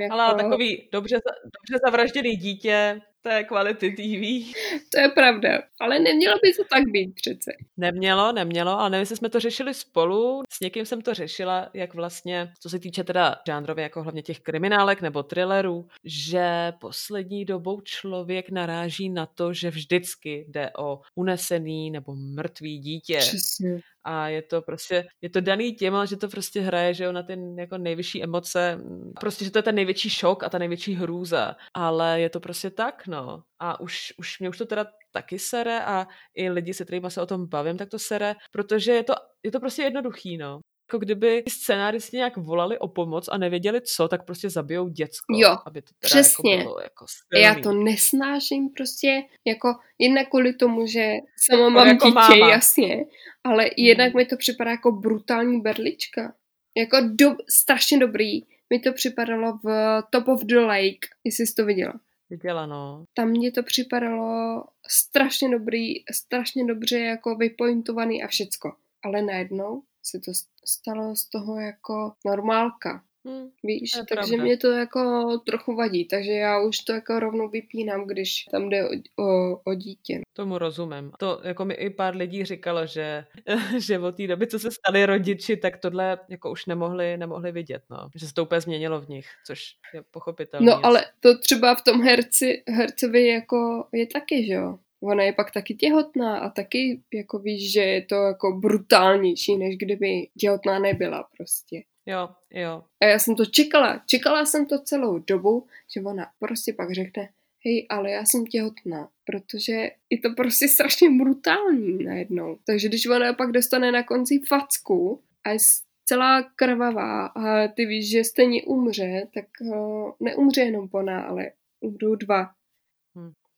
jako... 0.00 0.14
Ale 0.14 0.34
takový 0.34 0.88
dobře, 0.92 1.16
dobře 1.44 1.80
zavražděný 1.86 2.36
dítě 2.36 3.00
To 3.22 3.28
je 3.28 3.44
kvality 3.44 3.90
TV. 3.90 4.54
To 4.92 5.00
je 5.00 5.08
pravda, 5.08 5.62
ale 5.80 5.98
nemělo 5.98 6.36
by 6.42 6.52
to 6.52 6.64
tak 6.64 6.84
být 6.88 7.14
přece. 7.14 7.52
Nemělo, 7.76 8.32
nemělo, 8.32 8.70
ale 8.70 8.90
nevím, 8.90 9.00
jestli 9.00 9.16
jsme 9.16 9.30
to 9.30 9.40
řešili 9.40 9.74
spolu. 9.74 10.42
S 10.52 10.60
někým 10.60 10.86
jsem 10.86 11.00
to 11.02 11.14
řešila, 11.14 11.70
jak 11.74 11.94
vlastně, 11.94 12.52
co 12.60 12.70
se 12.70 12.78
týče 12.78 13.04
teda 13.04 13.36
žánrově, 13.46 13.82
jako 13.82 14.02
hlavně 14.02 14.22
těch 14.22 14.40
kriminálek 14.40 15.02
nebo 15.02 15.22
thrillerů, 15.22 15.88
že 16.04 16.72
poslední 16.80 17.44
dobou 17.44 17.80
člověk 17.80 18.50
naráží 18.50 19.08
na 19.08 19.26
to, 19.26 19.52
že 19.52 19.70
vždycky 19.70 20.46
jde 20.48 20.70
o 20.78 21.00
unesený 21.14 21.90
nebo 21.90 22.14
mrtvý 22.14 22.78
dítě. 22.78 23.18
Přesně. 23.18 23.80
A 24.04 24.28
je 24.28 24.42
to 24.42 24.62
prostě, 24.62 25.04
je 25.22 25.30
to 25.30 25.40
daný 25.40 25.74
tím, 25.74 25.94
že 26.08 26.16
to 26.16 26.28
prostě 26.28 26.60
hraje, 26.60 26.94
že 26.94 27.04
jo, 27.04 27.12
na 27.12 27.22
ty 27.22 27.38
jako 27.58 27.78
nejvyšší 27.78 28.22
emoce, 28.24 28.78
prostě, 29.20 29.44
že 29.44 29.50
to 29.50 29.58
je 29.58 29.62
ten 29.62 29.74
největší 29.74 30.10
šok 30.10 30.42
a 30.44 30.48
ta 30.48 30.58
největší 30.58 30.94
hrůza, 30.94 31.56
ale 31.74 32.20
je 32.20 32.30
to 32.30 32.40
prostě 32.40 32.70
tak, 32.70 33.06
no. 33.06 33.42
A 33.58 33.80
už, 33.80 34.12
už 34.18 34.40
mě 34.40 34.48
už 34.48 34.58
to 34.58 34.66
teda 34.66 34.86
taky 35.12 35.38
sere 35.38 35.84
a 35.84 36.06
i 36.34 36.50
lidi, 36.50 36.74
se 36.74 36.84
kterými 36.84 37.10
se 37.10 37.22
o 37.22 37.26
tom 37.26 37.46
bavím, 37.48 37.76
tak 37.78 37.88
to 37.88 37.98
sere, 37.98 38.34
protože 38.52 38.92
je 38.92 39.02
to, 39.04 39.14
je 39.42 39.50
to 39.52 39.60
prostě 39.60 39.82
jednoduchý, 39.82 40.36
no 40.38 40.60
jako 40.88 40.98
kdyby 40.98 41.44
scénáristi 41.48 42.16
nějak 42.16 42.36
volali 42.36 42.78
o 42.78 42.88
pomoc 42.88 43.28
a 43.28 43.38
nevěděli 43.38 43.80
co, 43.80 44.08
tak 44.08 44.24
prostě 44.24 44.50
zabijou 44.50 44.88
děcko. 44.88 45.34
Jo, 45.36 45.56
aby 45.66 45.82
to 45.82 45.90
teda 45.98 46.08
přesně. 46.08 46.54
Jako 46.54 46.64
bylo 46.64 46.80
jako 46.80 47.06
Já 47.42 47.54
to 47.54 47.72
nesnáším 47.72 48.68
prostě, 48.68 49.22
jako 49.46 49.68
jednak 49.98 50.28
kvůli 50.28 50.54
tomu, 50.54 50.86
že 50.86 51.12
sama 51.36 51.68
mám 51.68 51.86
jako 51.86 52.06
dítě, 52.06 52.14
máma. 52.14 52.50
jasně, 52.50 53.04
ale 53.44 53.70
jednak 53.76 54.14
mi 54.14 54.26
to 54.26 54.36
připadá 54.36 54.70
jako 54.70 54.92
brutální 54.92 55.60
berlička. 55.60 56.34
Jako 56.76 56.96
do, 57.10 57.36
strašně 57.50 57.98
dobrý. 57.98 58.40
Mi 58.70 58.78
to 58.84 58.92
připadalo 58.92 59.58
v 59.64 59.68
Top 60.10 60.28
of 60.28 60.44
the 60.44 60.58
Lake, 60.58 61.08
jestli 61.24 61.46
jsi 61.46 61.54
to 61.54 61.64
viděla. 61.64 61.94
Viděla, 62.30 62.66
no. 62.66 63.04
Tam 63.14 63.28
mně 63.28 63.52
to 63.52 63.62
připadalo 63.62 64.64
strašně 64.88 65.50
dobrý, 65.50 65.94
strašně 66.12 66.64
dobře 66.64 66.98
jako 66.98 67.36
vypointovaný 67.36 68.22
a 68.22 68.26
všecko. 68.26 68.72
Ale 69.04 69.22
najednou 69.22 69.82
se 70.10 70.20
to 70.20 70.32
stalo 70.64 71.16
z 71.16 71.28
toho 71.28 71.60
jako 71.60 72.12
normálka. 72.24 73.04
Hm. 73.28 73.48
Víš, 73.62 73.90
takže 73.90 74.14
pravda. 74.14 74.44
mě 74.44 74.56
to 74.56 74.70
jako 74.70 75.32
trochu 75.46 75.74
vadí, 75.74 76.04
takže 76.04 76.32
já 76.32 76.62
už 76.62 76.78
to 76.78 76.92
jako 76.92 77.20
rovnou 77.20 77.48
vypínám, 77.48 78.06
když 78.06 78.44
tam 78.50 78.68
jde 78.68 78.88
o, 78.88 78.92
o, 79.22 79.56
o 79.64 79.74
dítě. 79.74 80.20
Tomu 80.32 80.58
rozumím. 80.58 81.12
To 81.18 81.40
jako 81.44 81.64
mi 81.64 81.74
i 81.74 81.90
pár 81.90 82.16
lidí 82.16 82.44
říkalo, 82.44 82.86
že, 82.86 83.24
že 83.78 83.98
od 83.98 84.16
té 84.16 84.26
doby, 84.26 84.46
co 84.46 84.58
se 84.58 84.70
stali 84.70 85.06
rodiči, 85.06 85.56
tak 85.56 85.76
tohle 85.76 86.18
jako 86.28 86.50
už 86.50 86.66
nemohli, 86.66 87.16
nemohli 87.16 87.52
vidět, 87.52 87.82
no. 87.90 88.10
Že 88.14 88.26
se 88.26 88.34
to 88.34 88.42
úplně 88.42 88.60
změnilo 88.60 89.00
v 89.00 89.08
nich, 89.08 89.26
což 89.46 89.74
je 89.94 90.02
pochopitelné. 90.10 90.66
No 90.66 90.86
ale 90.86 91.04
to 91.20 91.38
třeba 91.38 91.74
v 91.74 91.82
tom 91.82 92.02
herci, 92.02 92.62
hercovi 92.68 93.26
jako 93.26 93.88
je 93.92 94.06
taky, 94.06 94.46
že 94.46 94.52
jo? 94.52 94.78
Ona 95.00 95.22
je 95.22 95.32
pak 95.32 95.50
taky 95.50 95.74
těhotná 95.74 96.38
a 96.38 96.50
taky 96.50 97.00
jako 97.14 97.38
víš, 97.38 97.72
že 97.72 97.80
je 97.80 98.02
to 98.02 98.14
jako 98.14 98.52
brutálnější, 98.52 99.56
než 99.56 99.76
kdyby 99.76 100.28
těhotná 100.38 100.78
nebyla 100.78 101.28
prostě. 101.36 101.82
Jo, 102.06 102.28
jo. 102.50 102.84
A 103.00 103.04
já 103.04 103.18
jsem 103.18 103.36
to 103.36 103.46
čekala, 103.46 104.02
čekala 104.06 104.46
jsem 104.46 104.66
to 104.66 104.78
celou 104.78 105.18
dobu, 105.18 105.66
že 105.94 106.00
ona 106.00 106.30
prostě 106.38 106.72
pak 106.72 106.92
řekne, 106.92 107.28
hej, 107.64 107.86
ale 107.88 108.10
já 108.10 108.24
jsem 108.24 108.46
těhotná, 108.46 109.08
protože 109.24 109.90
je 110.10 110.18
to 110.18 110.30
prostě 110.36 110.68
strašně 110.68 111.10
brutální 111.10 112.04
najednou. 112.04 112.58
Takže 112.66 112.88
když 112.88 113.06
ona 113.06 113.32
pak 113.32 113.52
dostane 113.52 113.92
na 113.92 114.02
konci 114.02 114.40
facku 114.48 115.20
a 115.44 115.50
je 115.50 115.58
celá 116.04 116.42
krvavá 116.42 117.26
a 117.26 117.68
ty 117.68 117.86
víš, 117.86 118.10
že 118.10 118.24
stejně 118.24 118.62
umře, 118.62 119.26
tak 119.34 119.44
uh, 119.60 120.10
neumře 120.20 120.60
jenom 120.60 120.88
ona, 120.92 121.22
ale 121.22 121.50
umřou 121.80 122.14
dva. 122.14 122.50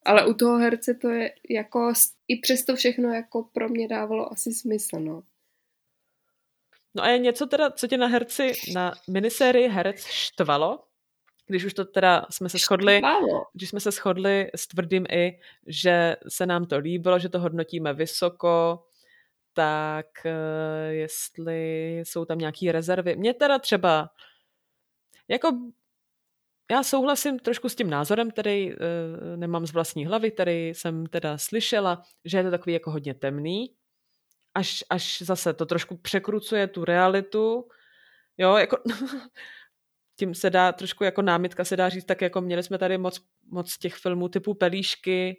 Ale 0.04 0.26
u 0.26 0.34
toho 0.34 0.58
herce 0.58 0.94
to 0.94 1.08
je 1.08 1.34
jako, 1.50 1.92
i 2.28 2.36
přesto 2.36 2.76
všechno 2.76 3.08
jako 3.08 3.42
pro 3.52 3.68
mě 3.68 3.88
dávalo 3.88 4.32
asi 4.32 4.52
smysl, 4.52 5.00
no. 5.00 5.22
No 6.94 7.02
a 7.02 7.08
je 7.08 7.18
něco 7.18 7.46
teda, 7.46 7.70
co 7.70 7.86
tě 7.86 7.96
na 7.96 8.06
herci, 8.06 8.52
na 8.74 8.92
minisérii 9.10 9.68
Herec 9.68 10.04
štvalo? 10.04 10.84
Když 11.46 11.64
už 11.64 11.74
to 11.74 11.84
teda 11.84 12.26
jsme 12.30 12.48
se 12.48 12.58
shodli, 12.58 13.00
když 13.52 13.68
jsme 13.68 13.80
se 13.80 13.90
shodli 13.90 14.50
s 14.54 14.66
tvrdým 14.66 15.06
i, 15.10 15.38
že 15.66 16.16
se 16.28 16.46
nám 16.46 16.66
to 16.66 16.78
líbilo, 16.78 17.18
že 17.18 17.28
to 17.28 17.40
hodnotíme 17.40 17.94
vysoko, 17.94 18.84
tak 19.52 20.06
eh, 20.24 20.92
jestli 20.92 21.98
jsou 21.98 22.24
tam 22.24 22.38
nějaké 22.38 22.72
rezervy. 22.72 23.16
Mně 23.16 23.34
teda 23.34 23.58
třeba, 23.58 24.10
jako 25.28 25.58
já 26.70 26.82
souhlasím 26.82 27.38
trošku 27.38 27.68
s 27.68 27.74
tím 27.74 27.90
názorem, 27.90 28.30
který 28.30 28.72
uh, 28.72 28.76
nemám 29.36 29.66
z 29.66 29.72
vlastní 29.72 30.06
hlavy, 30.06 30.30
který 30.30 30.68
jsem 30.68 31.06
teda 31.06 31.38
slyšela, 31.38 32.02
že 32.24 32.38
je 32.38 32.44
to 32.44 32.50
takový 32.50 32.72
jako 32.72 32.90
hodně 32.90 33.14
temný, 33.14 33.74
až, 34.54 34.84
až 34.90 35.22
zase 35.22 35.52
to 35.52 35.66
trošku 35.66 35.96
překrucuje 35.96 36.66
tu 36.66 36.84
realitu, 36.84 37.68
jo, 38.38 38.56
jako 38.56 38.76
tím 40.18 40.34
se 40.34 40.50
dá 40.50 40.72
trošku 40.72 41.04
jako 41.04 41.22
námitka 41.22 41.64
se 41.64 41.76
dá 41.76 41.88
říct, 41.88 42.04
tak 42.04 42.20
jako 42.20 42.40
měli 42.40 42.62
jsme 42.62 42.78
tady 42.78 42.98
moc, 42.98 43.20
moc 43.50 43.78
těch 43.78 43.94
filmů 43.94 44.28
typu 44.28 44.54
Pelíšky, 44.54 45.36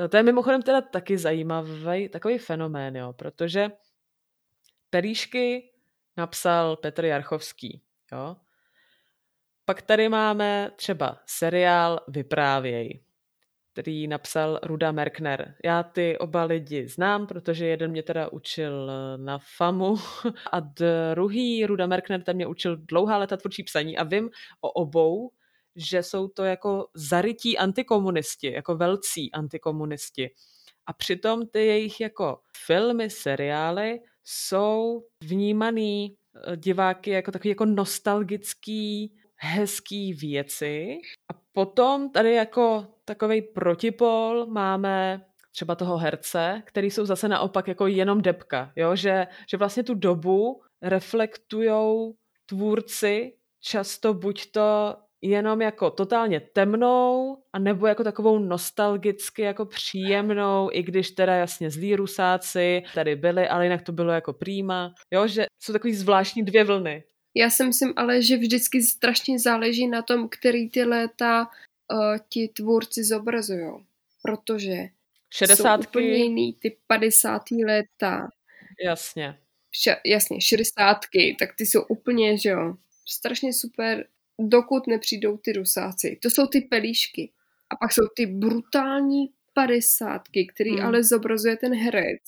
Eh, 0.00 0.08
to 0.08 0.16
je 0.16 0.22
mimochodem 0.22 0.62
teda 0.62 0.80
taky 0.80 1.18
zajímavý 1.18 2.08
takový 2.08 2.38
fenomén, 2.38 2.96
jo, 2.96 3.12
protože 3.12 3.68
Pelíšky 4.90 5.72
napsal 6.16 6.76
Petr 6.76 7.04
Jarchovský, 7.04 7.82
jo. 8.12 8.36
Pak 9.68 9.82
tady 9.82 10.08
máme 10.08 10.70
třeba 10.76 11.18
seriál 11.26 12.00
Vyprávěj, 12.08 13.00
který 13.72 14.06
napsal 14.08 14.60
Ruda 14.62 14.92
Merkner. 14.92 15.54
Já 15.64 15.82
ty 15.82 16.18
oba 16.18 16.44
lidi 16.44 16.88
znám, 16.88 17.26
protože 17.26 17.66
jeden 17.66 17.90
mě 17.90 18.02
teda 18.02 18.32
učil 18.32 18.90
eh, 18.90 19.18
na 19.18 19.38
FAMu 19.56 19.96
a 20.52 20.60
druhý 21.14 21.66
Ruda 21.66 21.86
Merkner 21.86 22.22
ten 22.22 22.36
mě 22.36 22.46
učil 22.46 22.76
dlouhá 22.76 23.18
leta 23.18 23.36
tvůrčí 23.36 23.62
psaní 23.62 23.98
a 23.98 24.04
vím 24.04 24.30
o 24.60 24.70
obou, 24.70 25.30
že 25.76 26.02
jsou 26.02 26.28
to 26.28 26.44
jako 26.44 26.88
zarytí 26.94 27.58
antikomunisti, 27.58 28.52
jako 28.52 28.76
velcí 28.76 29.32
antikomunisti. 29.32 30.30
A 30.86 30.92
přitom 30.92 31.46
ty 31.46 31.66
jejich 31.66 32.00
jako 32.00 32.40
filmy, 32.66 33.10
seriály 33.10 34.00
jsou 34.24 35.02
vnímaný 35.24 36.16
eh, 36.36 36.56
diváky 36.56 37.10
jako 37.10 37.30
takový 37.30 37.48
jako 37.48 37.64
nostalgický, 37.64 39.16
hezký 39.46 40.12
věci. 40.12 40.98
A 41.32 41.38
potom 41.52 42.10
tady 42.10 42.34
jako 42.34 42.86
takový 43.04 43.42
protipol 43.42 44.46
máme 44.46 45.24
třeba 45.52 45.74
toho 45.74 45.96
herce, 45.96 46.62
který 46.64 46.90
jsou 46.90 47.04
zase 47.04 47.28
naopak 47.28 47.68
jako 47.68 47.86
jenom 47.86 48.22
depka, 48.22 48.72
jo? 48.76 48.96
Že, 48.96 49.26
že 49.50 49.56
vlastně 49.56 49.82
tu 49.82 49.94
dobu 49.94 50.62
reflektujou 50.82 52.14
tvůrci 52.46 53.32
často 53.60 54.14
buď 54.14 54.50
to 54.50 54.96
jenom 55.22 55.62
jako 55.62 55.90
totálně 55.90 56.40
temnou, 56.40 57.36
a 57.52 57.58
nebo 57.58 57.86
jako 57.86 58.04
takovou 58.04 58.38
nostalgicky 58.38 59.42
jako 59.42 59.66
příjemnou, 59.66 60.68
i 60.72 60.82
když 60.82 61.10
teda 61.10 61.34
jasně 61.34 61.70
zlí 61.70 61.96
rusáci 61.96 62.82
tady 62.94 63.16
byli, 63.16 63.48
ale 63.48 63.64
jinak 63.64 63.82
to 63.82 63.92
bylo 63.92 64.12
jako 64.12 64.32
prýma. 64.32 64.94
Jo, 65.12 65.26
že 65.26 65.46
jsou 65.62 65.72
takový 65.72 65.94
zvláštní 65.94 66.42
dvě 66.42 66.64
vlny. 66.64 67.04
Já 67.36 67.50
si 67.50 67.64
myslím 67.64 67.92
ale, 67.96 68.22
že 68.22 68.36
vždycky 68.36 68.82
strašně 68.82 69.38
záleží 69.38 69.86
na 69.86 70.02
tom, 70.02 70.28
který 70.28 70.70
ty 70.70 70.84
léta 70.84 71.48
uh, 71.92 72.16
ti 72.28 72.48
tvůrci 72.48 73.04
zobrazují. 73.04 73.72
Protože 74.22 74.72
jsou 74.72 74.88
Šedesátky, 75.34 75.86
úplně 75.86 76.16
jiný 76.16 76.52
ty 76.52 76.76
50. 76.86 77.42
léta. 77.66 78.28
jasně. 78.84 79.38
Ša, 79.70 79.96
jasně, 80.06 80.40
60. 80.40 81.00
tak 81.38 81.56
ty 81.56 81.66
jsou 81.66 81.82
úplně, 81.82 82.38
že 82.38 82.48
jo, 82.48 82.74
strašně 83.08 83.52
super, 83.52 84.06
dokud 84.38 84.86
nepřijdou 84.86 85.36
ty 85.36 85.52
rusáci. 85.52 86.18
To 86.22 86.30
jsou 86.30 86.46
ty 86.46 86.60
pelíšky. 86.60 87.30
A 87.70 87.76
pak 87.76 87.92
jsou 87.92 88.08
ty 88.16 88.26
brutální 88.26 89.30
padesátky, 89.54 90.46
který 90.46 90.70
hmm. 90.70 90.86
ale 90.86 91.04
zobrazuje 91.04 91.56
ten 91.56 91.74
herec. 91.74 92.22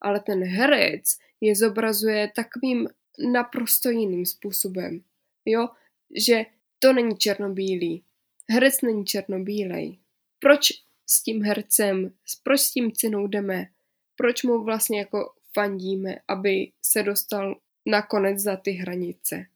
Ale 0.00 0.20
ten 0.20 0.44
herec 0.44 1.18
je 1.40 1.56
zobrazuje 1.56 2.32
takovým 2.36 2.88
naprosto 3.32 3.90
jiným 3.90 4.26
způsobem. 4.26 5.00
Jo, 5.44 5.68
že 6.26 6.44
to 6.78 6.92
není 6.92 7.16
černobílý. 7.16 8.04
Herec 8.50 8.80
není 8.82 9.04
černobílej. 9.04 9.98
Proč 10.38 10.68
s 11.06 11.22
tím 11.22 11.42
hercem, 11.42 12.12
proč 12.42 12.60
s 12.60 12.70
tím 12.70 12.92
cenou 12.92 13.26
jdeme? 13.26 13.66
Proč 14.16 14.42
mu 14.42 14.64
vlastně 14.64 14.98
jako 14.98 15.32
fandíme, 15.54 16.16
aby 16.28 16.72
se 16.82 17.02
dostal 17.02 17.56
nakonec 17.86 18.38
za 18.38 18.56
ty 18.56 18.70
hranice? 18.70 19.46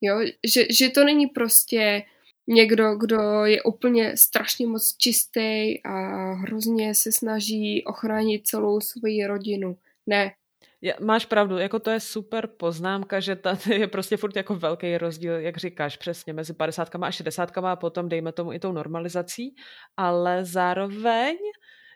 Jo, 0.00 0.20
že, 0.46 0.66
že 0.70 0.90
to 0.90 1.04
není 1.04 1.26
prostě 1.26 2.02
někdo, 2.46 2.96
kdo 2.96 3.44
je 3.44 3.62
úplně 3.62 4.16
strašně 4.16 4.66
moc 4.66 4.96
čistý 4.96 5.82
a 5.84 6.32
hrozně 6.32 6.94
se 6.94 7.12
snaží 7.12 7.84
ochránit 7.84 8.46
celou 8.46 8.80
svoji 8.80 9.26
rodinu. 9.26 9.76
Ne, 10.06 10.34
Je, 10.80 10.96
máš 11.00 11.26
pravdu, 11.26 11.58
jako 11.58 11.78
to 11.78 11.90
je 11.90 12.00
super 12.00 12.46
poznámka, 12.46 13.20
že 13.20 13.36
tady 13.36 13.74
je 13.80 13.86
prostě 13.86 14.16
furt 14.16 14.36
jako 14.36 14.54
velký 14.54 14.98
rozdíl, 14.98 15.32
jak 15.32 15.56
říkáš, 15.56 15.96
přesně 15.96 16.32
mezi 16.32 16.54
50 16.54 16.88
a 17.02 17.10
60 17.10 17.58
a 17.58 17.76
potom 17.76 18.08
dejme 18.08 18.32
tomu 18.32 18.52
i 18.52 18.58
tou 18.58 18.72
normalizací, 18.72 19.54
ale 19.96 20.44
zároveň 20.44 21.36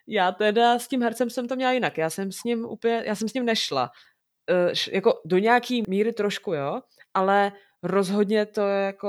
já 0.06 0.32
teda 0.32 0.78
s 0.78 0.88
tím 0.88 1.02
hercem 1.02 1.30
jsem 1.30 1.48
to 1.48 1.56
měla 1.56 1.72
jinak, 1.72 1.98
já 1.98 2.10
jsem 2.10 2.32
s 2.32 2.44
ním 2.44 2.64
úplně, 2.64 3.02
já 3.06 3.14
jsem 3.14 3.28
s 3.28 3.34
ním 3.34 3.44
nešla, 3.44 3.90
uh, 4.50 4.72
jako 4.92 5.20
do 5.24 5.38
nějaký 5.38 5.82
míry 5.88 6.12
trošku, 6.12 6.54
jo, 6.54 6.80
ale 7.14 7.52
rozhodně 7.82 8.46
to 8.46 8.60
jako, 8.60 9.08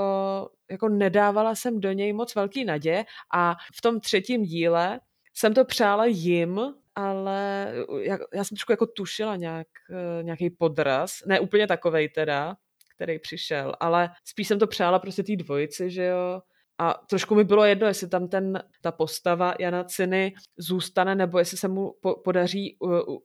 jako 0.71 0.89
nedávala 0.89 1.55
jsem 1.55 1.79
do 1.79 1.91
něj 1.91 2.13
moc 2.13 2.35
velký 2.35 2.65
naděje 2.65 3.05
a 3.33 3.55
v 3.75 3.81
tom 3.81 3.99
třetím 3.99 4.43
díle 4.43 4.99
jsem 5.33 5.53
to 5.53 5.65
přála 5.65 6.05
jim, 6.05 6.73
ale 6.95 7.73
já, 8.01 8.17
já 8.33 8.43
jsem 8.43 8.55
trošku 8.55 8.71
jako 8.71 8.85
tušila 8.85 9.35
nějak, 9.35 9.67
eh, 9.91 10.23
nějaký 10.23 10.49
podraz, 10.49 11.11
ne 11.25 11.39
úplně 11.39 11.67
takovej 11.67 12.09
teda, 12.09 12.55
který 12.95 13.19
přišel, 13.19 13.73
ale 13.79 14.09
spíš 14.25 14.47
jsem 14.47 14.59
to 14.59 14.67
přála 14.67 14.99
prostě 14.99 15.23
té 15.23 15.35
dvojici, 15.35 15.89
že 15.89 16.05
jo, 16.05 16.41
a 16.79 16.93
trošku 17.09 17.35
mi 17.35 17.43
bylo 17.43 17.65
jedno, 17.65 17.87
jestli 17.87 18.09
tam 18.09 18.27
ten, 18.27 18.63
ta 18.81 18.91
postava 18.91 19.53
Jana 19.59 19.83
Ciny 19.83 20.33
zůstane, 20.57 21.15
nebo 21.15 21.39
jestli 21.39 21.57
se 21.57 21.67
mu 21.67 21.93
po, 22.01 22.15
podaří 22.23 22.77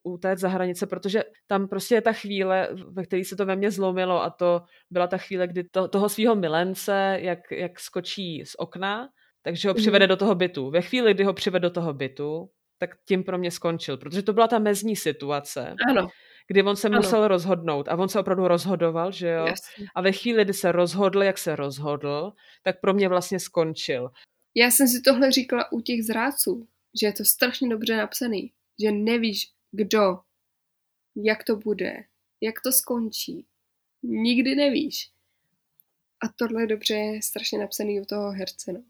utéct 0.03 0.41
za 0.41 0.49
hranice, 0.49 0.87
protože 0.87 1.25
tam 1.47 1.69
prostě 1.69 1.95
je 1.95 2.01
ta 2.01 2.12
chvíle, 2.12 2.69
ve 2.91 3.05
které 3.05 3.25
se 3.25 3.37
to 3.37 3.47
ve 3.47 3.57
mně 3.57 3.71
zlomilo 3.71 4.23
a 4.23 4.31
to 4.31 4.62
byla 4.91 5.07
ta 5.07 5.19
chvíle, 5.19 5.47
kdy 5.47 5.64
to, 5.64 5.89
toho 5.89 6.09
svého 6.09 6.35
milence, 6.35 7.19
jak, 7.21 7.39
jak 7.51 7.81
skočí 7.81 8.43
z 8.47 8.55
okna, 8.59 9.09
takže 9.43 9.69
ho 9.69 9.75
přivede 9.75 10.07
mm. 10.07 10.09
do 10.09 10.16
toho 10.16 10.35
bytu. 10.35 10.71
Ve 10.71 10.83
chvíli, 10.83 11.14
kdy 11.14 11.25
ho 11.25 11.33
přivede 11.33 11.62
do 11.62 11.71
toho 11.71 11.93
bytu, 11.93 12.51
tak 12.79 12.91
tím 13.05 13.24
pro 13.24 13.39
mě 13.39 13.51
skončil, 13.51 13.97
protože 13.97 14.22
to 14.22 14.33
byla 14.33 14.49
ta 14.49 14.59
mezní 14.59 14.97
situace. 14.97 15.74
Ano. 15.89 16.09
Kdy 16.47 16.62
on 16.62 16.76
se 16.76 16.89
ano. 16.89 16.97
musel 16.97 17.29
rozhodnout 17.29 17.89
a 17.89 17.97
on 17.97 18.09
se 18.09 18.20
opravdu 18.20 18.49
rozhodoval, 18.49 19.12
že 19.12 19.29
jo? 19.29 19.47
Jasně. 19.47 19.87
A 19.95 20.01
ve 20.03 20.12
chvíli, 20.12 20.45
kdy 20.45 20.55
se 20.55 20.72
rozhodl, 20.72 21.22
jak 21.22 21.39
se 21.39 21.57
rozhodl, 21.57 22.33
tak 22.62 22.81
pro 22.81 22.95
mě 22.95 23.09
vlastně 23.09 23.41
skončil. 23.41 24.11
Já 24.55 24.70
jsem 24.70 24.89
si 24.89 25.01
tohle 25.01 25.31
říkala 25.33 25.72
u 25.72 25.81
těch 25.81 26.05
zrádců, 26.05 26.68
že 27.01 27.07
je 27.07 27.12
to 27.12 27.24
strašně 27.24 27.68
dobře 27.68 27.97
napsaný, 27.97 28.53
že 28.83 28.93
nevíš, 28.93 29.53
kdo, 29.72 30.18
jak 31.16 31.45
to 31.45 31.57
bude, 31.57 32.05
jak 32.41 32.55
to 32.64 32.72
skončí. 32.72 33.47
Nikdy 34.03 34.55
nevíš. 34.55 35.11
A 36.24 36.29
tohle 36.29 36.62
je 36.62 36.66
dobře 36.66 37.20
strašně 37.22 37.59
napsaný 37.59 38.01
u 38.01 38.05
toho 38.05 38.31
herce, 38.31 38.72
no. 38.72 38.83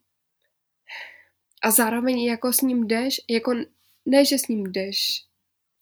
A 1.63 1.71
zároveň 1.71 2.25
jako 2.25 2.53
s 2.53 2.61
ním 2.61 2.87
jdeš, 2.87 3.21
jako 3.31 3.55
ne, 4.09 4.25
že 4.25 4.39
s 4.39 4.49
ním 4.49 4.73
jdeš 4.73 5.25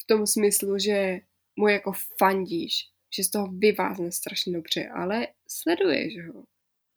v 0.02 0.06
tom 0.06 0.26
smyslu, 0.26 0.78
že 0.78 1.20
mu 1.56 1.68
jako 1.68 1.92
fandíš, 2.18 2.88
že 3.16 3.24
z 3.24 3.30
toho 3.30 3.46
vyvázne 3.46 4.12
strašně 4.12 4.52
dobře, 4.52 4.88
ale 4.88 5.28
sleduješ 5.48 6.26
ho. 6.26 6.44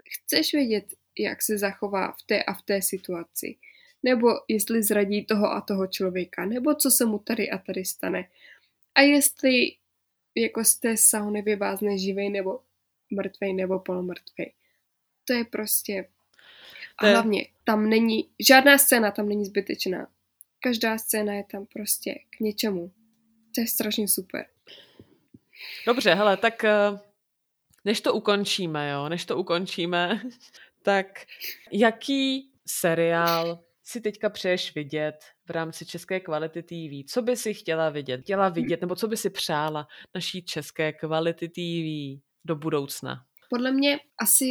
Chceš 0.10 0.54
vědět, 0.54 0.86
jak 1.20 1.42
se 1.42 1.58
zachová 1.58 2.12
v 2.12 2.24
té 2.24 2.44
a 2.44 2.54
v 2.54 2.62
té 2.62 2.82
situaci. 2.82 3.56
Nebo 4.04 4.28
jestli 4.48 4.84
zradí 4.84 5.26
toho 5.26 5.52
a 5.52 5.62
toho 5.62 5.88
člověka, 5.88 6.46
nebo 6.46 6.76
co 6.76 6.92
se 6.92 7.06
mu 7.06 7.20
tady 7.20 7.50
a 7.50 7.58
tady 7.58 7.86
stane. 7.86 8.30
A 8.96 9.02
jestli 9.02 9.76
jako 10.36 10.64
z 10.64 10.76
té 10.76 10.98
sauny 10.98 11.42
vyvázne 11.42 11.98
živej 11.98 12.30
nebo 12.30 12.60
mrtvej 13.10 13.54
nebo 13.54 13.80
polomrtvej. 13.80 14.54
To 15.26 15.34
je 15.34 15.46
prostě... 15.46 16.08
A 16.98 17.08
hlavně, 17.08 17.48
tam 17.64 17.90
není, 17.90 18.30
žádná 18.40 18.78
scéna 18.78 19.12
tam 19.12 19.30
není 19.30 19.46
zbytečná. 19.46 20.08
Každá 20.60 20.98
scéna 20.98 21.34
je 21.34 21.44
tam 21.52 21.66
prostě 21.66 22.14
k 22.14 22.40
něčemu. 22.40 22.92
To 23.56 23.62
je 23.62 23.68
strašně 23.68 24.08
super. 24.08 24.46
Dobře, 25.88 26.14
hele, 26.14 26.38
tak 26.38 26.64
eh, 26.64 27.00
než 27.86 28.02
to 28.02 28.14
ukončíme, 28.14 28.90
jo, 28.90 29.10
než 29.10 29.26
to 29.26 29.38
ukončíme, 29.38 30.22
tak 30.84 31.26
jaký 31.72 32.52
seriál 32.68 33.64
si 33.84 34.02
teďka 34.02 34.30
přeješ 34.30 34.76
vidět 34.76 35.16
v 35.46 35.50
rámci 35.50 35.86
české 35.86 36.20
kvality 36.20 36.64
TV? 36.64 37.12
Co 37.12 37.22
by 37.22 37.36
si 37.36 37.54
chtěla 37.54 37.90
vidět? 37.90 38.22
Chtěla 38.22 38.50
vidět, 38.50 38.82
nebo 38.82 38.96
co 38.96 39.08
by 39.08 39.18
si 39.18 39.30
přála 39.30 39.88
naší 40.16 40.44
české 40.44 40.94
kvality 40.94 41.50
TV 41.50 42.22
do 42.46 42.56
budoucna? 42.56 43.26
Podle 43.50 43.72
mě 43.72 44.00
asi 44.22 44.46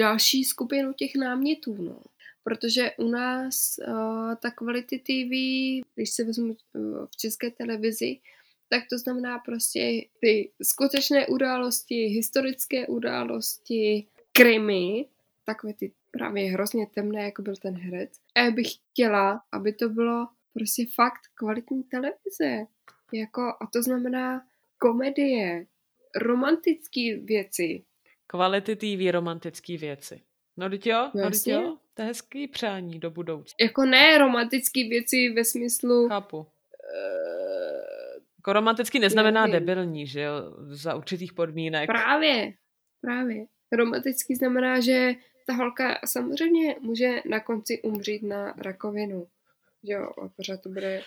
další 0.00 0.44
skupinu 0.44 0.92
těch 0.92 1.10
námětů, 1.14 1.82
no. 1.82 2.00
Protože 2.44 2.90
u 2.98 3.08
nás 3.08 3.78
uh, 3.88 4.34
ta 4.34 4.50
kvality 4.50 4.98
TV, 4.98 5.32
když 5.94 6.10
se 6.10 6.24
vezmu 6.24 6.56
uh, 6.72 7.06
v 7.06 7.16
české 7.16 7.50
televizi, 7.50 8.18
tak 8.68 8.82
to 8.90 8.98
znamená 8.98 9.38
prostě 9.38 9.80
ty 10.20 10.50
skutečné 10.62 11.26
události, 11.26 11.94
historické 11.94 12.86
události, 12.86 14.06
krimi, 14.32 15.06
takové 15.44 15.74
ty 15.74 15.92
právě 16.10 16.50
hrozně 16.50 16.86
temné, 16.86 17.22
jako 17.22 17.42
byl 17.42 17.56
ten 17.56 17.76
herec. 17.78 18.10
A 18.34 18.40
já 18.40 18.50
bych 18.50 18.66
chtěla, 18.74 19.42
aby 19.52 19.72
to 19.72 19.88
bylo 19.88 20.28
prostě 20.54 20.86
fakt 20.94 21.20
kvalitní 21.34 21.82
televize. 21.82 22.66
Jako, 23.12 23.42
a 23.42 23.66
to 23.72 23.82
znamená 23.82 24.46
komedie, 24.78 25.66
romantické 26.16 27.16
věci. 27.16 27.84
Kvality 28.26 28.76
TV, 28.76 29.12
romantické 29.12 29.76
věci. 29.76 30.20
No 30.56 30.70
teď 30.70 30.86
jo, 30.86 31.10
no 31.14 31.30
teď 31.30 31.46
jo. 31.46 31.78
To 31.94 32.02
je 32.02 32.08
hezký 32.08 32.48
přání 32.48 32.98
do 32.98 33.10
budoucna. 33.10 33.54
Jako 33.60 33.84
ne 33.84 34.18
romantické 34.18 34.88
věci 34.88 35.32
ve 35.36 35.44
smyslu... 35.44 36.08
Chápu. 36.08 36.38
Uh, 36.38 36.46
jako 38.38 38.52
romantický 38.52 38.98
neznamená 38.98 39.46
nevím. 39.46 39.66
debilní, 39.66 40.06
že 40.06 40.20
jo, 40.20 40.34
za 40.58 40.94
určitých 40.94 41.32
podmínek. 41.32 41.86
Právě, 41.86 42.52
právě. 43.00 43.44
Romantický 43.72 44.34
znamená, 44.34 44.80
že 44.80 45.12
ta 45.46 45.52
holka 45.52 46.00
samozřejmě 46.06 46.76
může 46.80 47.22
na 47.30 47.40
konci 47.40 47.82
umřít 47.82 48.22
na 48.22 48.54
rakovinu. 48.58 49.26
Že 49.84 49.92
jo, 49.92 50.10
a 50.22 50.28
pořád 50.36 50.62
to 50.62 50.68
bude 50.68 51.02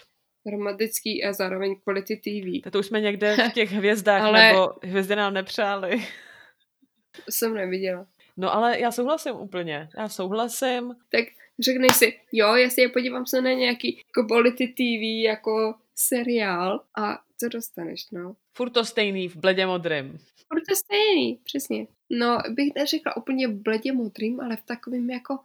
romantický 0.46 1.24
a 1.24 1.34
zároveň 1.34 1.76
quality 1.84 2.16
TV. 2.16 2.72
To 2.72 2.80
už 2.80 2.86
jsme 2.86 3.02
někde 3.02 3.38
v 3.50 3.54
těch 3.54 3.72
hvězdách, 3.80 4.22
ale... 4.22 4.48
nebo 4.48 4.70
hvězdy 4.84 5.16
nám 5.16 5.34
nepřáli. 5.34 5.98
To 7.26 7.32
jsem 7.32 7.54
neviděla. 7.54 8.08
No 8.38 8.54
ale 8.54 8.80
já 8.80 8.92
souhlasím 8.92 9.36
úplně. 9.36 9.90
Já 9.98 10.10
souhlasím. 10.10 10.96
Tak 11.10 11.26
řekneš 11.60 11.96
si, 11.96 12.20
jo, 12.32 12.56
já 12.56 12.70
si 12.70 12.82
je 12.82 12.90
podívám 12.90 13.26
se 13.26 13.42
na 13.42 13.54
nějaký 13.54 14.02
quality 14.12 14.68
TV 14.68 15.24
jako 15.24 15.76
seriál 15.96 16.84
a 16.98 17.20
co 17.38 17.50
dostaneš, 17.50 18.12
no? 18.12 18.36
Furt 18.54 18.70
to 18.70 18.86
stejný 18.86 19.28
v 19.28 19.36
bledě 19.36 19.66
modrým. 19.66 20.18
Furt 20.48 20.62
to 20.70 20.76
stejný, 20.76 21.40
přesně. 21.44 21.88
No, 22.10 22.38
bych 22.50 22.76
neřekla 22.76 23.18
úplně 23.18 23.48
bledě 23.48 23.94
modrým, 23.94 24.42
ale 24.42 24.56
v 24.56 24.64
takovém 24.64 25.10
jako 25.10 25.40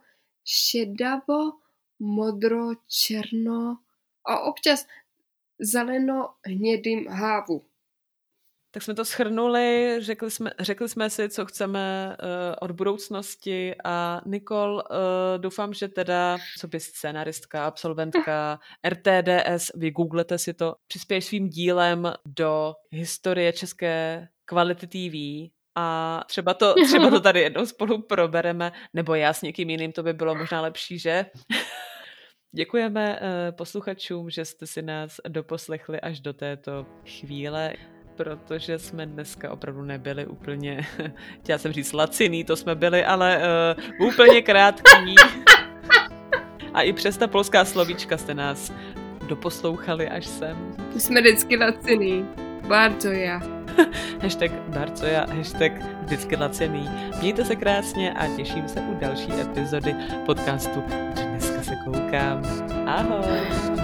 šedavo, 0.45 1.51
modro, 1.99 2.67
černo 2.87 3.77
a 4.25 4.39
občas 4.39 4.87
zeleno 5.59 6.29
hnědým 6.45 7.07
hávu 7.07 7.65
tak 8.71 8.83
jsme 8.83 8.93
to 8.93 9.05
schrnuli, 9.05 9.97
řekli 10.01 10.31
jsme, 10.31 10.51
řekli 10.59 10.89
jsme 10.89 11.09
si, 11.09 11.29
co 11.29 11.45
chceme 11.45 12.15
uh, 12.21 12.27
od 12.61 12.71
budoucnosti. 12.71 13.75
A 13.83 14.21
Nikol, 14.25 14.73
uh, 14.73 15.41
doufám, 15.41 15.73
že 15.73 15.87
teda, 15.87 16.37
co 16.59 16.67
by 16.67 16.79
scenaristka, 16.79 17.65
absolventka 17.65 18.59
RTDS, 18.89 19.71
vy 19.75 19.91
googlete 19.91 20.37
si 20.37 20.53
to, 20.53 20.75
přispěješ 20.87 21.25
svým 21.25 21.49
dílem 21.49 22.13
do 22.25 22.73
historie 22.91 23.53
české 23.53 24.27
kvality 24.45 24.87
TV 24.87 25.15
a 25.75 26.19
třeba 26.27 26.53
to, 26.53 26.73
třeba 26.83 27.09
to 27.09 27.19
tady 27.19 27.39
jednou 27.39 27.65
spolu 27.65 28.01
probereme, 28.01 28.71
nebo 28.93 29.15
já 29.15 29.33
s 29.33 29.41
někým 29.41 29.69
jiným, 29.69 29.91
to 29.91 30.03
by 30.03 30.13
bylo 30.13 30.35
možná 30.35 30.61
lepší, 30.61 30.99
že? 30.99 31.25
Děkujeme 32.55 33.19
uh, 33.19 33.55
posluchačům, 33.55 34.29
že 34.29 34.45
jste 34.45 34.67
si 34.67 34.81
nás 34.81 35.17
doposlechli 35.27 36.01
až 36.01 36.19
do 36.19 36.33
této 36.33 36.85
chvíle 37.05 37.73
protože 38.15 38.79
jsme 38.79 39.05
dneska 39.05 39.51
opravdu 39.51 39.81
nebyli 39.81 40.25
úplně, 40.25 40.87
chtěla 41.41 41.59
jsem 41.59 41.71
říct 41.71 41.93
laciný, 41.93 42.43
to 42.43 42.55
jsme 42.55 42.75
byli, 42.75 43.05
ale 43.05 43.41
uh, 43.99 44.07
úplně 44.07 44.41
krátký. 44.41 45.15
A 46.73 46.81
i 46.81 46.93
přes 46.93 47.17
ta 47.17 47.27
polská 47.27 47.65
slovíčka 47.65 48.17
jste 48.17 48.33
nás 48.33 48.73
doposlouchali 49.27 50.09
až 50.09 50.25
sem. 50.25 50.75
Jsme 50.97 51.21
vždycky 51.21 51.57
laciný. 51.57 52.25
Bardzo 52.67 53.11
já. 53.11 53.41
hashtag 54.21 54.51
bardzo 54.51 55.05
já, 55.05 55.25
hashtag 55.25 55.71
vždycky 56.01 56.35
lacený. 56.35 56.89
Mějte 57.21 57.45
se 57.45 57.55
krásně 57.55 58.13
a 58.13 58.27
těším 58.35 58.67
se 58.67 58.79
u 58.79 58.99
další 58.99 59.31
epizody 59.41 59.95
podcastu 60.25 60.83
Dneska 61.29 61.63
se 61.63 61.75
koukám. 61.85 62.43
Ahoj. 62.85 63.80